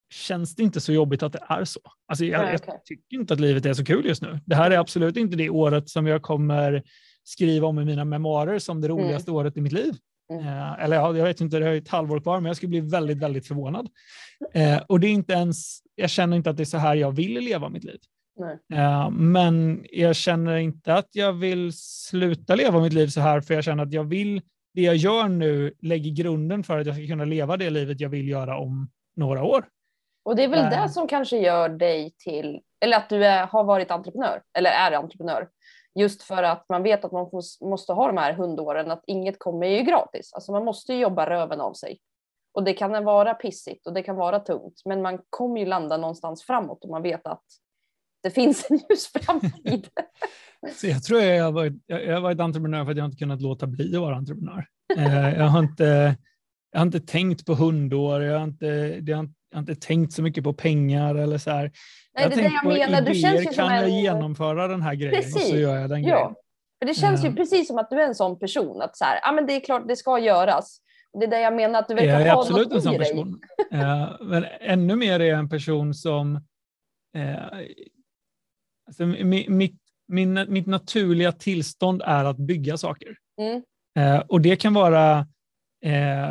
känns 0.09 0.55
det 0.55 0.63
inte 0.63 0.81
så 0.81 0.93
jobbigt 0.93 1.23
att 1.23 1.33
det 1.33 1.43
är 1.47 1.65
så. 1.65 1.79
Alltså 2.07 2.25
jag, 2.25 2.41
Nej, 2.41 2.55
okay. 2.55 2.67
jag 2.67 2.85
tycker 2.85 3.17
inte 3.17 3.33
att 3.33 3.39
livet 3.39 3.65
är 3.65 3.73
så 3.73 3.85
kul 3.85 4.05
just 4.05 4.21
nu. 4.21 4.39
Det 4.45 4.55
här 4.55 4.71
är 4.71 4.77
absolut 4.77 5.17
inte 5.17 5.37
det 5.37 5.49
året 5.49 5.89
som 5.89 6.07
jag 6.07 6.21
kommer 6.21 6.83
skriva 7.23 7.67
om 7.67 7.79
i 7.79 7.85
mina 7.85 8.05
memoarer 8.05 8.59
som 8.59 8.81
det 8.81 8.87
mm. 8.87 8.97
roligaste 8.97 9.31
mm. 9.31 9.39
året 9.39 9.57
i 9.57 9.61
mitt 9.61 9.73
liv. 9.73 9.95
Mm. 10.29 10.47
Eh, 10.47 10.83
eller 10.83 10.95
ja, 10.95 11.17
jag 11.17 11.25
vet 11.25 11.41
inte, 11.41 11.59
det 11.59 11.67
är 11.67 11.75
ett 11.75 11.89
halvår 11.89 12.19
kvar, 12.19 12.39
men 12.39 12.45
jag 12.45 12.55
skulle 12.55 12.69
bli 12.69 12.79
väldigt, 12.79 13.17
väldigt 13.17 13.47
förvånad. 13.47 13.89
Eh, 14.53 14.81
och 14.87 14.99
det 14.99 15.07
är 15.07 15.11
inte 15.11 15.33
ens, 15.33 15.79
jag 15.95 16.09
känner 16.09 16.37
inte 16.37 16.49
att 16.49 16.57
det 16.57 16.63
är 16.63 16.65
så 16.65 16.77
här 16.77 16.95
jag 16.95 17.11
vill 17.11 17.33
leva 17.33 17.69
mitt 17.69 17.83
liv. 17.83 17.99
Eh, 18.73 19.09
men 19.09 19.85
jag 19.91 20.15
känner 20.15 20.57
inte 20.57 20.93
att 20.93 21.09
jag 21.11 21.33
vill 21.33 21.71
sluta 21.73 22.55
leva 22.55 22.79
mitt 22.79 22.93
liv 22.93 23.07
så 23.07 23.21
här, 23.21 23.41
för 23.41 23.53
jag 23.53 23.63
känner 23.63 23.83
att 23.83 23.93
jag 23.93 24.03
vill, 24.03 24.41
det 24.73 24.81
jag 24.81 24.95
gör 24.95 25.27
nu 25.27 25.73
lägger 25.81 26.11
grunden 26.11 26.63
för 26.63 26.79
att 26.79 26.87
jag 26.87 26.95
ska 26.95 27.07
kunna 27.07 27.25
leva 27.25 27.57
det 27.57 27.69
livet 27.69 27.99
jag 27.99 28.09
vill 28.09 28.29
göra 28.29 28.57
om 28.57 28.89
några 29.15 29.43
år. 29.43 29.65
Och 30.25 30.35
det 30.35 30.43
är 30.43 30.47
väl 30.47 30.69
det 30.69 30.89
som 30.89 31.07
kanske 31.07 31.37
gör 31.37 31.69
dig 31.69 32.15
till, 32.17 32.59
eller 32.79 32.97
att 32.97 33.09
du 33.09 33.25
är, 33.25 33.47
har 33.47 33.63
varit 33.63 33.91
entreprenör, 33.91 34.41
eller 34.57 34.69
är 34.69 34.91
entreprenör. 34.91 35.47
Just 35.99 36.23
för 36.23 36.43
att 36.43 36.65
man 36.69 36.83
vet 36.83 37.05
att 37.05 37.11
man 37.11 37.29
måste 37.61 37.93
ha 37.93 38.07
de 38.07 38.17
här 38.17 38.33
hundåren, 38.33 38.91
att 38.91 39.03
inget 39.07 39.39
kommer 39.39 39.67
ju 39.67 39.83
gratis. 39.83 40.33
Alltså 40.33 40.51
man 40.51 40.65
måste 40.65 40.93
jobba 40.93 41.29
röven 41.29 41.61
av 41.61 41.73
sig. 41.73 41.99
Och 42.51 42.63
det 42.63 42.73
kan 42.73 43.03
vara 43.03 43.33
pissigt 43.33 43.87
och 43.87 43.93
det 43.93 44.03
kan 44.03 44.15
vara 44.15 44.39
tungt, 44.39 44.81
men 44.85 45.01
man 45.01 45.19
kommer 45.29 45.59
ju 45.59 45.65
landa 45.65 45.97
någonstans 45.97 46.43
framåt 46.43 46.83
och 46.83 46.89
man 46.89 47.01
vet 47.01 47.27
att 47.27 47.43
det 48.23 48.31
finns 48.31 48.71
en 48.71 48.77
ljus 48.77 49.07
framtid. 49.07 49.87
Så 50.75 50.87
jag 50.87 51.03
tror 51.03 51.21
jag 51.21 51.43
har, 51.43 51.51
varit, 51.51 51.73
jag 51.85 52.13
har 52.13 52.21
varit 52.21 52.39
entreprenör 52.39 52.85
för 52.85 52.91
att 52.91 52.97
jag 52.97 53.05
inte 53.05 53.17
kunnat 53.17 53.41
låta 53.41 53.67
bli 53.67 53.95
att 53.95 54.01
vara 54.01 54.15
entreprenör. 54.15 54.67
Eh, 54.97 55.37
jag, 55.37 55.45
har 55.45 55.59
inte, 55.59 56.17
jag 56.71 56.79
har 56.79 56.85
inte 56.85 56.99
tänkt 56.99 57.45
på 57.45 57.53
hundår, 57.53 58.21
jag 58.21 58.37
har 58.37 58.43
inte, 58.43 58.99
jag 59.49 59.57
har 59.57 59.59
inte 59.59 59.75
tänkt 59.75 60.13
så 60.13 60.21
mycket 60.21 60.43
på 60.43 60.53
pengar 60.53 61.15
eller 61.15 61.37
så 61.37 61.51
här. 61.51 61.71
Nej, 62.13 62.23
jag 62.23 62.31
det 62.31 62.35
är 62.35 62.49
det 62.49 62.55
jag 62.63 62.89
menar. 62.89 63.01
Du 63.01 63.15
känns 63.15 63.41
ju 63.41 63.45
kan 63.45 63.75
jag 63.75 63.83
en... 63.83 63.99
genomföra 63.99 64.67
den 64.67 64.81
här 64.81 64.95
grejen 64.95 65.15
Precis. 65.15 65.35
och 65.35 65.41
så 65.41 65.55
gör 65.55 65.77
jag 65.77 65.89
den 65.89 66.03
ja. 66.03 66.15
grejen. 66.15 66.35
För 66.79 66.85
det 66.85 66.93
känns 66.93 67.25
ju 67.25 67.33
precis 67.35 67.67
som 67.67 67.77
att 67.77 67.89
du 67.89 68.01
är 68.01 68.07
en 68.07 68.15
sån 68.15 68.39
person, 68.39 68.81
att 68.81 68.97
så 68.97 69.05
här, 69.05 69.19
ah, 69.23 69.31
men 69.31 69.45
det 69.45 69.53
är 69.53 69.59
klart 69.59 69.87
det 69.87 69.95
ska 69.95 70.19
göras. 70.19 70.81
Det 71.19 71.25
är 71.25 71.29
det 71.29 71.41
jag 71.41 71.55
menar, 71.55 71.79
att 71.79 71.87
du 71.87 71.95
verkar 71.95 72.09
jag 72.09 72.21
är 72.21 72.31
ha 72.31 72.41
absolut 72.41 72.67
något 72.67 72.75
en 72.75 72.81
sån 72.81 72.97
person. 72.97 73.39
Eh, 73.71 74.09
men 74.21 74.45
ännu 74.61 74.95
mer 74.95 75.19
är 75.19 75.25
jag 75.25 75.39
en 75.39 75.49
person 75.49 75.93
som... 75.93 76.35
Eh, 77.17 77.43
alltså, 78.87 79.03
mi- 79.03 79.49
mitt, 79.49 79.81
min, 80.07 80.45
mitt 80.49 80.67
naturliga 80.67 81.31
tillstånd 81.31 82.01
är 82.05 82.25
att 82.25 82.37
bygga 82.37 82.77
saker. 82.77 83.15
Mm. 83.41 83.63
Eh, 83.99 84.19
och 84.19 84.41
det 84.41 84.55
kan 84.55 84.73
vara 84.73 85.27
eh, 85.83 86.29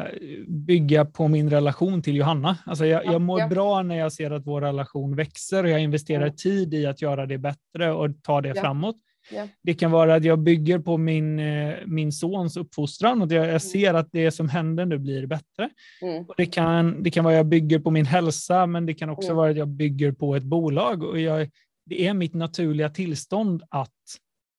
bygga 0.49 1.05
på 1.05 1.28
min 1.28 1.51
relation 1.51 2.03
till 2.03 2.16
Johanna. 2.16 2.59
Alltså 2.66 2.86
jag, 2.86 3.05
Ja, 3.07 3.12
jag 3.12 3.20
mår 3.20 3.40
ja. 3.40 3.49
bra 3.49 3.82
när 3.82 3.96
jag 3.99 4.12
ser 4.12 4.30
att 4.30 4.46
vår 4.46 4.61
relation 4.61 5.16
växer 5.16 5.64
och 5.64 5.70
jag 5.70 5.80
investerar 5.82 6.22
Mm. 6.22 6.36
tid 6.36 6.74
i 6.74 6.86
att 6.86 7.03
göra 7.03 7.26
det 7.26 7.38
bättre 7.38 7.92
och 7.92 8.22
ta 8.22 8.40
det 8.40 8.49
Ja. 8.49 8.55
framåt. 8.62 8.96
Ja. 9.32 9.49
Det 9.62 9.74
kan 9.74 9.90
vara 9.90 10.14
att 10.14 10.24
jag 10.24 10.38
bygger 10.38 10.78
på 10.78 10.96
min, 10.96 11.38
eh, 11.38 11.74
min 11.86 12.12
sons 12.12 12.57
uppfostran 12.57 13.22
och 13.22 13.32
jag, 13.32 13.46
jag 13.49 13.62
ser 13.62 13.94
att 13.94 14.09
det 14.12 14.30
som 14.30 14.49
händer 14.49 14.86
nu 14.86 14.99
blir 14.99 15.26
bättre. 15.26 15.70
Mm. 16.03 16.24
Och 16.24 16.34
det, 16.36 16.46
kan, 16.46 17.03
det 17.03 17.11
kan 17.11 17.24
vara 17.24 17.34
att 17.34 17.38
jag 17.38 17.46
bygger 17.46 17.78
på 17.78 17.90
min 17.90 18.07
hälsa, 18.07 18.66
men 18.66 18.86
det 18.86 18.94
kan 18.94 19.11
också 19.11 19.26
Mm. 19.28 19.36
vara 19.36 19.51
att 19.51 19.57
jag 19.57 19.68
bygger 19.68 20.12
på 20.12 20.36
ett 20.36 20.42
bolag. 20.42 21.03
Och 21.03 21.20
jag, 21.20 21.51
det 21.86 22.07
är 22.07 22.14
mitt 22.14 22.34
naturliga 22.34 22.88
tillstånd 22.90 23.62
att 23.68 23.92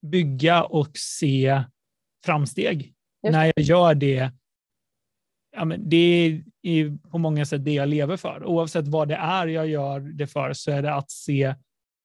bygga 0.02 0.64
och 0.64 0.90
se 0.98 1.62
framsteg. 2.26 2.94
När 3.24 3.46
jag 3.56 3.66
gör 3.66 3.96
det, 3.96 4.32
ja, 5.56 5.66
men 5.66 5.90
det 5.90 6.42
är 6.64 7.10
på 7.10 7.18
många 7.18 7.46
sätt 7.46 7.66
det 7.66 7.74
jag 7.74 7.90
lever 7.90 8.18
för. 8.18 8.46
Oavsett 8.46 8.88
vad 8.88 9.08
det 9.08 9.16
är 9.16 9.48
jag 9.48 9.68
gör 9.68 10.00
det 10.00 10.28
för 10.28 10.54
så 10.54 10.72
är 10.72 10.82
det 10.82 10.94
att 10.94 11.12
se 11.12 11.56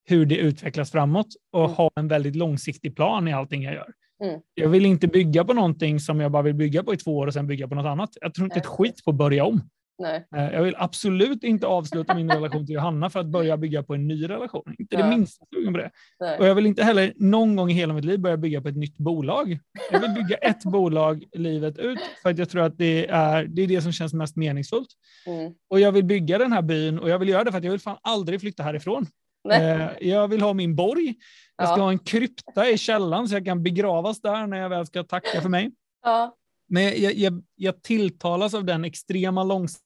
hur 0.08 0.26
det 0.26 0.36
utvecklas 0.36 0.90
framåt 0.90 1.26
och 1.52 1.64
Mm. 1.64 1.72
ha 1.74 1.90
en 1.96 2.08
väldigt 2.08 2.36
långsiktig 2.36 2.96
plan 2.96 3.28
i 3.28 3.32
allting 3.32 3.62
jag 3.62 3.74
gör. 3.74 3.92
Mm. 4.24 4.40
Jag 4.54 4.68
vill 4.68 4.86
inte 4.86 5.06
bygga 5.08 5.44
på 5.44 5.52
någonting 5.52 6.00
som 6.00 6.20
jag 6.20 6.30
bara 6.32 6.42
vill 6.42 6.54
bygga 6.54 6.82
på 6.82 6.94
i 6.94 6.96
två 6.96 7.16
år 7.16 7.26
och 7.26 7.32
sen 7.32 7.46
bygga 7.46 7.68
på 7.68 7.74
något 7.74 7.86
annat. 7.86 8.10
Jag 8.20 8.34
tror 8.34 8.44
inte 8.44 8.58
ett 8.58 8.66
skit 8.66 9.04
på 9.04 9.10
att 9.10 9.16
börja 9.16 9.44
om. 9.44 9.60
Nej. 9.98 10.26
Eh, 10.36 10.52
Jag 10.54 10.62
vill 10.62 10.74
absolut 10.78 11.44
inte 11.44 11.66
avsluta 11.66 12.14
min 12.14 12.30
relation 12.30 12.66
till 12.66 12.74
Johanna 12.74 13.10
för 13.10 13.20
att 13.20 13.26
börja 13.26 13.56
bygga 13.56 13.82
på 13.82 13.94
en 13.94 14.08
ny 14.08 14.28
relation. 14.28 14.74
Inte 14.78 14.96
det 14.96 15.08
minsta 15.08 15.44
sugen 15.54 15.72
på 15.72 15.78
det. 15.78 15.90
Nej. 16.20 16.38
Och 16.38 16.46
jag 16.46 16.54
vill 16.54 16.66
inte 16.66 16.84
heller 16.84 17.12
någon 17.16 17.56
gång 17.56 17.70
i 17.70 17.74
hela 17.74 17.94
mitt 17.94 18.04
liv 18.04 18.20
börja 18.20 18.36
bygga 18.36 18.60
på 18.62 18.68
ett 18.68 18.76
nytt 18.76 18.96
bolag. 18.96 19.58
Jag 19.92 20.00
vill 20.00 20.10
bygga 20.10 20.36
ett 20.36 20.62
bolag 20.64 21.24
livet 21.32 21.78
ut 21.78 21.98
för 22.22 22.30
att 22.30 22.38
jag 22.38 22.48
tror 22.48 22.62
att 22.62 22.78
det 22.78 23.06
är 23.06 23.44
det, 23.44 23.62
är 23.62 23.66
det 23.66 23.82
som 23.82 23.92
känns 23.92 24.14
mest 24.14 24.36
meningsfullt. 24.36 24.88
Mm. 25.26 25.52
Och 25.70 25.80
jag 25.80 25.92
vill 25.92 26.04
bygga 26.04 26.38
den 26.38 26.52
här 26.52 26.62
byn 26.62 26.98
och 26.98 27.10
jag 27.10 27.18
vill 27.18 27.28
göra 27.28 27.44
det 27.44 27.50
för 27.50 27.58
att 27.58 27.64
jag 27.64 27.70
vill 27.70 27.80
fan 27.80 27.98
aldrig 28.02 28.40
flytta 28.40 28.62
härifrån. 28.62 29.06
Nej. 29.48 29.62
Eh, 29.72 30.08
Jag 30.08 30.28
vill 30.28 30.40
ha 30.40 30.52
min 30.52 30.76
borg. 30.76 31.14
Jag 31.56 31.68
ska 31.68 31.76
Ja. 31.78 31.82
ha 31.82 31.90
en 31.90 31.98
krypta 31.98 32.68
i 32.70 32.78
källaren 32.78 33.28
så 33.28 33.34
jag 33.34 33.44
kan 33.44 33.62
begravas 33.62 34.20
där 34.20 34.46
när 34.46 34.56
jag 34.58 34.68
väl 34.68 34.86
ska 34.86 35.02
tacka 35.04 35.40
för 35.40 35.48
mig. 35.48 35.70
Ja, 36.02 36.34
Men 36.68 36.82
jag, 37.02 37.14
jag, 37.14 37.42
jag 37.54 37.82
tilltalas 37.82 38.54
av 38.54 38.64
den 38.64 38.84
extrema 38.84 39.42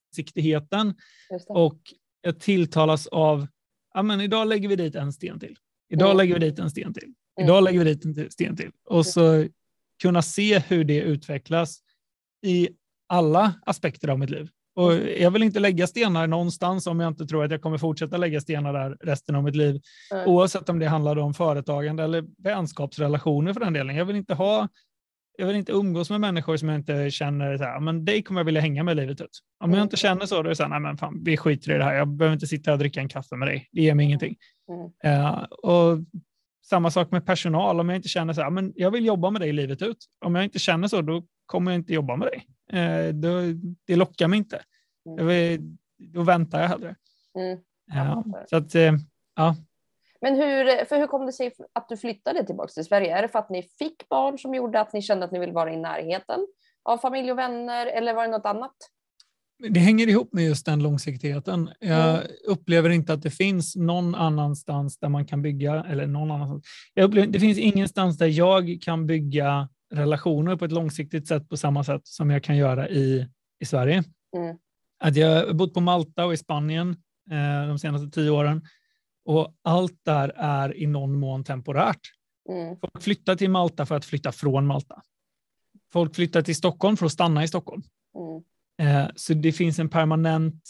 långsiktigheten 0.09 0.95
och 1.49 1.79
jag 2.23 2.41
tilltalas 2.41 3.07
av, 3.07 3.47
ja 3.95 4.03
men 4.03 4.21
idag 4.21 4.49
lägger 4.49 4.69
vi 4.69 4.77
dit 4.77 4.95
en 4.95 5.13
sten 5.13 5.41
till. 5.41 5.57
Idag 5.91 6.07
Mm. 6.09 6.17
lägger 6.17 6.35
vi 6.35 6.41
dit 6.41 6.59
en 6.59 6.71
sten 6.71 6.95
till. 6.95 7.05
Mm. 7.05 7.15
Idag 7.49 7.65
lägger 7.65 7.79
vi 7.79 7.95
dit 7.95 8.05
en 8.05 8.31
sten 8.31 8.57
till. 8.57 8.71
Och 8.85 9.07
så 9.07 9.47
kunna 10.03 10.23
se 10.23 10.59
hur 10.59 10.85
det 10.85 11.01
utvecklas 11.01 11.79
i 12.47 12.69
alla 13.09 13.55
aspekter 13.67 14.09
av 14.09 14.19
mitt 14.19 14.31
liv. 14.31 14.49
Och 14.75 14.95
jag 14.95 15.31
vill 15.31 15.43
inte 15.43 15.61
lägga 15.61 15.87
stenar 15.87 16.27
någonstans 16.27 16.87
om 16.87 17.01
jag 17.01 17.09
inte 17.11 17.27
tror 17.27 17.45
att 17.45 17.51
jag 17.51 17.63
kommer 17.63 17.79
fortsätta 17.79 18.17
lägga 18.17 18.41
stenar 18.41 18.73
där 18.73 18.97
resten 19.01 19.35
av 19.35 19.45
mitt 19.45 19.57
liv. 19.57 19.81
Mm. 20.13 20.29
Oavsett 20.29 20.69
om 20.69 20.79
det 20.79 20.87
handlar 20.87 21.19
om 21.19 21.35
företagande 21.35 22.03
eller 22.05 22.25
vänskapsrelationer 22.43 23.53
för 23.53 23.61
den 23.61 23.73
delen. 23.73 23.97
Jag 23.97 24.05
vill 24.05 24.17
inte 24.17 24.35
ha 24.35 24.69
jag 25.41 25.47
vill 25.47 25.57
inte 25.57 25.73
umgås 25.73 26.11
med 26.11 26.21
människor 26.21 26.57
som 26.57 26.69
jag 26.69 26.79
inte 26.79 27.11
känner 27.11 27.59
så 27.59 27.65
här, 27.65 27.81
men 27.81 28.05
dig 28.05 28.23
kommer 28.23 28.41
jag 28.41 28.45
vilja 28.45 28.61
hänga 28.61 28.83
med 28.83 28.97
livet 28.97 29.21
ut. 29.21 29.41
Om 29.65 29.71
jag 29.71 29.77
Mm. 29.77 29.83
inte 29.83 29.97
känner 29.97 30.27
så, 30.27 30.35
då 30.35 30.41
är 30.41 30.49
det 30.49 30.57
så 30.57 30.63
här, 30.63 30.71
nej 30.71 30.81
men 30.81 30.97
fan, 30.97 31.25
vi 31.25 31.37
skiter 31.37 31.75
i 31.75 31.79
det 31.79 31.85
här. 31.85 31.95
Jag 31.95 32.09
behöver 32.09 32.35
inte 32.35 32.47
sitta 32.47 32.73
och 32.73 32.79
dricka 32.79 33.01
en 33.01 33.09
kaffe 33.09 33.37
med 33.37 33.49
dig. 33.49 33.69
Det 33.73 33.83
ger 33.83 33.95
mig 33.95 34.07
ingenting. 34.07 34.37
Mm. 34.73 35.21
Eh, 35.25 35.43
och 35.43 35.99
samma 36.65 36.91
sak 36.91 37.11
med 37.11 37.27
personal. 37.27 37.81
Om 37.81 37.89
jag 37.89 37.97
inte 37.97 38.09
känner 38.09 38.33
så 38.33 38.43
här, 38.43 38.51
men 38.51 38.73
jag 38.77 38.91
vill 38.91 39.07
jobba 39.07 39.31
med 39.31 39.41
dig 39.41 39.53
livet 39.53 39.83
ut. 39.83 39.97
Om 40.25 40.35
jag 40.35 40.45
inte 40.45 40.59
känner 40.59 40.89
så, 40.89 41.03
då 41.03 41.25
kommer 41.47 41.71
jag 41.73 41.79
inte 41.79 41.93
jobba 41.93 42.17
med 42.17 42.29
dig. 42.29 42.47
Eh, 42.81 43.15
då, 43.15 43.29
det 43.87 43.97
lockar 43.97 44.29
mig 44.29 44.39
inte. 44.39 44.63
Mm. 45.09 45.27
Vill, 45.27 45.77
då 45.99 46.23
väntar 46.23 46.61
jag 46.61 46.69
hellre. 46.69 46.95
Mm. 47.39 47.59
Ja, 47.87 48.25
så 48.51 48.57
att, 48.57 48.75
eh, 48.75 48.93
ja. 49.37 49.57
Men 50.21 50.35
hur, 50.37 50.85
för 50.85 50.99
hur 50.99 51.07
kom 51.07 51.27
det 51.27 51.33
sig 51.33 51.53
att 51.73 51.89
du 51.89 51.97
flyttade 51.97 52.45
tillbaka 52.47 52.69
till 52.69 52.85
Sverige? 52.85 53.19
Är 53.19 53.23
det 53.23 53.29
för 53.29 53.39
att 53.39 53.51
ni 53.51 53.63
fick 53.63 54.09
barn 54.09 54.39
som 54.39 54.55
gjorde 54.55 54.81
att 54.81 54.93
ni 54.93 55.03
kände 55.03 55.25
att 55.25 55.33
ni 55.33 55.39
vill 55.39 55.53
vara 55.53 55.73
i 55.73 55.77
närheten 55.77 56.47
av 56.85 56.99
familj 56.99 57.33
och 57.33 57.39
vänner 57.39 57.87
eller 57.87 58.15
var 58.15 58.23
det 58.25 58.31
något 58.31 58.47
annat? 58.47 58.75
Det 59.69 59.81
hänger 59.81 60.07
ihop 60.07 60.33
med 60.33 60.45
just 60.45 60.67
den 60.67 60.83
långsiktigheten. 60.83 61.71
Jag 61.81 62.11
Mm. 62.15 62.23
upplever 62.47 62.91
inte 62.91 63.13
att 63.13 63.23
det 63.23 63.31
finns 63.31 63.77
någon 63.77 64.15
annanstans 64.15 64.99
där 64.99 65.09
man 65.09 65.27
kan 65.27 65.43
bygga, 65.43 65.85
eller 65.89 66.07
någon 66.07 66.31
annanstans. 66.31 66.65
Jag 66.95 67.05
upplever, 67.05 67.27
det 67.29 67.41
finns 67.41 67.59
ingenstans 67.59 68.19
där 68.19 68.27
jag 68.27 68.79
kan 68.83 69.07
bygga 69.07 69.69
relationer 69.95 70.57
på 70.57 70.65
ett 70.65 70.73
långsiktigt 70.73 71.29
sätt 71.29 71.49
på 71.49 71.57
samma 71.57 71.85
sätt 71.85 72.01
som 72.05 72.31
jag 72.31 72.43
kan 72.45 72.57
göra 72.57 72.89
i, 72.89 73.27
i 73.61 73.65
Sverige. 73.65 74.05
Mm. 74.37 74.57
Att 75.05 75.17
jag 75.17 75.47
har 75.47 75.53
bott 75.53 75.75
på 75.75 75.81
Malta 75.81 76.25
och 76.27 76.33
i 76.33 76.37
Spanien 76.37 76.97
eh, 77.31 77.69
de 77.69 77.79
senaste 77.79 78.11
tio 78.11 78.31
åren 78.31 78.63
och 79.29 79.55
allt 79.63 80.01
där 80.05 80.33
är 80.37 80.77
i 80.77 80.87
någon 80.87 81.19
mån 81.19 81.45
temporärt. 81.45 82.01
Mm. 82.49 82.77
Folk 82.81 83.03
flyttar 83.03 83.37
till 83.37 83.51
Malta 83.51 83.87
för 83.87 83.95
att 83.95 84.05
flytta 84.05 84.33
från 84.33 84.67
Malta. 84.67 85.03
Folk 85.93 86.15
flyttar 86.15 86.43
till 86.43 86.57
Stockholm 86.57 86.97
för 86.97 87.07
att 87.07 87.13
stanna 87.13 87.45
i 87.45 87.49
Stockholm. 87.49 87.83
Mm. 88.79 89.05
Eh, 89.05 89.11
Så 89.17 89.35
det 89.35 89.53
finns 89.53 89.79
en 89.79 89.89
permanent, 89.89 90.63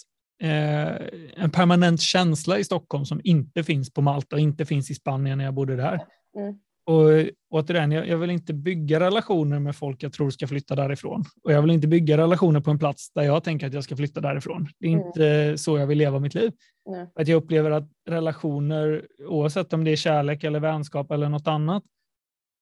eh, 0.43 0.97
en 1.37 1.51
permanent 1.51 2.01
känsla 2.01 2.59
i 2.59 2.65
Stockholm 2.65 3.05
som 3.05 3.21
inte 3.25 3.65
finns 3.65 3.93
på 3.93 4.03
Malta 4.03 4.37
och 4.37 4.41
inte 4.41 4.67
finns 4.67 4.91
i 4.91 4.95
Spanien 4.95 5.39
när 5.39 5.45
jag 5.45 5.55
bodde 5.55 5.77
där. 5.77 6.01
Mm. 6.39 6.61
Och 6.89 7.31
återigen, 7.51 7.93
jag, 7.93 8.09
jag 8.09 8.19
vill 8.19 8.31
inte 8.31 8.55
bygga 8.55 9.01
relationer 9.01 9.59
med 9.59 9.77
folk 9.77 10.03
jag 10.03 10.13
tror 10.13 10.31
ska 10.31 10.47
flytta 10.47 10.75
därifrån. 10.75 11.25
Och 11.45 11.53
jag 11.53 11.63
vill 11.63 11.71
inte 11.71 11.89
bygga 11.89 12.17
relationer 12.17 12.61
på 12.61 12.71
en 12.71 12.79
plats 12.79 13.13
där 13.13 13.23
jag 13.23 13.45
tänker 13.45 13.67
att 13.67 13.73
jag 13.73 13.85
ska 13.85 13.97
flytta 13.97 14.21
därifrån. 14.21 14.69
Det 14.79 14.87
är 14.87 14.93
Mm. 14.93 15.07
inte 15.07 15.59
så 15.59 15.79
jag 15.79 15.87
vill 15.87 15.99
leva 15.99 16.19
mitt 16.19 16.35
liv. 16.35 16.53
Nej. 16.87 17.07
Att 17.15 17.29
jag 17.29 17.37
upplever 17.37 17.71
att 17.71 17.89
relationer, 18.09 19.07
oavsett 19.29 19.73
om 19.73 19.85
det 19.85 19.91
är 19.91 19.97
kärlek 19.97 20.45
eller 20.45 20.61
vänskap 20.61 21.11
eller 21.11 21.29
något 21.29 21.47
annat, 21.49 21.83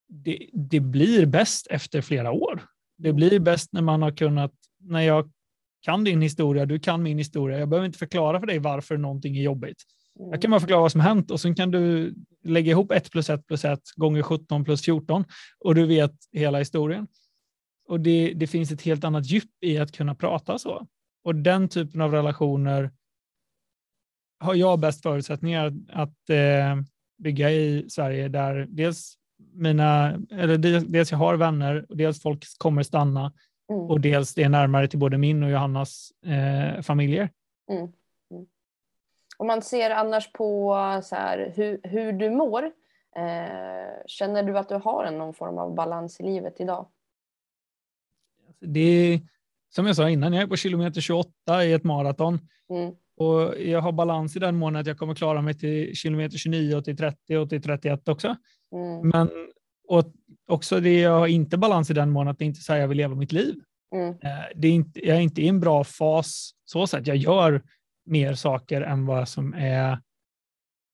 det, 0.09 0.47
det 0.53 0.79
blir 0.79 1.25
bäst 1.25 1.67
efter 1.69 2.01
flera 2.01 2.31
år. 2.31 2.61
Det 2.97 3.13
blir 3.13 3.39
bäst 3.39 3.73
när 3.73 3.81
man 3.81 4.01
har 4.01 4.11
kunnat, 4.11 4.51
när 4.79 5.01
jag 5.01 5.31
kan 5.81 6.03
din 6.03 6.21
historia, 6.21 6.65
du 6.65 6.79
kan 6.79 7.03
min 7.03 7.17
historia. 7.17 7.59
Jag 7.59 7.69
behöver 7.69 7.85
inte 7.85 7.99
förklara 7.99 8.39
för 8.39 8.47
dig 8.47 8.59
varför 8.59 8.97
någonting 8.97 9.37
är 9.37 9.41
jobbigt. 9.41 9.83
Mm. 10.19 10.31
Jag 10.31 10.41
kan 10.41 10.51
bara 10.51 10.59
förklara 10.59 10.81
vad 10.81 10.91
som 10.91 11.01
hänt 11.01 11.31
och 11.31 11.39
sen 11.39 11.55
kan 11.55 11.71
du 11.71 12.13
lägga 12.47 12.71
ihop 12.71 12.91
1 12.91 13.11
plus 13.11 13.29
1 13.29 13.47
plus 13.47 13.65
1 13.65 13.79
gånger 13.95 14.21
17 14.21 14.63
plus 14.63 14.81
14 14.81 15.25
och 15.59 15.75
du 15.75 15.85
vet 15.85 16.13
hela 16.31 16.59
historien. 16.59 17.07
Och 17.87 17.99
det, 17.99 18.33
det 18.33 18.47
finns 18.47 18.71
ett 18.71 18.81
helt 18.81 19.03
annat 19.03 19.25
djup 19.25 19.49
i 19.61 19.77
att 19.77 19.91
kunna 19.91 20.15
prata 20.15 20.59
så. 20.59 20.87
Och 21.23 21.35
den 21.35 21.69
typen 21.69 22.01
av 22.01 22.11
relationer 22.11 22.91
har 24.39 24.55
jag 24.55 24.79
bäst 24.79 25.03
förutsättningar 25.03 25.73
att 25.89 26.29
eh, 26.29 26.75
bygga 27.17 27.51
i 27.51 27.89
Sverige 27.89 28.27
där 28.27 28.67
dels 28.69 29.17
mina, 29.53 30.19
eller 30.31 30.57
dels, 30.57 31.11
jag 31.11 31.17
har 31.17 31.35
vänner 31.35 31.85
och 31.89 31.97
dels 31.97 32.21
folk 32.21 32.43
kommer 32.57 32.83
stanna 32.83 33.33
Mm. 33.71 33.81
och 33.81 34.01
dels 34.01 34.33
det 34.33 34.43
är 34.43 34.49
närmare 34.49 34.87
till 34.87 34.99
både 34.99 35.17
min 35.17 35.43
och 35.43 35.49
Johannas 35.49 36.11
eh, 36.25 36.81
familjer. 36.81 37.29
Mm. 37.71 37.91
Om 39.37 39.47
man 39.47 39.61
ser 39.61 39.89
annars 39.89 40.31
på 40.31 40.75
så 41.03 41.15
här, 41.15 41.53
hur, 41.55 41.79
hur 41.83 42.11
du 42.11 42.29
mår, 42.29 42.63
eh, 43.15 44.05
känner 44.05 44.43
du 44.43 44.57
att 44.57 44.69
du 44.69 44.75
har 44.75 45.03
en 45.03 45.17
någon 45.17 45.33
form 45.33 45.57
av 45.57 45.75
balans 45.75 46.19
i 46.19 46.23
livet 46.23 46.55
idag? 46.59 46.87
Det 48.59 48.79
är, 48.79 49.19
som 49.75 49.87
jag 49.87 49.95
sa 49.95 50.09
innan, 50.09 50.33
jag 50.33 50.43
är 50.43 50.47
på 50.47 50.55
kilometer 50.55 51.01
28 51.01 51.63
i 51.65 51.73
ett 51.73 51.83
maraton 51.83 52.39
Mm. 52.69 52.93
och 53.17 53.61
jag 53.61 53.81
har 53.81 53.91
balans 53.91 54.35
i 54.35 54.39
den 54.39 54.55
mån 54.55 54.75
att 54.75 54.87
jag 54.87 54.97
kommer 54.97 55.15
klara 55.15 55.41
mig 55.41 55.53
till 55.53 55.95
kilometer 55.95 56.37
29 56.37 56.75
och 56.75 56.85
till 56.85 56.97
30 56.97 57.37
och 57.37 57.49
till 57.49 57.61
31 57.61 58.07
också. 58.07 58.35
Mm. 58.75 59.09
Men 59.09 59.29
och 59.87 60.05
också 60.47 60.79
det 60.79 60.99
jag 60.99 61.19
har 61.19 61.27
inte 61.27 61.57
balans 61.57 61.89
i 61.89 61.93
den 61.93 62.09
mån 62.09 62.27
att 62.27 62.39
det 62.39 62.45
inte 62.45 62.59
är 62.59 62.61
så 62.61 62.73
här 62.73 62.79
jag 62.79 62.87
vill 62.87 62.97
leva 62.97 63.15
mitt 63.15 63.31
liv. 63.31 63.55
Mm. 63.95 64.09
Eh, 64.09 64.45
Det 64.55 64.67
är 64.67 64.71
inte, 64.71 65.07
jag 65.07 65.17
är 65.17 65.21
inte 65.21 65.41
i 65.41 65.47
en 65.47 65.59
bra 65.59 65.83
fas 65.83 66.51
så 66.65 66.87
sätt. 66.87 67.07
Jag 67.07 67.17
gör 67.17 67.63
mer 68.07 68.33
saker 68.33 68.81
än 68.81 69.05
vad 69.05 69.29
som 69.29 69.53
är, 69.53 69.91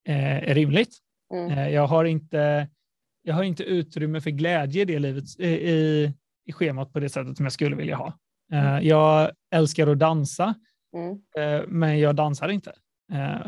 eh, 0.08 0.50
är 0.50 0.56
rimligt. 0.56 0.98
Mm. 1.34 1.52
Eh, 1.52 1.70
Jag 1.70 1.88
har 1.88 2.06
inte, 2.06 2.70
jag 3.22 3.36
har 3.36 3.44
inte 3.44 3.64
utrymme 3.64 4.22
för 4.22 4.30
glädje 4.30 4.82
i 4.82 4.86
det 4.86 5.00
livet 5.00 5.24
i, 5.40 5.48
i, 5.48 6.14
schemat 6.54 6.94
på 6.94 7.00
det 7.00 7.10
sättet 7.10 7.38
som 7.38 7.46
jag 7.46 7.54
skulle 7.54 7.76
vilja 7.76 7.96
ha. 7.96 8.14
Eh, 8.54 8.80
Jag 8.88 9.32
älskar 9.56 9.88
att 9.88 10.00
dansa, 10.00 10.56
Mm. 10.96 11.66
men 11.68 12.00
jag 12.00 12.16
dansar 12.16 12.50
inte. 12.50 12.74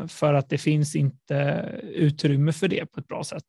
För 0.08 0.34
att 0.34 0.48
det 0.48 0.58
finns 0.58 0.96
inte 0.96 1.34
utrymme 1.82 2.52
för 2.52 2.68
det 2.68 2.86
på 2.86 3.00
ett 3.00 3.08
bra 3.08 3.24
sätt. 3.24 3.44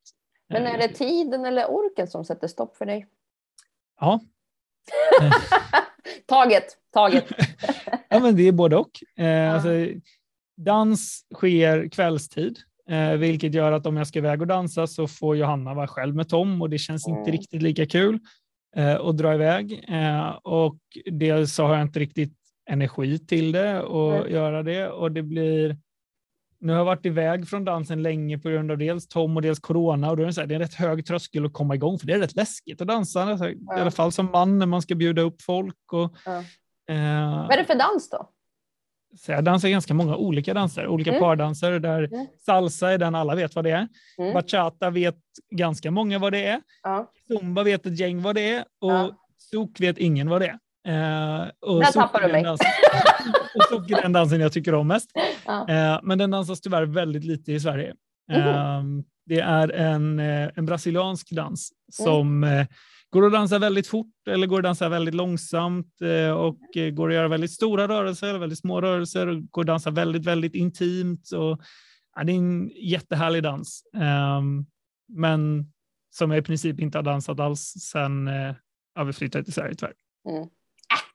Men 0.49 0.63
är 0.67 0.77
det 0.77 0.87
tiden 0.87 1.45
eller 1.45 1.65
orken 1.71 2.07
som 2.07 2.25
sätter 2.25 2.47
stopp 2.47 2.77
för 2.77 2.85
dig? 2.85 3.07
Ja. 3.99 4.19
taget, 6.25 6.77
taget. 6.97 7.25
ja, 8.09 8.19
men 8.19 8.35
det 8.35 8.47
är 8.47 8.51
både 8.51 8.75
och. 8.75 9.23
Eh, 9.23 9.53
alltså, 9.53 9.69
dans 10.57 11.25
sker 11.35 11.89
kvällstid, 11.89 12.57
eh, 12.89 13.11
vilket 13.11 13.53
gör 13.53 13.71
att 13.71 13.85
om 13.85 13.97
jag 13.97 14.07
ska 14.07 14.19
iväg 14.19 14.41
och 14.41 14.47
dansa 14.47 14.87
så 14.87 15.07
får 15.07 15.37
Johanna 15.37 15.73
vara 15.73 15.87
själv 15.87 16.15
med 16.15 16.29
Tom 16.29 16.61
och 16.61 16.69
det 16.69 16.77
känns 16.77 17.07
mm. 17.07 17.19
inte 17.19 17.31
riktigt 17.31 17.61
lika 17.61 17.85
kul 17.85 18.19
eh, 18.75 18.95
att 18.95 19.17
dra 19.17 19.33
iväg. 19.33 19.85
Eh, 19.89 20.29
och 20.29 20.77
dels 21.11 21.53
så 21.53 21.63
har 21.63 21.73
jag 21.73 21.81
inte 21.81 21.99
riktigt 21.99 22.33
energi 22.69 23.19
till 23.19 23.51
det 23.51 23.81
och 23.81 24.15
mm. 24.15 24.31
göra 24.31 24.63
det 24.63 24.89
och 24.89 25.11
det 25.11 25.23
blir 25.23 25.77
nu 26.59 26.71
har 26.73 26.77
jag 26.77 26.85
varit 26.85 27.05
iväg 27.05 27.47
från 27.47 27.65
dansen 27.65 28.03
länge 28.03 28.37
på 28.37 28.49
grund 28.49 28.71
av 28.71 28.77
dels 28.77 29.07
Tom 29.07 29.35
och 29.35 29.41
dels 29.41 29.59
corona 29.59 30.09
och 30.09 30.17
då 30.17 30.23
är 30.23 30.27
det, 30.27 30.33
så 30.33 30.41
här, 30.41 30.47
det 30.47 30.53
är 30.53 30.55
en 30.55 30.61
rätt 30.61 30.73
hög 30.73 31.05
tröskel 31.05 31.45
att 31.45 31.53
komma 31.53 31.75
igång 31.75 31.99
för 31.99 32.07
det 32.07 32.13
är 32.13 32.19
rätt 32.19 32.35
läskigt 32.35 32.81
att 32.81 32.87
dansa, 32.87 33.23
alltså, 33.23 33.49
ja. 33.49 33.77
i 33.77 33.81
alla 33.81 33.91
fall 33.91 34.11
som 34.11 34.25
man 34.31 34.59
när 34.59 34.65
man 34.65 34.81
ska 34.81 34.95
bjuda 34.95 35.21
upp 35.21 35.41
folk. 35.41 35.93
Och, 35.93 36.15
ja. 36.25 36.43
Eh, 36.87 37.47
Vad 37.47 37.51
är 37.51 37.57
det 37.57 37.65
för 37.65 37.75
dans 37.75 38.09
då? 38.09 38.29
Så 39.17 39.31
jag 39.31 39.43
dansar 39.43 39.69
ganska 39.69 39.93
många 39.93 40.15
olika 40.15 40.53
danser, 40.53 40.87
olika 40.87 41.09
mm. 41.09 41.21
pardanser 41.21 41.79
där 41.79 42.03
mm. 42.03 42.27
salsa 42.45 42.91
är 42.91 42.97
den 42.97 43.15
alla 43.15 43.35
vet 43.35 43.55
vad 43.55 43.65
det 43.65 43.71
är. 43.71 43.87
Mm. 44.17 44.33
Bachata 44.33 44.89
vet 44.89 45.17
ganska 45.51 45.91
många 45.91 46.19
vad 46.19 46.33
det 46.33 46.45
är. 46.45 46.61
Ja. 46.83 47.11
Zumba 47.27 47.63
vet 47.63 47.85
ett 47.85 47.99
gäng 47.99 48.21
vad 48.21 48.35
det 48.35 48.53
är 48.53 48.65
och 48.81 48.91
ja. 48.91 49.15
Zouk 49.37 49.79
vet 49.79 49.97
ingen 49.97 50.29
vad 50.29 50.41
det 50.41 50.47
är. 50.47 50.59
Eh, 50.87 51.47
och 51.59 51.79
Där 51.79 51.91
tappar 51.91 52.21
du 52.21 52.31
mig. 52.31 52.43
Dansen, 52.43 52.67
och 53.73 53.91
är 53.91 54.01
den 54.01 54.13
dansen 54.13 54.41
jag 54.41 54.53
tycker 54.53 54.73
om 54.73 54.87
mest. 54.87 55.11
Ja. 55.45 55.69
Eh, 55.69 55.99
men 56.03 56.17
den 56.17 56.31
dansas 56.31 56.61
tyvärr 56.61 56.85
väldigt 56.85 57.23
lite 57.23 57.51
i 57.51 57.59
Sverige. 57.59 57.93
Eh, 58.31 58.83
det 59.25 59.39
är 59.39 59.69
en, 59.69 60.19
eh, 60.19 60.49
en 60.55 60.65
brasiliansk 60.65 61.31
dans 61.31 61.71
som 61.91 62.43
Eh, 63.13 63.19
går 63.19 63.25
att 63.25 63.33
dansa 63.33 63.59
väldigt 63.59 63.87
fort 63.87 64.27
eller 64.29 64.47
går 64.47 64.57
att 64.57 64.63
dansa 64.63 64.89
väldigt 64.89 65.15
långsamt 65.15 66.01
eh, 66.01 66.31
och 66.31 66.59
går 66.93 67.09
att 67.09 67.15
göra 67.15 67.27
väldigt 67.27 67.51
stora 67.51 67.87
rörelser, 67.87 68.37
väldigt 68.37 68.59
små 68.59 68.81
rörelser 68.81 69.27
och 69.27 69.51
går 69.51 69.61
att 69.61 69.67
dansa 69.67 69.91
väldigt, 69.91 70.25
väldigt 70.25 70.55
intimt. 70.55 71.31
Och, 71.31 71.61
ja, 72.15 72.23
det 72.23 72.31
är 72.31 72.37
en 72.37 72.71
jättehärlig 72.75 73.43
dans. 73.43 73.83
Ehm, 73.95 74.65
men 75.07 75.71
som 76.09 76.31
jag 76.31 76.39
i 76.39 76.43
princip 76.43 76.79
inte 76.79 76.97
har 76.97 77.03
dansat 77.03 77.39
alls 77.39 77.61
sedan 77.91 78.29
ja, 78.95 79.03
vi 79.03 79.13
flyttade 79.13 79.43
till 79.43 79.53
Sverige 79.53 79.75
tyvärr. 79.75 79.93
Mm. 80.29 80.47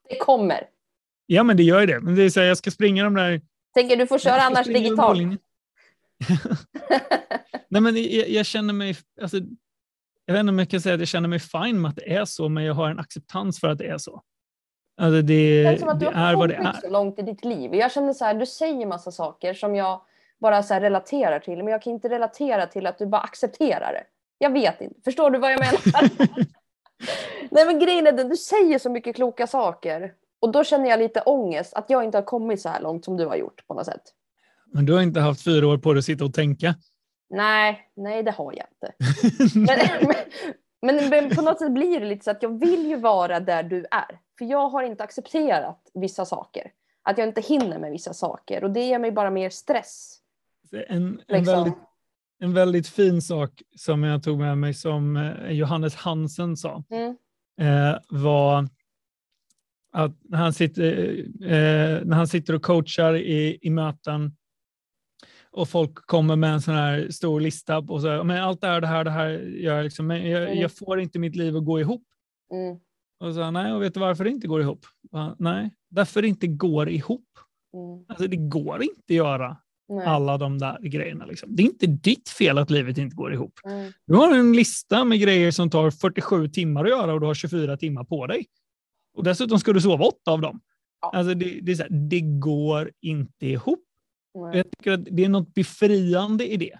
Det 0.08 0.18
kommer. 0.18 0.60
Ja, 1.26 1.42
men 1.42 1.56
det 1.56 1.62
gör 1.62 1.80
ju 1.80 1.86
det. 1.86 2.00
Men 2.00 2.14
det 2.14 2.22
är 2.22 2.30
så 2.30 2.40
här, 2.40 2.46
jag 2.46 2.58
ska 2.58 2.70
springa 2.70 3.04
de 3.04 3.14
där... 3.14 3.40
Tänker 3.74 3.96
du 3.96 4.06
får 4.06 4.18
köra 4.18 4.42
annars 4.42 4.66
digitalt. 4.66 5.18
Nej, 7.68 7.82
men 7.82 7.96
jag, 7.96 8.28
jag, 8.28 8.46
känner 8.46 8.74
mig... 8.74 8.96
Alltså, 9.22 9.36
jag 10.26 10.34
vet 10.34 10.40
inte 10.40 10.50
om 10.50 10.58
jag 10.58 10.70
kan 10.70 10.80
säga 10.80 10.94
att 10.94 11.00
jag 11.00 11.08
känner 11.08 11.28
mig 11.28 11.38
fine 11.38 11.80
med 11.80 11.88
att 11.88 11.96
det 11.96 12.14
är 12.14 12.24
så, 12.24 12.48
men 12.48 12.64
jag 12.64 12.74
har 12.74 12.90
en 12.90 12.98
acceptans 12.98 13.60
för 13.60 13.68
att 13.68 13.78
det 13.78 13.86
är 13.86 13.98
så. 13.98 14.22
Alltså 14.96 15.22
det, 15.22 15.62
det, 15.62 15.78
som 15.78 15.88
att 15.88 16.00
du 16.00 16.06
har 16.06 16.34
kommit 16.34 16.80
så 16.82 16.90
långt 16.90 17.18
i 17.18 17.22
ditt 17.22 17.44
liv. 17.44 17.74
Jag 17.74 17.92
känner 17.92 18.12
så 18.12 18.24
här, 18.24 18.34
du 18.34 18.46
säger 18.46 18.86
massa 18.86 19.10
saker 19.10 19.54
som 19.54 19.74
jag 19.74 20.02
bara 20.40 20.62
så 20.62 20.74
relaterar 20.74 21.38
till, 21.38 21.56
men 21.56 21.66
jag 21.66 21.82
kan 21.82 21.92
inte 21.92 22.08
relatera 22.08 22.66
till 22.66 22.86
att 22.86 22.98
du 22.98 23.06
bara 23.06 23.20
accepterar 23.20 23.92
det. 23.92 24.04
Jag 24.38 24.52
vet 24.52 24.80
inte. 24.80 25.00
Förstår 25.04 25.30
du 25.30 25.38
vad 25.38 25.52
jag 25.52 25.60
menar? 25.60 25.80
Nej 27.50 27.66
men 27.66 27.78
grejen 27.78 28.06
är 28.06 28.12
den, 28.12 28.28
du 28.28 28.36
säger 28.36 28.78
så 28.78 28.90
mycket 28.90 29.16
kloka 29.16 29.46
saker. 29.46 30.12
Och 30.40 30.52
då 30.52 30.64
känner 30.64 30.90
jag 30.90 30.98
lite 30.98 31.20
ångest 31.20 31.74
att 31.74 31.90
jag 31.90 32.04
inte 32.04 32.18
har 32.18 32.22
kommit 32.22 32.60
så 32.60 32.68
här 32.68 32.80
långt 32.80 33.04
som 33.04 33.16
du 33.16 33.26
har 33.26 33.36
gjort 33.36 33.66
på 33.66 33.74
något 33.74 33.86
sätt. 33.86 34.02
Men 34.72 34.86
du 34.86 34.92
har 34.92 35.02
inte 35.02 35.20
haft 35.20 35.44
fyra 35.44 35.66
år 35.68 35.78
på 35.78 35.92
dig 35.92 35.98
att 35.98 36.04
sitta 36.04 36.24
och 36.24 36.34
tänka? 36.34 36.74
Nej, 37.32 37.90
nej 37.96 38.22
det 38.22 38.30
har 38.30 38.52
jag 38.52 38.66
inte. 38.70 38.94
men, 39.58 39.78
men, 40.96 41.08
men, 41.10 41.36
på 41.36 41.42
något 41.42 41.58
sätt 41.58 41.72
blir 41.72 42.00
det 42.00 42.06
lite 42.06 42.24
så 42.24 42.30
att 42.30 42.42
jag 42.42 42.60
vill 42.60 42.86
ju 42.86 42.96
vara 42.96 43.40
där 43.40 43.62
du 43.62 43.86
är. 43.90 44.18
För 44.38 44.44
jag 44.44 44.68
har 44.68 44.82
inte 44.82 45.04
accepterat 45.04 45.90
vissa 45.94 46.24
saker. 46.24 46.72
Att 47.02 47.18
jag 47.18 47.28
inte 47.28 47.40
hinner 47.40 47.78
med 47.78 47.90
vissa 47.90 48.14
saker 48.14 48.64
och 48.64 48.70
det 48.70 48.80
ger 48.80 48.98
mig 48.98 49.12
bara 49.12 49.30
mer 49.30 49.50
stress. 49.50 50.18
En, 50.72 50.86
en 50.88 51.20
liksom. 51.28 51.54
väldigt 51.54 51.74
en 52.42 52.54
väldigt 52.54 52.88
fin 52.88 53.22
sak 53.22 53.62
som 53.76 54.04
jag 54.04 54.22
tog 54.22 54.38
med 54.38 54.58
mig 54.58 54.74
som 54.74 55.16
eh, 55.16 55.50
Johannes 55.50 55.94
Hansen 55.94 56.56
sa 56.56 56.84
mm. 56.90 57.16
eh, 57.60 57.98
var 58.08 58.68
att 59.92 60.12
när 60.22 60.38
han 60.38 60.52
sitter, 60.52 61.18
eh, 61.42 62.04
när 62.04 62.16
han 62.16 62.28
sitter 62.28 62.54
och 62.54 62.62
coachar 62.62 63.14
i, 63.14 63.58
i 63.62 63.70
möten 63.70 64.36
och 65.52 65.68
folk 65.68 65.94
kommer 65.94 66.36
med 66.36 66.52
en 66.52 66.60
sån 66.60 66.74
här 66.74 67.08
stor 67.10 67.40
lista 67.40 67.78
och 67.78 68.00
så 68.00 68.24
men 68.24 68.42
allt 68.42 68.60
det 68.60 68.66
här, 68.66 68.80
det 68.80 68.86
här, 68.86 69.04
det 69.04 69.10
här 69.10 69.30
gör 69.30 69.76
jag 69.76 69.84
liksom, 69.84 70.06
men 70.06 70.30
jag, 70.30 70.42
mm. 70.42 70.58
jag 70.58 70.76
får 70.76 71.00
inte 71.00 71.18
mitt 71.18 71.36
liv 71.36 71.56
att 71.56 71.64
gå 71.64 71.80
ihop. 71.80 72.04
Mm. 72.52 72.80
Och 73.20 73.34
så 73.34 73.50
nej, 73.50 73.72
och 73.72 73.82
vet 73.82 73.94
du 73.94 74.00
varför 74.00 74.24
det 74.24 74.30
inte 74.30 74.46
går 74.46 74.60
ihop? 74.60 74.86
nej, 75.38 75.70
därför 75.90 76.22
det 76.22 76.28
inte 76.28 76.46
går 76.46 76.88
ihop. 76.88 77.26
Mm. 77.74 78.04
Alltså 78.08 78.26
det 78.26 78.36
går 78.36 78.82
inte 78.82 79.02
att 79.08 79.16
göra 79.16 79.56
Nej. 79.88 80.06
alla 80.06 80.38
de 80.38 80.58
där 80.58 80.78
grejerna. 80.82 81.26
Liksom. 81.26 81.56
Det 81.56 81.62
är 81.62 81.64
inte 81.64 81.86
ditt 81.86 82.28
fel 82.28 82.58
att 82.58 82.70
livet 82.70 82.98
inte 82.98 83.16
går 83.16 83.32
ihop. 83.34 83.60
Mm. 83.64 83.92
Du 84.06 84.14
har 84.14 84.34
en 84.34 84.52
lista 84.52 85.04
med 85.04 85.20
grejer 85.20 85.50
som 85.50 85.70
tar 85.70 85.90
47 85.90 86.48
timmar 86.48 86.84
att 86.84 86.90
göra 86.90 87.14
och 87.14 87.20
du 87.20 87.26
har 87.26 87.34
24 87.34 87.76
timmar 87.76 88.04
på 88.04 88.26
dig. 88.26 88.46
Och 89.14 89.24
dessutom 89.24 89.58
ska 89.58 89.72
du 89.72 89.80
sova 89.80 90.04
åtta 90.04 90.30
av 90.30 90.40
dem. 90.40 90.60
Ja. 91.00 91.10
Alltså 91.14 91.34
det, 91.34 91.60
det, 91.62 91.72
är 91.72 91.76
så 91.76 91.82
här, 91.82 91.90
det 91.90 92.20
går 92.20 92.90
inte 93.00 93.46
ihop. 93.46 93.84
Jag 94.32 94.70
tycker 94.70 94.92
att 94.92 95.04
det 95.10 95.24
är 95.24 95.28
något 95.28 95.54
befriande 95.54 96.52
i 96.52 96.56
det. 96.56 96.78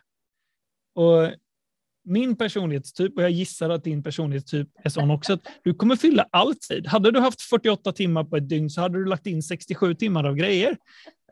Och 0.95 1.31
min 2.05 2.37
personlighetstyp, 2.37 3.17
och 3.17 3.23
jag 3.23 3.31
gissar 3.31 3.71
att 3.71 3.85
din 3.85 4.03
personlighetstyp 4.03 4.69
är 4.75 4.91
sån 4.91 5.11
också, 5.11 5.33
att 5.33 5.41
du 5.63 5.75
kommer 5.75 5.97
fylla 5.97 6.29
all 6.33 6.55
tid. 6.55 6.87
Hade 6.87 7.11
du 7.11 7.21
haft 7.21 7.43
48 7.43 7.93
timmar 7.93 8.25
på 8.25 8.37
ett 8.37 8.49
dygn 8.49 8.71
så 8.71 8.81
hade 8.81 8.99
du 8.99 9.05
lagt 9.05 9.27
in 9.27 9.43
67 9.43 9.95
timmar 9.95 10.25
av 10.25 10.35
grejer. 10.35 10.77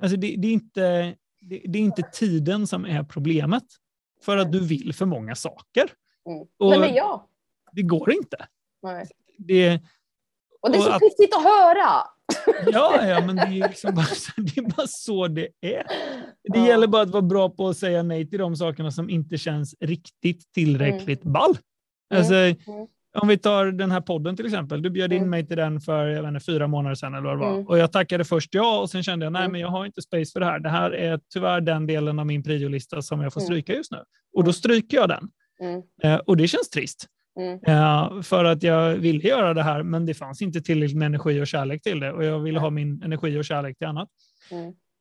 Alltså 0.01 0.17
det, 0.17 0.37
det 0.39 0.49
är 0.49 0.53
inte, 0.53 0.81
det, 1.41 1.63
det, 1.65 1.79
är 1.79 1.83
inte 1.83 2.03
tiden 2.03 2.67
som 2.67 2.85
är 2.85 3.03
problemet, 3.05 3.65
för 4.25 4.37
att 4.37 4.53
du 4.53 4.61
vill 4.61 4.95
för 4.95 5.07
många 5.07 5.35
saker. 5.35 5.91
Mm. 6.29 6.41
Och 6.59 6.71
Nej, 6.71 6.79
men 6.79 6.95
ja. 6.95 7.29
Det 7.73 7.83
går 7.83 8.13
inte. 8.13 8.47
Nej. 8.83 9.09
Det, 9.39 9.81
och 10.61 10.71
det 10.71 10.79
är 10.79 10.83
så 10.83 10.91
att, 10.91 11.01
pistigt 11.01 11.35
att 11.35 11.43
höra. 11.43 12.07
Ja, 12.73 13.07
ja, 13.07 13.27
men 13.27 13.37
det 13.37 13.43
är, 13.43 13.69
liksom 13.69 13.95
bara, 13.95 14.07
det 14.37 14.59
är 14.59 14.77
bara 14.77 14.87
så 14.87 15.29
det 15.29 15.49
är. 15.61 15.83
Det 16.53 16.59
ja. 16.59 16.67
gäller 16.67 16.87
bara 16.87 17.03
att 17.03 17.11
vara 17.11 17.23
bra 17.23 17.51
på 17.51 17.69
att 17.69 17.77
säga 17.77 18.03
nej 18.03 18.31
till 18.31 18.39
de 18.39 18.57
sakerna 18.57 18.91
som 18.91 19.11
inte 19.11 19.39
känns 19.39 19.75
riktigt 19.81 20.53
tillräckligt 20.53 21.25
mm. 21.25 21.33
ball. 21.33 21.59
Alltså, 22.15 22.35
mm. 22.35 22.57
mm. 22.67 22.87
Om 23.19 23.29
vi 23.29 23.39
tar 23.39 23.67
den 23.67 23.91
här 23.91 24.01
podden 24.01 24.37
till 24.37 24.47
exempel. 24.47 24.83
Du 24.83 24.91
bjöd 24.91 25.13
in 25.13 25.19
mm. 25.19 25.31
mig 25.31 25.47
till 25.47 25.57
den 25.57 25.81
för 25.81 26.07
jag 26.07 26.29
inte, 26.29 26.41
fyra 26.41 26.67
månader 26.67 26.95
sedan 26.95 27.15
eller 27.15 27.29
vad 27.29 27.39
det 27.39 27.41
var. 27.41 27.55
Mm. 27.55 27.67
Och 27.67 27.79
jag 27.79 27.93
tackade 27.93 28.25
först 28.25 28.55
ja 28.55 28.81
och 28.81 28.91
sen 28.91 29.03
kände 29.03 29.27
jag 29.27 29.33
nej, 29.33 29.43
mm. 29.43 29.53
men 29.53 29.61
jag 29.61 29.69
har 29.69 29.87
inte 29.87 30.03
space 30.03 30.33
för 30.33 30.41
det 30.41 30.47
här. 30.47 30.61
Det 30.61 30.69
här 30.69 30.91
är 30.91 31.21
tyvärr 31.33 31.61
den 31.61 31.87
delen 31.87 32.19
av 32.19 32.27
min 32.27 32.43
priolista 32.43 33.03
som 33.03 33.21
jag 33.21 33.33
får 33.33 33.41
mm. 33.41 33.47
stryka 33.47 33.75
just 33.75 33.93
nu. 33.93 33.99
Och 34.37 34.45
då 34.45 34.53
stryker 34.53 34.97
jag 34.97 35.09
den. 35.09 35.29
Eh, 36.03 36.17
och 36.17 36.37
det 36.37 36.49
känns 36.49 36.71
trist. 36.71 37.07
Eh, 37.67 38.23
för 38.23 38.45
att 38.45 38.63
jag 38.63 38.95
ville 38.95 39.29
göra 39.29 39.55
det 39.55 39.63
här, 39.63 39.83
men 39.83 40.07
det 40.07 40.15
fanns 40.15 40.43
inte 40.43 40.61
tillräckligt 40.61 40.99
med 40.99 41.07
energi 41.07 41.41
och 41.43 41.47
kärlek 41.47 41.83
till 41.83 42.01
det. 42.01 42.13
Och 42.13 42.25
jag 42.25 42.39
ville 42.39 42.61
ha 42.61 42.71
min 42.71 43.03
energi 43.03 43.39
och 43.39 43.45
kärlek 43.45 43.79
till 43.79 43.87
annat. 43.87 44.09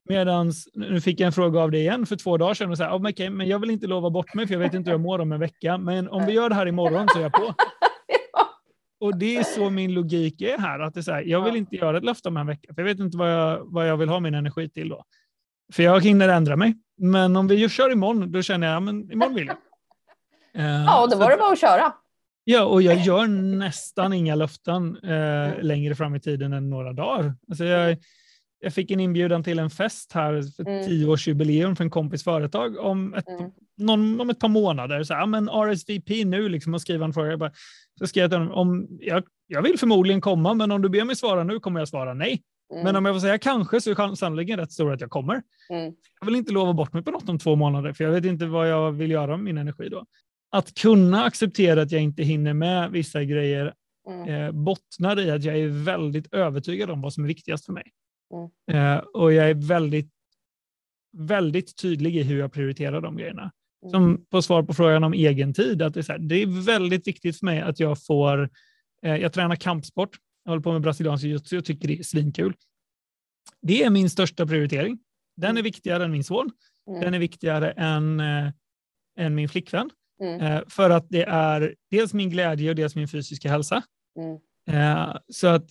Medans, 0.10 0.68
nu 0.74 1.02
fick 1.02 1.20
jag 1.20 1.26
en 1.26 1.32
fråga 1.32 1.60
av 1.60 1.72
dig 1.72 1.82
igen 1.82 2.06
för 2.06 2.16
två 2.16 2.38
dagar 2.38 2.54
sedan 2.54 2.72
och 2.72 2.78
sa, 2.78 2.96
oh, 2.96 3.10
okay, 3.10 3.30
men 3.30 3.48
jag 3.48 3.60
vill 3.60 3.70
inte 3.70 3.88
lova 3.88 4.10
bort 4.10 4.34
mig 4.34 4.48
för 4.48 4.54
jag 4.54 4.60
vet 4.60 4.74
inte 4.74 4.90
hur 4.90 4.94
jag 4.94 5.02
mår 5.02 5.20
om 5.20 5.32
en 5.32 5.40
vecka. 5.40 5.78
Men 5.78 6.10
om 6.10 6.26
vi 6.26 6.34
gör 6.34 6.50
det 6.50 6.56
här 6.56 6.66
imorgon 6.66 7.08
så 7.10 7.20
är 7.20 7.24
jag 7.24 7.32
på. 7.32 7.54
Och 9.02 9.18
det 9.18 9.38
är 9.38 9.44
så 9.44 9.70
min 9.70 9.94
logik 9.94 10.42
är 10.42 10.58
här. 10.58 10.80
Att 10.80 10.94
det 10.94 11.08
är 11.08 11.12
här, 11.14 11.22
jag 11.22 11.42
vill 11.42 11.56
inte 11.56 11.76
göra 11.76 11.98
ett 11.98 12.04
löfte 12.04 12.30
om 12.30 12.38
en 12.38 12.48
vecka, 12.48 12.74
för 12.74 12.82
jag 12.82 12.86
vet 12.86 13.00
inte 13.00 13.18
vad 13.18 13.32
jag, 13.32 13.62
vad 13.66 13.88
jag 13.88 13.98
vill 13.98 14.10
ha 14.10 14.20
min 14.20 14.36
energi 14.36 14.70
till 14.70 14.90
då. 14.90 15.04
För 15.74 15.84
jag 15.84 16.04
hinner 16.04 16.30
ändra 16.30 16.56
mig. 16.56 16.76
Men 16.98 17.36
om 17.36 17.48
vi 17.48 17.70
kör 17.70 17.92
imorgon, 17.92 18.32
då 18.32 18.42
känner 18.42 18.74
jag, 18.74 18.84
men 18.84 19.12
imorgon 19.12 19.36
vill 19.36 19.48
jag. 19.48 19.58
ja, 20.86 21.08
då 21.12 21.18
var 21.18 21.30
det 21.30 21.38
bara 21.38 21.52
att 21.54 21.60
köra. 21.60 21.94
Ja, 22.52 22.66
och 22.66 22.82
jag 22.82 23.00
gör 23.00 23.28
nästan 23.28 24.14
inga 24.14 24.36
löften 24.36 24.98
eh, 25.04 25.62
längre 25.62 25.96
fram 25.96 26.16
i 26.16 26.20
tiden 26.20 26.54
än 26.54 26.70
några 26.70 26.94
dagar. 26.94 27.34
Alltså 27.50 27.66
jag, 27.66 27.98
jag 28.60 28.74
fick 28.74 28.92
en 28.92 29.00
inbjudan 29.00 29.44
till 29.44 29.60
en 29.60 29.70
fest 29.70 30.14
här 30.14 30.42
för 30.56 30.68
mm. 30.68 30.86
tioårsjubileum 30.86 31.76
för 31.76 31.84
en 31.84 31.90
kompis 31.90 32.24
företag 32.24 32.78
om 32.78 33.14
ett, 33.14 33.28
mm. 33.28 33.52
någon, 33.78 34.22
om 34.22 34.30
ett 34.30 34.40
par 34.40 34.48
månader. 34.48 35.04
Så 35.04 35.14
här, 35.14 35.26
men 35.26 35.50
RSVP 35.50 36.10
nu 36.26 36.50
liksom 36.50 36.74
och 36.74 36.82
skriva 36.82 37.06
en 37.06 37.14
fråga. 37.14 37.30
Jag 37.30 37.40
bara, 37.40 37.52
så 38.00 38.08
skrev 38.08 38.24
jag 38.24 38.32
till 38.32 38.40
honom, 38.40 38.54
om, 38.54 38.88
jag, 39.00 39.24
jag 39.48 39.62
vill 39.62 39.80
förmodligen 39.80 40.22
komma, 40.22 40.54
men 40.54 40.72
om 40.72 40.82
du 40.82 40.90
ber 40.90 41.04
mig 41.04 41.16
svara 41.16 41.44
nu 41.44 41.60
kommer 41.60 41.80
jag 41.80 41.88
svara 41.88 42.14
nej. 42.14 42.42
Mm. 42.74 42.84
Men 42.84 42.96
om 42.96 43.06
jag 43.06 43.16
får 43.16 43.20
säga 43.20 43.38
kanske 43.38 43.82
så 43.82 43.92
är 43.92 44.16
sannolikheten 44.16 44.60
rätt 44.60 44.72
stor 44.72 44.94
att 44.94 45.02
jag 45.02 45.10
kommer. 45.10 45.42
Mm. 45.70 45.94
Jag 46.20 46.26
vill 46.26 46.36
inte 46.36 46.54
lova 46.54 46.74
bort 46.74 46.94
mig 46.94 47.04
på 47.04 47.12
något 47.12 47.30
om 47.30 47.40
två 47.40 47.56
månader, 47.56 47.94
för 47.94 48.04
jag 48.04 48.12
vet 48.12 48.26
inte 48.26 48.46
vad 48.46 48.70
jag 48.70 48.92
vill 48.92 49.12
göra 49.12 49.38
med 49.38 49.44
min 49.44 49.58
energi 49.58 49.90
då. 49.90 50.06
Att 50.52 50.74
kunna 50.74 51.24
acceptera 51.24 51.82
att 51.82 51.92
jag 51.92 52.02
inte 52.02 52.24
hinner 52.24 52.54
med 52.54 52.92
vissa 52.92 53.24
grejer 53.24 53.74
mm. 54.10 54.30
eh, 54.30 54.52
bottnar 54.52 55.20
i 55.20 55.32
att 55.32 55.44
jag 55.44 55.58
är 55.60 55.68
väldigt 55.68 56.34
övertygad 56.34 56.90
om 56.90 57.02
vad 57.02 57.14
som 57.14 57.24
är 57.24 57.28
viktigast 57.28 57.66
för 57.66 57.74
mig. 57.74 57.92
Mm. 58.34 58.96
Eh, 58.96 58.98
och 58.98 59.34
jag 59.34 59.50
är 59.50 59.54
väldigt, 59.54 60.12
väldigt 61.18 61.78
tydlig 61.78 62.16
i 62.16 62.24
hur 62.24 62.40
jag 62.40 62.54
prioriterar 62.54 63.02
de 63.02 63.18
grejerna. 63.18 63.52
Mm. 63.84 63.92
Som 63.92 64.26
på 64.30 64.42
svar 64.42 64.64
på 64.64 64.74
frågan 64.74 65.04
om 65.04 65.14
egen 65.14 65.54
tid, 65.54 65.82
att 65.82 65.94
det 65.94 66.00
är, 66.00 66.02
så 66.02 66.12
här, 66.12 66.20
det 66.20 66.36
är 66.36 66.66
väldigt 66.66 67.08
viktigt 67.08 67.40
för 67.40 67.46
mig 67.46 67.62
att 67.62 67.80
jag 67.80 68.06
får, 68.06 68.50
eh, 69.04 69.16
jag 69.16 69.34
tränar 69.34 69.56
kampsport, 69.56 70.18
jag 70.44 70.52
håller 70.52 70.64
på 70.64 70.72
med 70.72 70.82
brasiliansk 70.82 71.26
jiu-jitsu 71.26 71.58
och 71.58 71.66
tycker 71.66 71.88
det 71.88 72.00
är 72.00 72.04
svinkul. 72.04 72.54
Det 73.62 73.84
är 73.84 73.90
min 73.90 74.10
största 74.10 74.46
prioritering. 74.46 75.00
Den 75.38 75.48
är 75.48 75.52
mm. 75.52 75.64
viktigare 75.64 76.06
än 76.06 76.12
min 76.12 76.24
son. 76.24 76.52
Mm. 76.90 77.02
Den 77.02 77.14
är 77.14 77.20
viktigare 77.20 77.72
än, 77.72 78.20
eh, 78.20 78.52
än 79.18 79.36
min 79.36 79.50
flickvän. 79.50 79.90
Mm. 80.22 80.42
Eh, 80.42 80.62
för 80.68 80.90
att 80.90 81.06
det 81.10 81.24
är 81.24 81.76
dels 81.92 82.14
min 82.14 82.30
glädje 82.30 82.70
och 82.70 82.76
dels 82.76 82.96
min 82.96 83.08
fysiska 83.08 83.50
hälsa. 83.50 83.84
Mm. 84.20 84.40
Eh, 84.70 85.16
så 85.30 85.48
att, 85.48 85.70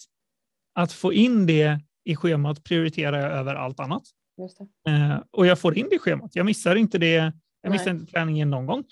att 0.74 0.92
få 0.92 1.12
in 1.12 1.46
det 1.46 1.80
i 2.04 2.16
schemat 2.16 2.64
prioriterar 2.64 3.20
jag 3.20 3.32
över 3.32 3.54
allt 3.54 3.80
annat. 3.80 4.02
Eh, 4.88 5.16
och 5.30 5.46
jag 5.46 5.58
får 5.58 5.78
in 5.78 5.86
det 5.90 5.96
i 5.96 5.98
schemat. 5.98 6.36
Jag 6.36 6.46
missar 6.46 6.76
inte 6.76 6.98
det. 6.98 7.32
Jag 7.62 7.72
missar 7.72 7.90
inte 7.90 8.12
träningen 8.12 8.50
någon 8.50 8.66
gång. 8.66 8.84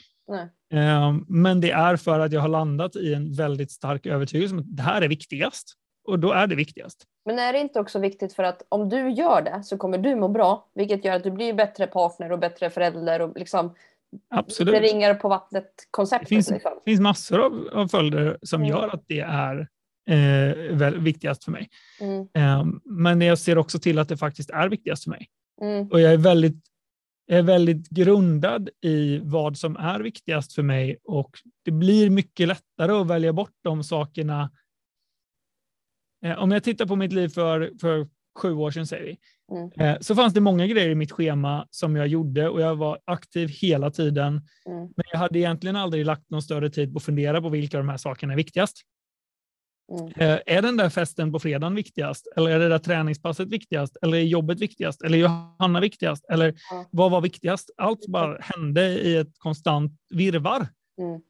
Eh, 0.72 1.14
men 1.28 1.60
det 1.60 1.70
är 1.70 1.96
för 1.96 2.20
att 2.20 2.32
jag 2.32 2.40
har 2.40 2.48
landat 2.48 2.96
i 2.96 3.14
en 3.14 3.32
väldigt 3.32 3.70
stark 3.70 4.06
övertygelse 4.06 4.54
om 4.54 4.60
att 4.60 4.76
det 4.76 4.82
här 4.82 5.02
är 5.02 5.08
viktigast. 5.08 5.74
Och 6.08 6.18
då 6.18 6.32
är 6.32 6.46
det 6.46 6.54
viktigast. 6.54 7.04
Men 7.24 7.38
är 7.38 7.52
det 7.52 7.58
inte 7.58 7.80
också 7.80 7.98
viktigt 7.98 8.32
för 8.32 8.42
att 8.42 8.62
om 8.68 8.88
du 8.88 9.10
gör 9.10 9.42
det 9.42 9.62
så 9.64 9.76
kommer 9.76 9.98
du 9.98 10.16
må 10.16 10.28
bra, 10.28 10.68
vilket 10.74 11.04
gör 11.04 11.14
att 11.14 11.22
du 11.22 11.30
blir 11.30 11.52
bättre 11.54 11.86
partner 11.86 12.32
och 12.32 12.38
bättre 12.38 12.70
förälder 12.70 13.20
och 13.20 13.38
liksom 13.38 13.74
Absolut. 14.30 14.74
det 14.74 14.80
ringar 14.80 15.14
på 15.14 15.28
vattnet-konceptet. 15.28 16.28
Det 16.28 16.34
finns, 16.34 16.50
liksom. 16.50 16.72
finns 16.84 17.00
massor 17.00 17.40
av, 17.40 17.68
av 17.72 17.88
följder 17.88 18.38
som 18.42 18.60
mm. 18.60 18.70
gör 18.70 18.88
att 18.88 19.04
det 19.06 19.20
är 19.20 19.68
eh, 20.10 20.76
väl, 20.76 20.98
viktigast 20.98 21.44
för 21.44 21.52
mig. 21.52 21.68
Mm. 22.00 22.28
Eh, 22.34 22.64
men 22.84 23.20
jag 23.20 23.38
ser 23.38 23.58
också 23.58 23.78
till 23.78 23.98
att 23.98 24.08
det 24.08 24.16
faktiskt 24.16 24.50
är 24.50 24.68
viktigast 24.68 25.04
för 25.04 25.10
mig. 25.10 25.28
Mm. 25.62 25.88
Och 25.88 26.00
jag 26.00 26.12
är 26.12 26.16
väldigt 26.16 26.66
jag 27.28 27.38
är 27.38 27.42
väldigt 27.42 27.88
grundad 27.88 28.68
i 28.82 29.18
vad 29.18 29.58
som 29.58 29.76
är 29.76 30.00
viktigast 30.00 30.52
för 30.52 30.62
mig 30.62 30.98
och 31.04 31.30
det 31.64 31.70
blir 31.70 32.10
mycket 32.10 32.48
lättare 32.48 32.92
att 32.92 33.06
välja 33.06 33.32
bort 33.32 33.54
de 33.62 33.84
sakerna 33.84 34.50
Eh, 36.24 36.38
om 36.38 36.50
jag 36.50 36.64
tittar 36.64 36.86
på 36.86 36.96
mitt 36.96 37.12
liv 37.12 37.28
för, 37.28 37.72
för 37.80 38.08
sju 38.36 38.54
år 38.54 38.70
sedan, 38.70 38.86
säger 38.86 39.04
vi, 39.04 39.18
mm. 39.56 39.70
Eh, 39.80 40.00
så 40.00 40.14
fanns 40.14 40.34
det 40.34 40.40
många 40.40 40.66
grejer 40.66 40.90
i 40.90 40.94
mitt 40.94 41.12
schema 41.12 41.66
som 41.70 41.96
jag 41.96 42.06
gjorde 42.06 42.48
och 42.48 42.60
jag 42.60 42.76
var 42.76 42.98
aktiv 43.04 43.48
hela 43.48 43.90
tiden. 43.90 44.28
Mm. 44.66 44.80
Men 44.96 45.04
jag 45.12 45.18
hade 45.18 45.38
egentligen 45.38 45.76
aldrig 45.76 46.06
lagt 46.06 46.30
någon 46.30 46.42
större 46.42 46.70
tid 46.70 46.92
på 46.92 46.96
att 46.96 47.04
fundera 47.04 47.40
på 47.42 47.48
vilka 47.48 47.78
av 47.78 47.84
de 47.84 47.90
här 47.90 47.96
sakerna 47.96 48.32
är 48.32 48.36
viktigast. 48.36 48.82
Mm. 49.92 50.12
Eh, 50.16 50.40
är 50.46 50.62
den 50.62 50.76
där 50.76 50.90
festen 50.90 51.32
på 51.32 51.38
fredagen 51.38 51.74
viktigast? 51.74 52.26
Eller 52.36 52.50
är 52.50 52.58
det 52.58 52.68
där 52.68 52.78
träningspasset 52.78 53.48
viktigast? 53.48 53.96
Eller 54.02 54.18
är 54.18 54.22
jobbet 54.22 54.60
viktigast? 54.60 55.02
Eller 55.02 55.18
är 55.18 55.22
Johanna 55.22 55.80
viktigast? 55.80 56.24
Eller 56.30 56.54
vad 56.90 57.10
var 57.10 57.20
viktigast? 57.20 57.70
Allt 57.76 58.06
bara 58.08 58.38
hände 58.40 58.88
i 58.88 59.16
ett 59.16 59.38
konstant 59.38 59.92
virvar. 60.10 60.68
Mm. 61.00 61.20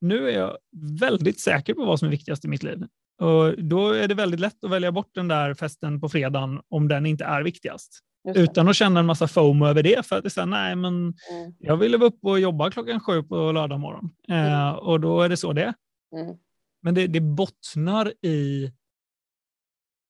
Nu 0.00 0.28
är 0.30 0.38
jag 0.38 0.58
väldigt 1.00 1.40
säker 1.40 1.74
på 1.74 1.84
vad 1.84 1.98
som 1.98 2.06
är 2.06 2.10
viktigast 2.10 2.44
i 2.44 2.48
mitt 2.48 2.62
liv. 2.62 2.86
Och 3.18 3.64
då 3.64 3.90
är 3.90 4.08
det 4.08 4.14
väldigt 4.14 4.40
lätt 4.40 4.64
att 4.64 4.70
välja 4.70 4.92
bort 4.92 5.10
den 5.14 5.28
där 5.28 5.54
festen 5.54 6.00
på 6.00 6.08
fredagen 6.08 6.60
om 6.68 6.88
den 6.88 7.06
inte 7.06 7.24
är 7.24 7.42
viktigast. 7.42 8.00
Utan 8.34 8.68
att 8.68 8.76
känna 8.76 9.00
en 9.00 9.06
massa 9.06 9.28
FOMO 9.28 9.66
över 9.66 9.82
det. 9.82 10.06
För 10.06 10.16
att 10.16 10.22
det 10.22 10.28
är 10.28 10.30
så 10.30 10.40
här, 10.40 10.46
nej, 10.46 10.76
men 10.76 10.94
mm. 10.94 11.14
jag 11.58 11.76
ville 11.76 11.96
vara 11.96 12.08
uppe 12.08 12.26
och 12.26 12.40
jobba 12.40 12.70
klockan 12.70 13.00
sju 13.00 13.22
på 13.22 13.52
lördag 13.52 13.80
morgon. 13.80 14.10
Mm. 14.28 14.52
Eh, 14.52 14.70
och 14.70 15.00
då 15.00 15.22
är 15.22 15.28
det 15.28 15.36
så 15.36 15.52
det 15.52 15.74
mm. 16.16 16.36
Men 16.82 16.94
det, 16.94 17.06
det 17.06 17.20
bottnar 17.20 18.12
i 18.22 18.72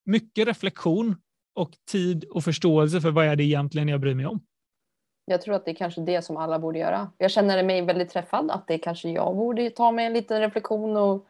mycket 0.05 0.49
reflektion 0.49 1.17
och 1.55 1.71
tid 1.91 2.25
och 2.25 2.45
förståelse 2.45 3.01
för 3.01 3.11
vad 3.11 3.27
är 3.27 3.37
det 3.37 3.45
egentligen 3.45 3.89
jag 3.89 4.01
bryr 4.01 4.15
mig 4.15 4.27
om. 4.27 4.41
Jag 5.25 5.43
tror 5.43 5.55
att 5.55 5.65
det 5.65 5.71
är 5.71 5.75
kanske 5.75 6.01
det 6.01 6.23
som 6.23 6.37
alla 6.37 6.59
borde 6.59 6.79
göra. 6.79 7.11
Jag 7.19 7.31
känner 7.31 7.63
mig 7.63 7.83
väldigt 7.83 8.11
träffad 8.11 8.51
att 8.51 8.67
det 8.67 8.79
kanske 8.79 9.11
jag 9.11 9.37
borde 9.37 9.71
ta 9.71 9.93
mig 9.93 10.07
en 10.07 10.13
liten 10.13 10.41
reflektion 10.41 10.97
och 10.97 11.27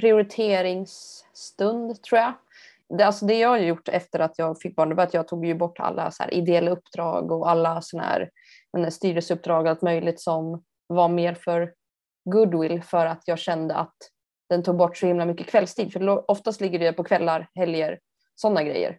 prioriteringsstund 0.00 2.02
tror 2.02 2.20
jag. 2.20 2.32
Det, 2.98 3.04
alltså 3.04 3.26
det 3.26 3.38
jag 3.38 3.48
har 3.48 3.58
gjort 3.58 3.88
efter 3.88 4.18
att 4.18 4.38
jag 4.38 4.60
fick 4.60 4.76
barn 4.76 4.94
var 4.94 5.04
att 5.04 5.14
jag 5.14 5.28
tog 5.28 5.46
ju 5.46 5.54
bort 5.54 5.80
alla 5.80 6.10
så 6.10 6.22
här 6.22 6.34
ideella 6.34 6.70
uppdrag 6.70 7.32
och 7.32 7.50
alla 7.50 7.82
såna 7.82 8.02
här 8.02 8.30
styrelseuppdrag 8.90 9.68
allt 9.68 9.82
möjligt 9.82 10.20
som 10.20 10.64
var 10.86 11.08
mer 11.08 11.34
för 11.34 11.72
goodwill 12.24 12.82
för 12.82 13.06
att 13.06 13.22
jag 13.26 13.38
kände 13.38 13.74
att 13.74 13.96
den 14.48 14.62
tog 14.62 14.76
bort 14.76 14.96
så 14.96 15.06
himla 15.06 15.24
mycket 15.24 15.46
kvällstid. 15.46 15.92
För 15.92 16.30
oftast 16.30 16.60
ligger 16.60 16.78
det 16.78 16.92
på 16.92 17.04
kvällar, 17.04 17.48
helger, 17.54 17.98
sådana 18.34 18.62
grejer. 18.62 18.98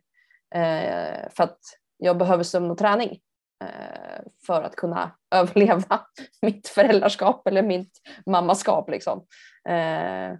Eh, 0.55 1.29
för 1.29 1.43
att 1.43 1.59
jag 1.97 2.17
behöver 2.17 2.43
sömn 2.43 2.71
och 2.71 2.77
träning 2.77 3.19
eh, 3.63 4.21
för 4.45 4.61
att 4.61 4.75
kunna 4.75 5.11
överleva 5.35 6.01
mitt 6.41 6.67
föräldraskap 6.67 7.47
eller 7.47 7.63
mitt 7.63 8.01
mammaskap. 8.25 8.89
Liksom. 8.89 9.25
Eh, 9.69 10.37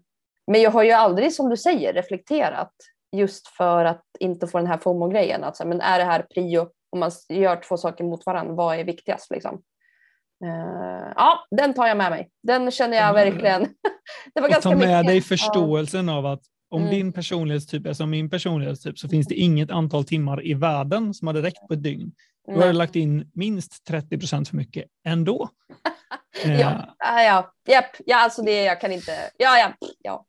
men 0.52 0.62
jag 0.62 0.72
har 0.72 0.84
ju 0.84 0.92
aldrig, 0.92 1.34
som 1.34 1.50
du 1.50 1.58
säger, 1.58 1.94
reflekterat 1.94 2.74
just 3.16 3.48
för 3.48 3.86
att 3.86 4.04
inte 4.20 4.48
få 4.48 4.58
den 4.58 4.68
här 4.68 4.78
FOMO-grejen. 4.78 5.44
Alltså, 5.44 5.68
men 5.68 5.82
är 5.82 6.00
det 6.00 6.06
här 6.06 6.22
prio, 6.34 6.68
om 6.90 7.00
man 7.00 7.12
gör 7.30 7.56
två 7.56 7.78
saker 7.78 8.04
mot 8.04 8.26
varandra, 8.26 8.54
vad 8.54 8.80
är 8.80 8.84
viktigast? 8.84 9.32
Liksom? 9.32 9.62
Uh, 10.46 11.14
ja, 11.16 11.46
den 11.52 11.74
tar 11.74 11.88
jag 11.88 11.98
med 11.98 12.12
mig. 12.12 12.30
Den 12.44 12.72
känner 12.72 12.98
jag 12.98 13.14
verkligen. 13.14 13.62
det 14.36 14.42
var 14.42 14.50
ganska 14.50 14.70
ta 14.70 14.76
med 14.76 14.88
mycket. 14.88 15.08
dig 15.08 15.22
förståelsen 15.22 16.08
ja. 16.08 16.18
av 16.18 16.26
att 16.26 16.42
om 16.70 16.82
mm. 16.82 16.94
din 16.94 17.14
personlighetstyp 17.14 17.86
är 17.86 17.94
som 17.94 18.10
min 18.10 18.30
personlighetstyp 18.30 19.00
så 19.00 19.10
finns 19.10 19.28
det 19.28 19.36
inget 19.36 19.72
antal 19.72 20.06
timmar 20.06 20.48
i 20.48 20.54
världen 20.54 21.14
som 21.14 21.28
hade 21.28 21.42
räckt 21.42 21.68
på 21.68 21.74
ett 21.74 21.84
dygn. 21.84 22.12
Du 22.48 22.60
har 22.60 22.74
lagt 22.74 22.96
in 22.96 23.32
minst 23.34 23.86
30 23.86 24.18
procent 24.18 24.50
för 24.50 24.56
mycket 24.56 24.86
ändå. 25.06 25.50
ja, 26.46 26.96
ja, 27.00 27.24
ja, 27.24 27.54
japp, 27.68 27.96
ja, 28.06 28.18
alltså 28.18 28.42
det 28.42 28.64
jag 28.64 28.82
kan 28.82 28.92
inte. 28.92 29.12
Ja, 29.38 29.58
ja, 29.58 29.74
ja. 30.04 30.26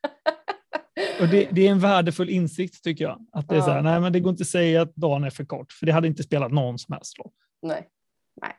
Och 1.20 1.28
det, 1.28 1.48
det, 1.52 1.66
är 1.66 1.70
en 1.70 1.80
värdefull 1.80 2.30
insikt 2.30 2.84
tycker 2.84 3.04
jag. 3.04 3.26
Att 3.32 3.48
det, 3.48 3.56
är 3.56 3.60
så 3.60 3.70
här, 3.70 3.82
nej, 3.82 4.00
men 4.00 4.12
det 4.12 4.20
går 4.20 4.30
inte 4.30 4.42
att 4.42 4.48
säga 4.48 4.82
att 4.82 4.94
dagen 4.94 5.24
är 5.24 5.30
för 5.30 5.44
kort, 5.44 5.72
för 5.72 5.86
det 5.86 5.92
hade 5.92 6.06
inte 6.06 6.22
spelat 6.22 6.52
någon 6.52 6.78
som 6.78 6.92
helst 6.92 7.18
roll. 7.18 7.30
Nej. 7.62 7.88
nej. 8.42 8.56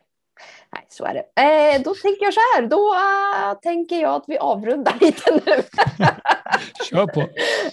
Nej, 0.73 0.85
så 0.89 1.05
är 1.05 1.13
det. 1.13 1.41
Eh, 1.41 1.81
då 1.81 1.93
tänker 1.95 2.23
jag 2.23 2.33
så 2.33 2.39
här, 2.55 2.67
då 2.67 2.93
uh, 2.93 3.59
tänker 3.59 4.01
jag 4.01 4.13
att 4.15 4.23
vi 4.27 4.37
avrundar 4.37 4.97
lite 5.01 5.31
nu. 5.31 5.41
Kör 6.89 7.07
på. 7.07 7.21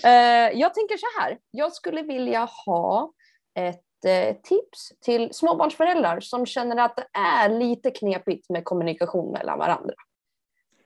Eh, 0.09 0.61
jag 0.61 0.75
tänker 0.75 0.97
så 0.97 1.21
här, 1.21 1.39
jag 1.51 1.73
skulle 1.73 2.03
vilja 2.03 2.49
ha 2.67 3.12
ett 3.55 4.05
eh, 4.07 4.37
tips 4.37 4.93
till 5.01 5.29
småbarnsföräldrar 5.33 6.21
som 6.21 6.47
känner 6.47 6.77
att 6.77 6.97
det 6.97 7.07
är 7.19 7.49
lite 7.49 7.91
knepigt 7.91 8.51
med 8.51 8.65
kommunikation 8.65 9.33
mellan 9.33 9.59
varandra. 9.59 9.95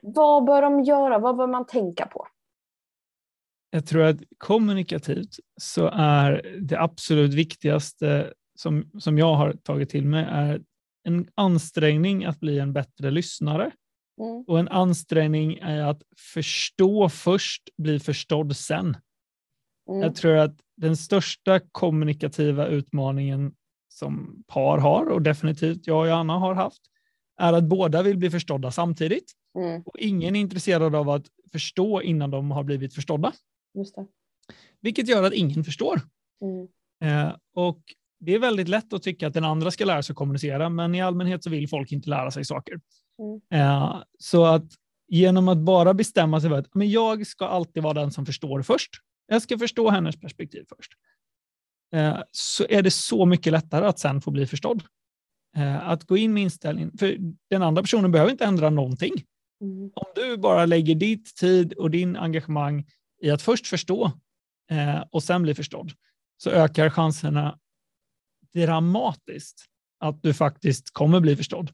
Vad 0.01 0.45
bör 0.45 0.62
de 0.62 0.83
göra? 0.83 1.18
Vad 1.18 1.37
bör 1.37 1.47
man 1.47 1.66
tänka 1.66 2.07
på? 2.07 2.26
Jag 3.71 3.87
tror 3.87 4.03
att 4.03 4.16
kommunikativt 4.39 5.37
så 5.61 5.91
är 5.93 6.57
det 6.61 6.81
absolut 6.81 7.35
viktigaste 7.35 8.33
som, 8.55 8.91
som 8.99 9.19
jag 9.19 9.35
har 9.35 9.53
tagit 9.53 9.91
till 9.91 10.05
mig 10.05 10.27
är 10.31 10.61
en 11.05 11.29
ansträngning 11.35 12.25
att 12.25 12.41
bli 12.41 12.59
en 12.59 12.73
bättre 12.73 13.11
lyssnare. 13.11 13.71
Mm. 14.21 14.45
Och 14.47 14.59
en 14.59 14.69
ansträngning 14.69 15.59
är 15.59 15.83
att 15.83 16.03
förstå 16.35 17.09
först, 17.09 17.62
bli 17.79 18.01
förstådd 18.01 18.57
sen. 18.57 18.97
Mm. 19.91 20.03
Jag 20.03 20.14
tror 20.14 20.37
att 20.37 20.57
den 20.77 20.97
största 20.97 21.61
kommunikativa 21.73 22.66
utmaningen 22.66 23.53
som 23.89 24.45
par 24.47 24.79
har 24.79 25.07
och 25.07 25.23
definitivt 25.23 25.87
jag 25.87 26.07
och 26.07 26.16
Anna 26.16 26.39
har 26.39 26.55
haft 26.55 26.83
är 27.41 27.53
att 27.53 27.64
båda 27.64 28.03
vill 28.03 28.19
bli 28.19 28.31
förstådda 28.31 28.71
samtidigt. 28.71 29.33
Mm. 29.59 29.83
Och 29.83 29.99
ingen 29.99 30.37
är 30.37 30.41
intresserad 30.41 30.95
av 30.95 31.11
att 31.11 31.27
förstå 31.53 32.03
innan 32.03 32.31
de 32.31 32.51
har 32.51 32.64
blivit 32.64 32.95
förstådda. 32.95 33.33
Just 33.75 33.95
det. 33.95 34.07
Vilket 34.81 35.09
gör 35.09 35.23
att 35.23 35.33
ingen 35.33 35.64
förstår. 35.64 36.01
Mm. 36.43 36.69
Eh, 37.05 37.37
och 37.55 37.81
det 38.21 38.35
är 38.35 38.39
väldigt 38.39 38.69
lätt 38.69 38.93
att 38.93 39.03
tycka 39.03 39.27
att 39.27 39.35
den 39.35 39.45
andra 39.45 39.71
ska 39.71 39.85
lära 39.85 40.03
sig 40.03 40.14
kommunicera, 40.14 40.69
men 40.69 40.95
i 40.95 41.01
allmänhet 41.01 41.45
så 41.45 41.51
vill 41.51 41.69
folk 41.69 41.93
inte 41.93 42.11
lära 42.11 42.31
sig 42.31 42.45
saker. 42.45 42.81
Mm. 43.19 43.41
Eh, 43.51 44.03
så 44.19 44.45
att 44.45 44.73
genom 45.09 45.49
att 45.49 45.59
bara 45.59 45.95
bestämma 45.95 46.41
sig 46.41 46.51
för 46.51 46.59
att 46.59 46.75
men 46.75 46.91
jag 46.91 47.27
ska 47.27 47.47
alltid 47.47 47.83
vara 47.83 47.95
den 47.95 48.11
som 48.11 48.27
förstår 48.27 48.62
först. 48.62 48.91
Jag 49.27 49.43
ska 49.43 49.59
förstå 49.59 49.91
hennes 49.91 50.21
perspektiv 50.21 50.64
först. 50.69 50.93
Eh, 51.95 52.19
så 52.31 52.66
är 52.69 52.83
det 52.83 52.91
så 52.91 53.27
mycket 53.27 53.53
lättare 53.53 53.87
att 53.87 53.99
sen 53.99 54.21
få 54.21 54.31
bli 54.31 54.47
förstådd. 54.47 54.83
Eh, 55.57 55.89
att 55.89 56.05
gå 56.05 56.16
in 56.16 56.35
med 56.35 56.43
inställningen, 56.43 56.93
för 56.99 57.16
den 57.51 57.62
andra 57.62 57.83
personen 57.83 58.12
behöver 58.12 58.33
inte 58.33 58.45
ändra 58.45 58.71
någonting. 58.71 59.12
Mm. 59.61 59.91
Om 59.95 60.07
du 60.14 60.37
bara 60.37 60.66
lägger 60.66 60.95
ditt 60.95 61.37
tid 61.37 61.73
och 61.73 61.91
din 61.91 62.16
engagemang 62.16 62.87
i 63.23 63.31
att 63.31 63.43
först 63.43 63.66
förstå 63.66 64.12
eh, 64.71 65.05
och 65.11 65.23
sen 65.23 65.43
bli 65.43 65.55
förstådd, 65.55 65.93
så 66.37 66.51
ökar 66.51 66.91
chanserna 66.91 67.59
dramatiskt 68.55 69.64
att 70.01 70.23
du 70.23 70.35
faktiskt 70.35 70.91
kommer 70.91 71.21
bli 71.21 71.37
förstådd. 71.37 71.71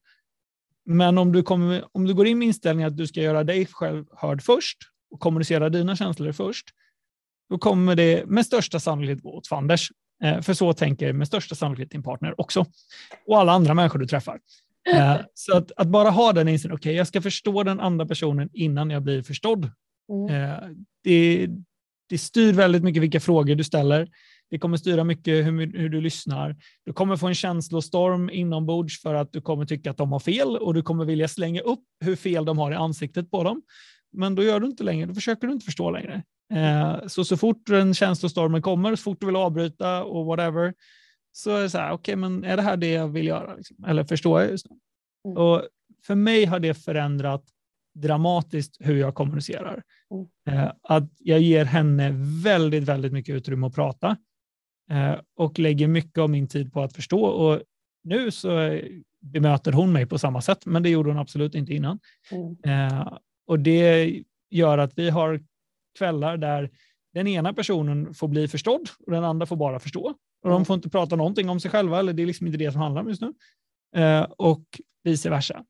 Men 0.85 1.19
om 1.19 1.33
du, 1.33 1.43
kommer, 1.43 1.85
om 1.93 2.05
du 2.05 2.15
går 2.15 2.27
in 2.27 2.39
med 2.39 2.47
inställningen 2.47 2.91
att 2.91 2.97
du 2.97 3.07
ska 3.07 3.21
göra 3.21 3.45
dig 3.45 3.67
själv 3.67 4.05
hörd 4.17 4.43
först 4.43 4.79
och 5.11 5.21
kommunicera 5.21 5.69
dina 5.69 5.97
känslor 5.97 6.33
först, 6.33 6.67
då 7.51 7.59
kommer 7.59 7.97
det 7.97 8.27
med 8.27 8.47
största 8.47 8.81
sannolikhet 8.81 9.23
gå 9.23 9.37
åt 9.37 9.47
fanders. 9.47 9.91
Eh, 10.23 10.41
för 10.41 10.55
så 10.55 10.73
tänker 10.73 11.13
med 11.13 11.27
största 11.27 11.55
sannolikhet 11.55 11.91
din 11.91 12.03
partner 12.03 12.41
också. 12.41 12.67
Och 13.27 13.39
alla 13.39 13.53
andra 13.53 13.75
människor 13.75 13.99
du 13.99 14.07
träffar. 14.07 14.41
Eh, 14.93 15.17
så 15.35 15.57
att, 15.57 15.73
att, 15.77 15.89
bara 15.89 16.11
ha 16.11 16.33
den 16.33 16.49
inställningen, 16.49 16.77
okej, 16.77 16.91
okay, 16.91 16.97
jag 16.97 17.07
ska 17.07 17.23
förstå 17.23 17.63
den 17.63 17.81
andra 17.81 18.07
personen 18.07 18.51
innan 18.53 18.91
jag 18.91 19.03
blir 19.03 19.23
förstådd. 19.23 19.71
Mm. 20.13 20.35
Eh, 20.35 20.69
det, 21.05 21.49
det 22.09 22.19
styr 22.19 22.53
väldigt 22.53 22.83
mycket 22.83 23.03
vilka 23.03 23.21
frågor 23.21 23.55
du 23.55 23.65
ställer. 23.65 24.09
Det 24.51 24.59
kommer 24.59 24.77
styra 24.77 25.05
mycket 25.05 25.47
hur, 25.47 25.79
hur, 25.79 25.89
du 25.89 26.01
lyssnar. 26.01 26.57
Du 26.85 26.93
kommer 26.93 27.17
få 27.17 27.27
en 27.27 27.35
känslostorm 27.35 28.31
inombords 28.31 29.03
för 29.03 29.15
att 29.15 29.33
du 29.33 29.41
kommer 29.41 29.67
tycka 29.67 29.91
att 29.91 29.97
de 29.97 30.13
har 30.13 30.21
fel 30.21 30.57
och 30.57 30.75
du 30.75 30.83
kommer 30.83 31.05
vilja 31.05 31.29
slänga 31.29 31.61
upp 31.61 31.85
hur 32.01 32.17
fel 32.17 32.45
de 32.45 32.59
har 32.59 32.73
i 32.73 32.75
ansiktet 32.75 33.31
på 33.31 33.45
dem. 33.45 33.63
Men 34.13 34.35
då 34.35 34.43
gör 34.43 34.61
du 34.61 34.67
inte 34.67 34.85
längre, 34.85 35.07
då 35.07 35.15
försöker 35.15 35.47
du 35.47 35.53
inte 35.53 35.65
förstå 35.65 35.91
längre. 35.91 36.23
Eh, 36.55 37.07
så 37.07 37.25
så 37.25 37.37
fort 37.37 37.67
den 37.67 37.95
känslostormen 37.95 38.63
kommer, 38.63 38.97
så 38.97 39.03
fort 39.03 39.21
du 39.21 39.27
vill 39.27 39.37
avbryta 39.37 40.05
och 40.05 40.27
whatever, 40.27 40.75
så 41.33 41.57
är 41.57 41.63
det 41.63 41.71
så 41.71 41.79
här, 41.79 41.93
okej, 41.93 41.95
okay, 41.95 42.17
men 42.17 42.45
är 42.45 42.57
det 42.57 42.63
här 42.63 42.77
det 42.77 42.91
jag 42.91 43.09
vill 43.09 43.27
göra? 43.27 43.55
Liksom? 43.55 43.85
Eller 43.85 44.05
förstår 44.05 44.41
jag 44.41 44.51
just 44.51 44.71
nu? 44.71 44.77
Mm. 45.29 45.37
Och 45.37 45.63
för 46.07 46.15
mig 46.15 46.45
har 46.45 46.61
det 46.61 46.75
förändrat 46.75 47.45
dramatiskt 47.95 48.77
hur 48.81 48.97
jag 48.97 49.15
kommunicerar. 49.15 49.83
Mm. 50.11 50.59
Eh, 50.61 50.73
att 50.83 51.11
jag 51.19 51.41
ger 51.41 51.65
henne 51.65 52.11
väldigt, 52.45 52.85
väldigt 52.85 53.13
mycket 53.13 53.35
utrymme 53.35 53.67
att 53.67 53.75
prata 53.75 54.17
eh, 54.91 55.15
och 55.37 55.59
lägger 55.59 55.89
mycket 55.89 56.19
av 56.19 56.31
min 56.31 56.49
tid 56.49 56.73
på 56.73 56.83
att 56.83 56.93
förstå. 56.93 57.25
Och 57.25 57.63
nu 58.05 58.31
så 58.31 58.79
bemöter 59.21 59.73
hon 59.73 59.93
mig 59.93 60.07
på 60.07 60.19
samma 60.19 60.41
sätt, 60.41 60.67
men 60.67 60.83
det 60.83 60.89
gjorde 60.89 61.11
hon 61.11 61.19
absolut 61.19 61.55
inte 61.55 61.75
innan. 61.75 61.99
Mm. 62.31 62.57
Eh, 62.65 63.19
och 63.47 63.61
det 63.61 64.23
gör 64.51 64.79
att 64.79 64.99
vi 64.99 65.11
har 65.11 65.41
kvällar 65.99 66.37
där 66.37 66.71
den 67.15 67.27
ena 67.27 67.53
personen 67.53 68.15
får 68.15 68.29
bli 68.29 68.49
förstådd 68.49 68.89
och 69.07 69.13
den 69.13 69.25
andra 69.25 69.47
får 69.47 69.57
bara 69.57 69.79
förstå. 69.79 70.15
Och 70.43 70.51
de 70.51 70.53
mm. 70.53 70.65
får 70.65 70.75
inte 70.75 70.91
prata 70.91 71.17
någonting 71.17 71.49
om 71.49 71.61
sig 71.61 71.71
själva, 71.71 71.99
eller 71.99 72.13
det 72.13 72.23
är 72.23 72.27
liksom 72.27 72.47
inte 72.47 72.59
det 72.59 72.73
som 72.73 72.81
handlar 72.81 73.03
om 73.03 73.09
just 73.09 73.23
nu. 73.23 73.33
Eh, 73.97 74.23
och 74.23 74.65
vice 75.03 75.31
versa. 75.31 75.65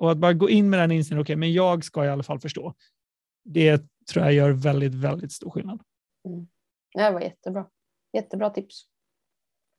Och 0.00 0.10
att 0.10 0.18
bara 0.18 0.32
gå 0.32 0.50
in 0.50 0.70
med 0.70 0.80
den 0.80 0.90
inställningen, 0.90 1.22
okej, 1.22 1.32
okay, 1.34 1.40
men 1.40 1.52
jag 1.52 1.84
ska 1.84 2.04
i 2.04 2.08
alla 2.08 2.22
fall 2.22 2.40
förstå. 2.40 2.74
Det 3.44 3.82
tror 4.12 4.24
jag 4.24 4.34
gör 4.34 4.50
väldigt, 4.50 4.94
väldigt 4.94 5.32
stor 5.32 5.50
skillnad. 5.50 5.80
Mm. 6.28 6.46
Det 6.94 7.10
var 7.10 7.20
jättebra. 7.20 7.66
Jättebra 8.12 8.50
tips. 8.50 8.84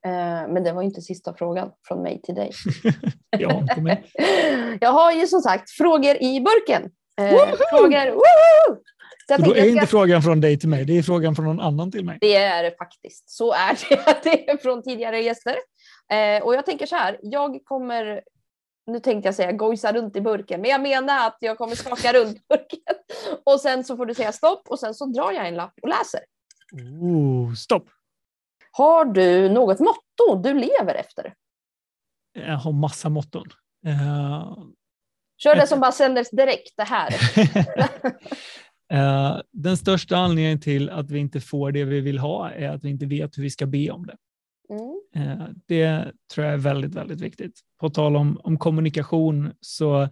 Eh, 0.05 0.53
men 0.53 0.63
det 0.63 0.72
var 0.72 0.82
inte 0.82 1.01
sista 1.01 1.34
frågan 1.34 1.72
från 1.88 2.03
mig 2.03 2.22
till 2.22 2.36
dig. 2.36 2.51
ja, 3.39 3.67
till 3.74 3.84
mig. 3.84 4.11
jag 4.82 4.91
har 4.91 5.11
ju 5.11 5.28
som 5.28 5.41
sagt 5.41 5.69
frågor 5.69 6.15
i 6.24 6.41
burken. 6.41 6.91
Eh, 7.17 7.55
frågor, 7.72 8.11
woho! 8.11 8.82
Så 9.28 9.38
då 9.38 9.55
är 9.55 9.69
inte 9.69 9.78
ska... 9.78 9.88
frågan 9.88 10.22
från 10.22 10.41
dig 10.41 10.59
till 10.59 10.69
mig, 10.69 10.86
det 10.86 10.97
är 10.97 11.03
frågan 11.03 11.36
från 11.36 11.45
någon 11.45 11.59
annan 11.59 11.91
till 11.91 12.05
mig. 12.05 12.17
Det 12.22 12.36
är 12.36 12.63
det 12.63 12.78
faktiskt. 12.78 13.30
Så 13.30 13.53
är 13.53 13.80
det. 13.89 14.24
Det 14.24 14.49
är 14.49 14.57
från 14.57 14.84
tidigare 14.84 15.22
gäster. 15.22 15.55
Eh, 16.11 16.43
och 16.43 16.55
jag 16.55 16.65
tänker 16.65 16.86
så 16.86 16.95
här, 16.95 17.19
jag 17.22 17.59
kommer, 17.65 18.22
nu 18.92 19.00
tänkte 19.00 19.28
jag 19.28 19.36
säga 19.36 19.52
gojsa 19.52 19.94
runt 19.94 20.16
i 20.16 20.22
burken, 20.22 20.62
men 20.62 20.70
jag 20.70 20.82
menar 20.82 21.28
att 21.28 21.38
jag 21.39 21.58
kommer 21.58 21.76
skaka 21.76 22.14
runt 22.14 22.48
burken. 22.48 22.96
Och 23.46 23.60
sen 23.60 23.84
så 23.84 23.98
får 23.98 24.06
du 24.06 24.14
säga 24.14 24.32
stopp 24.32 24.68
och 24.68 24.80
sen 24.80 24.94
så 24.94 25.06
drar 25.06 25.32
jag 25.32 25.48
en 25.48 25.56
lapp 25.56 25.74
och 25.82 25.89
läser. 25.89 26.20
Oh, 27.02 27.54
stopp. 27.54 27.89
Har 28.72 29.06
du 29.06 29.50
något 29.50 29.80
motto 29.80 30.42
du 30.44 30.54
lever 30.54 30.96
efter? 30.96 31.34
Jag 32.34 32.58
har 32.58 32.72
massa 32.72 33.10
motton. 33.10 33.48
Uh, 33.88 34.58
Kör 35.38 35.56
det 35.56 35.68
som 35.68 35.80
bara 35.80 35.92
sändes 35.92 36.32
direkt, 36.32 36.78
det 36.78 36.84
här. 36.84 37.14
uh, 38.94 39.42
den 39.52 39.78
största 39.78 40.18
anledningen 40.18 40.62
till 40.62 40.89
att 40.89 41.12
vi 41.12 41.20
inte 41.20 41.42
får 41.42 41.72
det 41.72 41.84
vi 41.84 42.02
vill 42.02 42.20
ha 42.20 42.52
är 42.52 42.70
att 42.70 42.84
vi 42.84 42.89
inte 42.89 43.06
vet 43.06 43.38
hur 43.38 43.44
vi 43.44 43.50
ska 43.50 43.66
be 43.66 43.92
om 43.92 44.06
det. 44.06 44.18
Mm. 44.72 45.01
Eh, 45.15 45.47
det 45.67 46.11
tror 46.34 46.45
jag 46.45 46.53
är 46.53 46.57
väldigt, 46.57 46.95
väldigt 46.95 47.22
viktigt. 47.22 47.59
På 47.80 47.89
tal 47.89 48.15
om, 48.15 48.39
om 48.43 48.57
kommunikation 48.57 49.51
så 49.61 50.09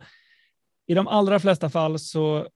i 0.87 0.93
de 0.93 1.07
allra 1.07 1.39
flesta 1.39 1.69
fall 1.69 1.99
så 1.99 2.47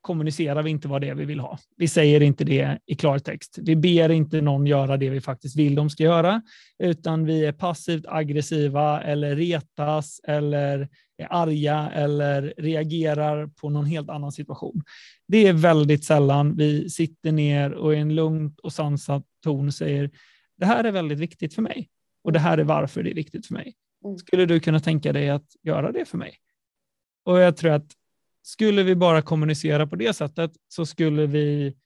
kommunicerar 0.00 0.62
vi 0.62 0.70
inte 0.70 0.88
vad 0.88 1.00
det 1.00 1.08
är 1.08 1.14
vi 1.14 1.24
vill 1.24 1.40
ha. 1.40 1.58
Vi 1.76 1.88
säger 1.88 2.22
inte 2.22 2.44
det 2.44 2.78
i 2.86 2.94
klartext. 2.94 3.58
Vi 3.62 3.76
ber 3.76 4.08
inte 4.08 4.40
någon 4.40 4.66
göra 4.66 4.96
det 4.96 5.10
vi 5.10 5.20
faktiskt 5.20 5.56
vill 5.56 5.74
de 5.74 5.90
ska 5.90 6.02
göra, 6.02 6.42
utan 6.78 7.24
vi 7.24 7.46
är 7.46 7.52
passivt 7.52 8.04
aggressiva 8.08 9.02
eller 9.02 9.36
retas 9.36 10.20
eller 10.28 10.88
är 11.18 11.26
arga 11.30 11.90
eller 11.94 12.54
reagerar 12.56 13.46
på 13.46 13.70
någon 13.70 13.86
helt 13.86 14.10
annan 14.10 14.32
situation. 14.32 14.82
Det 15.28 15.46
är 15.46 15.52
väldigt 15.52 16.04
sällan 16.04 16.56
vi 16.56 16.90
sitter 16.90 17.32
ner 17.32 17.72
och 17.72 17.94
i 17.94 17.98
en 17.98 18.14
lugn 18.14 18.54
och 18.62 18.72
sansad 18.72 19.22
ton 19.44 19.72
säger 19.72 20.10
det 20.62 20.66
här 20.66 20.84
är 20.84 20.92
väldigt 20.92 21.18
viktigt 21.18 21.54
för 21.54 21.62
mig 21.62 21.88
och 22.24 22.32
det 22.32 22.38
här 22.38 22.58
är 22.58 22.64
varför 22.64 23.02
det 23.02 23.10
är 23.10 23.14
viktigt 23.14 23.46
för 23.46 23.54
mig. 23.54 23.74
Mm. 24.04 24.18
Skulle 24.18 24.46
du 24.46 24.60
kunna 24.60 24.80
tänka 24.80 25.12
dig 25.12 25.30
att 25.30 25.56
göra 25.62 25.92
det 25.92 26.04
för 26.04 26.18
mig? 26.18 26.36
Och 27.24 27.38
jag 27.38 27.56
tror 27.56 27.72
att 27.72 27.92
skulle 28.42 28.82
vi 28.82 28.96
bara 28.96 29.22
kommunicera 29.22 29.86
på 29.86 29.96
det 29.96 30.14
sättet 30.14 30.52
så 30.68 30.86
skulle 30.86 31.26
vi 31.26 31.76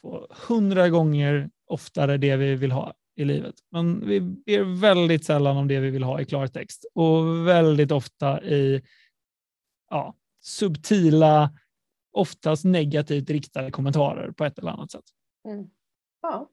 få 0.00 0.26
hundra 0.48 0.88
gånger 0.88 1.50
oftare 1.66 2.16
det 2.16 2.36
vi 2.36 2.54
vill 2.54 2.72
ha 2.72 2.94
i 3.16 3.24
livet. 3.24 3.54
Men 3.70 4.08
vi 4.08 4.20
ber 4.20 4.80
väldigt 4.80 5.24
sällan 5.24 5.56
om 5.56 5.68
det 5.68 5.80
vi 5.80 5.90
vill 5.90 6.02
ha 6.02 6.20
i 6.20 6.24
klartext 6.24 6.84
och 6.94 7.48
väldigt 7.48 7.92
ofta 7.92 8.42
i 8.42 8.82
ja, 9.90 10.14
subtila, 10.40 11.50
oftast 12.12 12.64
negativt 12.64 13.30
riktade 13.30 13.70
kommentarer 13.70 14.30
på 14.30 14.44
ett 14.44 14.58
eller 14.58 14.70
annat 14.70 14.90
sätt. 14.90 15.04
Mm. 15.48 15.70
Ja, 16.22 16.48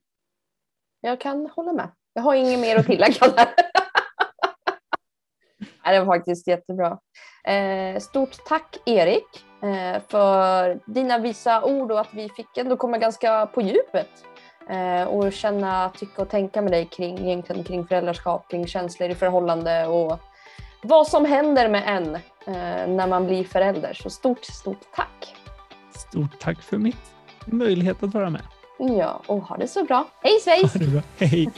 jag 1.08 1.22
kan 1.22 1.49
hålla 1.55 1.74
med. 1.74 1.89
Jag 2.14 2.22
har 2.22 2.36
inget 2.36 2.60
mer 2.60 2.80
att 2.80 2.86
tillägga 2.86 3.28
där. 3.28 3.47
det 5.91 5.99
var 5.99 6.05
faktiskt 6.05 6.47
jättebra. 6.47 6.99
Eh, 7.43 7.99
stort 7.99 8.45
tack 8.47 8.78
Erik 8.86 9.45
eh, 9.64 10.01
för 10.08 10.80
dina 10.86 11.18
visa 11.18 11.64
ord 11.64 11.91
och 11.91 11.99
att 11.99 12.14
vi 12.14 12.30
fick 12.30 12.58
ändå 12.58 12.78
komma 12.78 12.97
ganska 12.97 13.45
på 13.45 13.62
djupet 13.62 14.10
eh, 14.70 15.03
och 15.03 15.34
känna, 15.34 15.89
tycka 15.89 16.22
och 16.22 16.30
tänka 16.30 16.62
med 16.62 16.72
dig 16.72 16.86
kring, 16.86 17.18
egentligen 17.20 17.64
kring 17.64 17.88
föräldraskap, 17.88 18.51
kring 18.51 18.68
känslor 18.68 19.10
i 19.10 19.16
förhållande 19.16 19.88
och 19.88 20.20
vad 20.84 21.08
som 21.08 21.26
händer 21.26 21.70
med 21.70 21.84
en 21.88 22.18
när 22.95 23.08
man 23.08 23.26
blir 23.26 23.43
förälder. 23.43 23.93
Så 23.93 24.10
stort, 24.10 24.45
stort 24.45 24.82
tack! 24.95 25.36
Stort 25.91 26.39
tack 26.39 26.62
för 26.62 26.78
mitt 26.78 27.14
möjlighet 27.45 28.03
att 28.03 28.14
vara 28.14 28.30
med. 28.30 28.41
Ja, 28.80 29.22
och 29.28 29.42
ha 29.42 29.58
det 29.58 29.68
så 29.68 29.84
bra. 29.84 30.08
Hej 30.22 30.40
svejs! 30.40 30.74
Ha 30.74 30.80
det 30.80 30.88
bra. 30.88 31.02
Hej! 31.18 31.50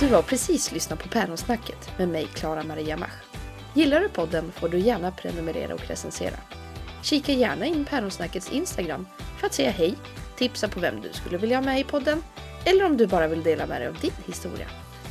Du 0.00 0.14
har 0.14 0.22
precis 0.22 0.72
lyssnat 0.72 1.02
på 1.02 1.08
Päronsnacket 1.08 1.98
med 1.98 2.08
mig, 2.08 2.26
Klara 2.34 2.62
Maria 2.62 2.96
Mach. 2.96 3.22
Gillar 3.74 4.00
du 4.00 4.08
podden 4.08 4.52
får 4.52 4.68
du 4.68 4.78
gärna 4.78 5.10
prenumerera 5.10 5.74
och 5.74 5.88
recensera. 5.88 6.36
Kika 7.02 7.32
gärna 7.32 7.66
in 7.66 7.84
Päronsnackets 7.84 8.52
Instagram 8.52 9.06
för 9.38 9.46
att 9.46 9.54
säga 9.54 9.70
hej, 9.70 9.94
tipsa 10.36 10.68
på 10.68 10.80
vem 10.80 11.00
du 11.00 11.12
skulle 11.12 11.38
vilja 11.38 11.56
ha 11.56 11.64
med 11.64 11.80
i 11.80 11.84
podden 11.84 12.22
eller 12.64 12.84
om 12.84 12.96
du 12.96 13.06
bara 13.06 13.28
vill 13.28 13.42
dela 13.42 13.66
med 13.66 13.80
dig 13.80 13.88
av 13.88 14.00
din 14.00 14.12
historia. 14.26 14.66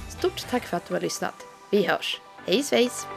Stort 0.09 0.47
tack 0.49 0.63
för 0.63 0.78
att 0.78 0.88
du 0.88 0.93
har 0.93 1.01
lyssnat. 1.01 1.36
Vi 1.71 1.88
hörs. 1.88 2.21
Hej 2.45 2.63
svejs! 2.63 3.07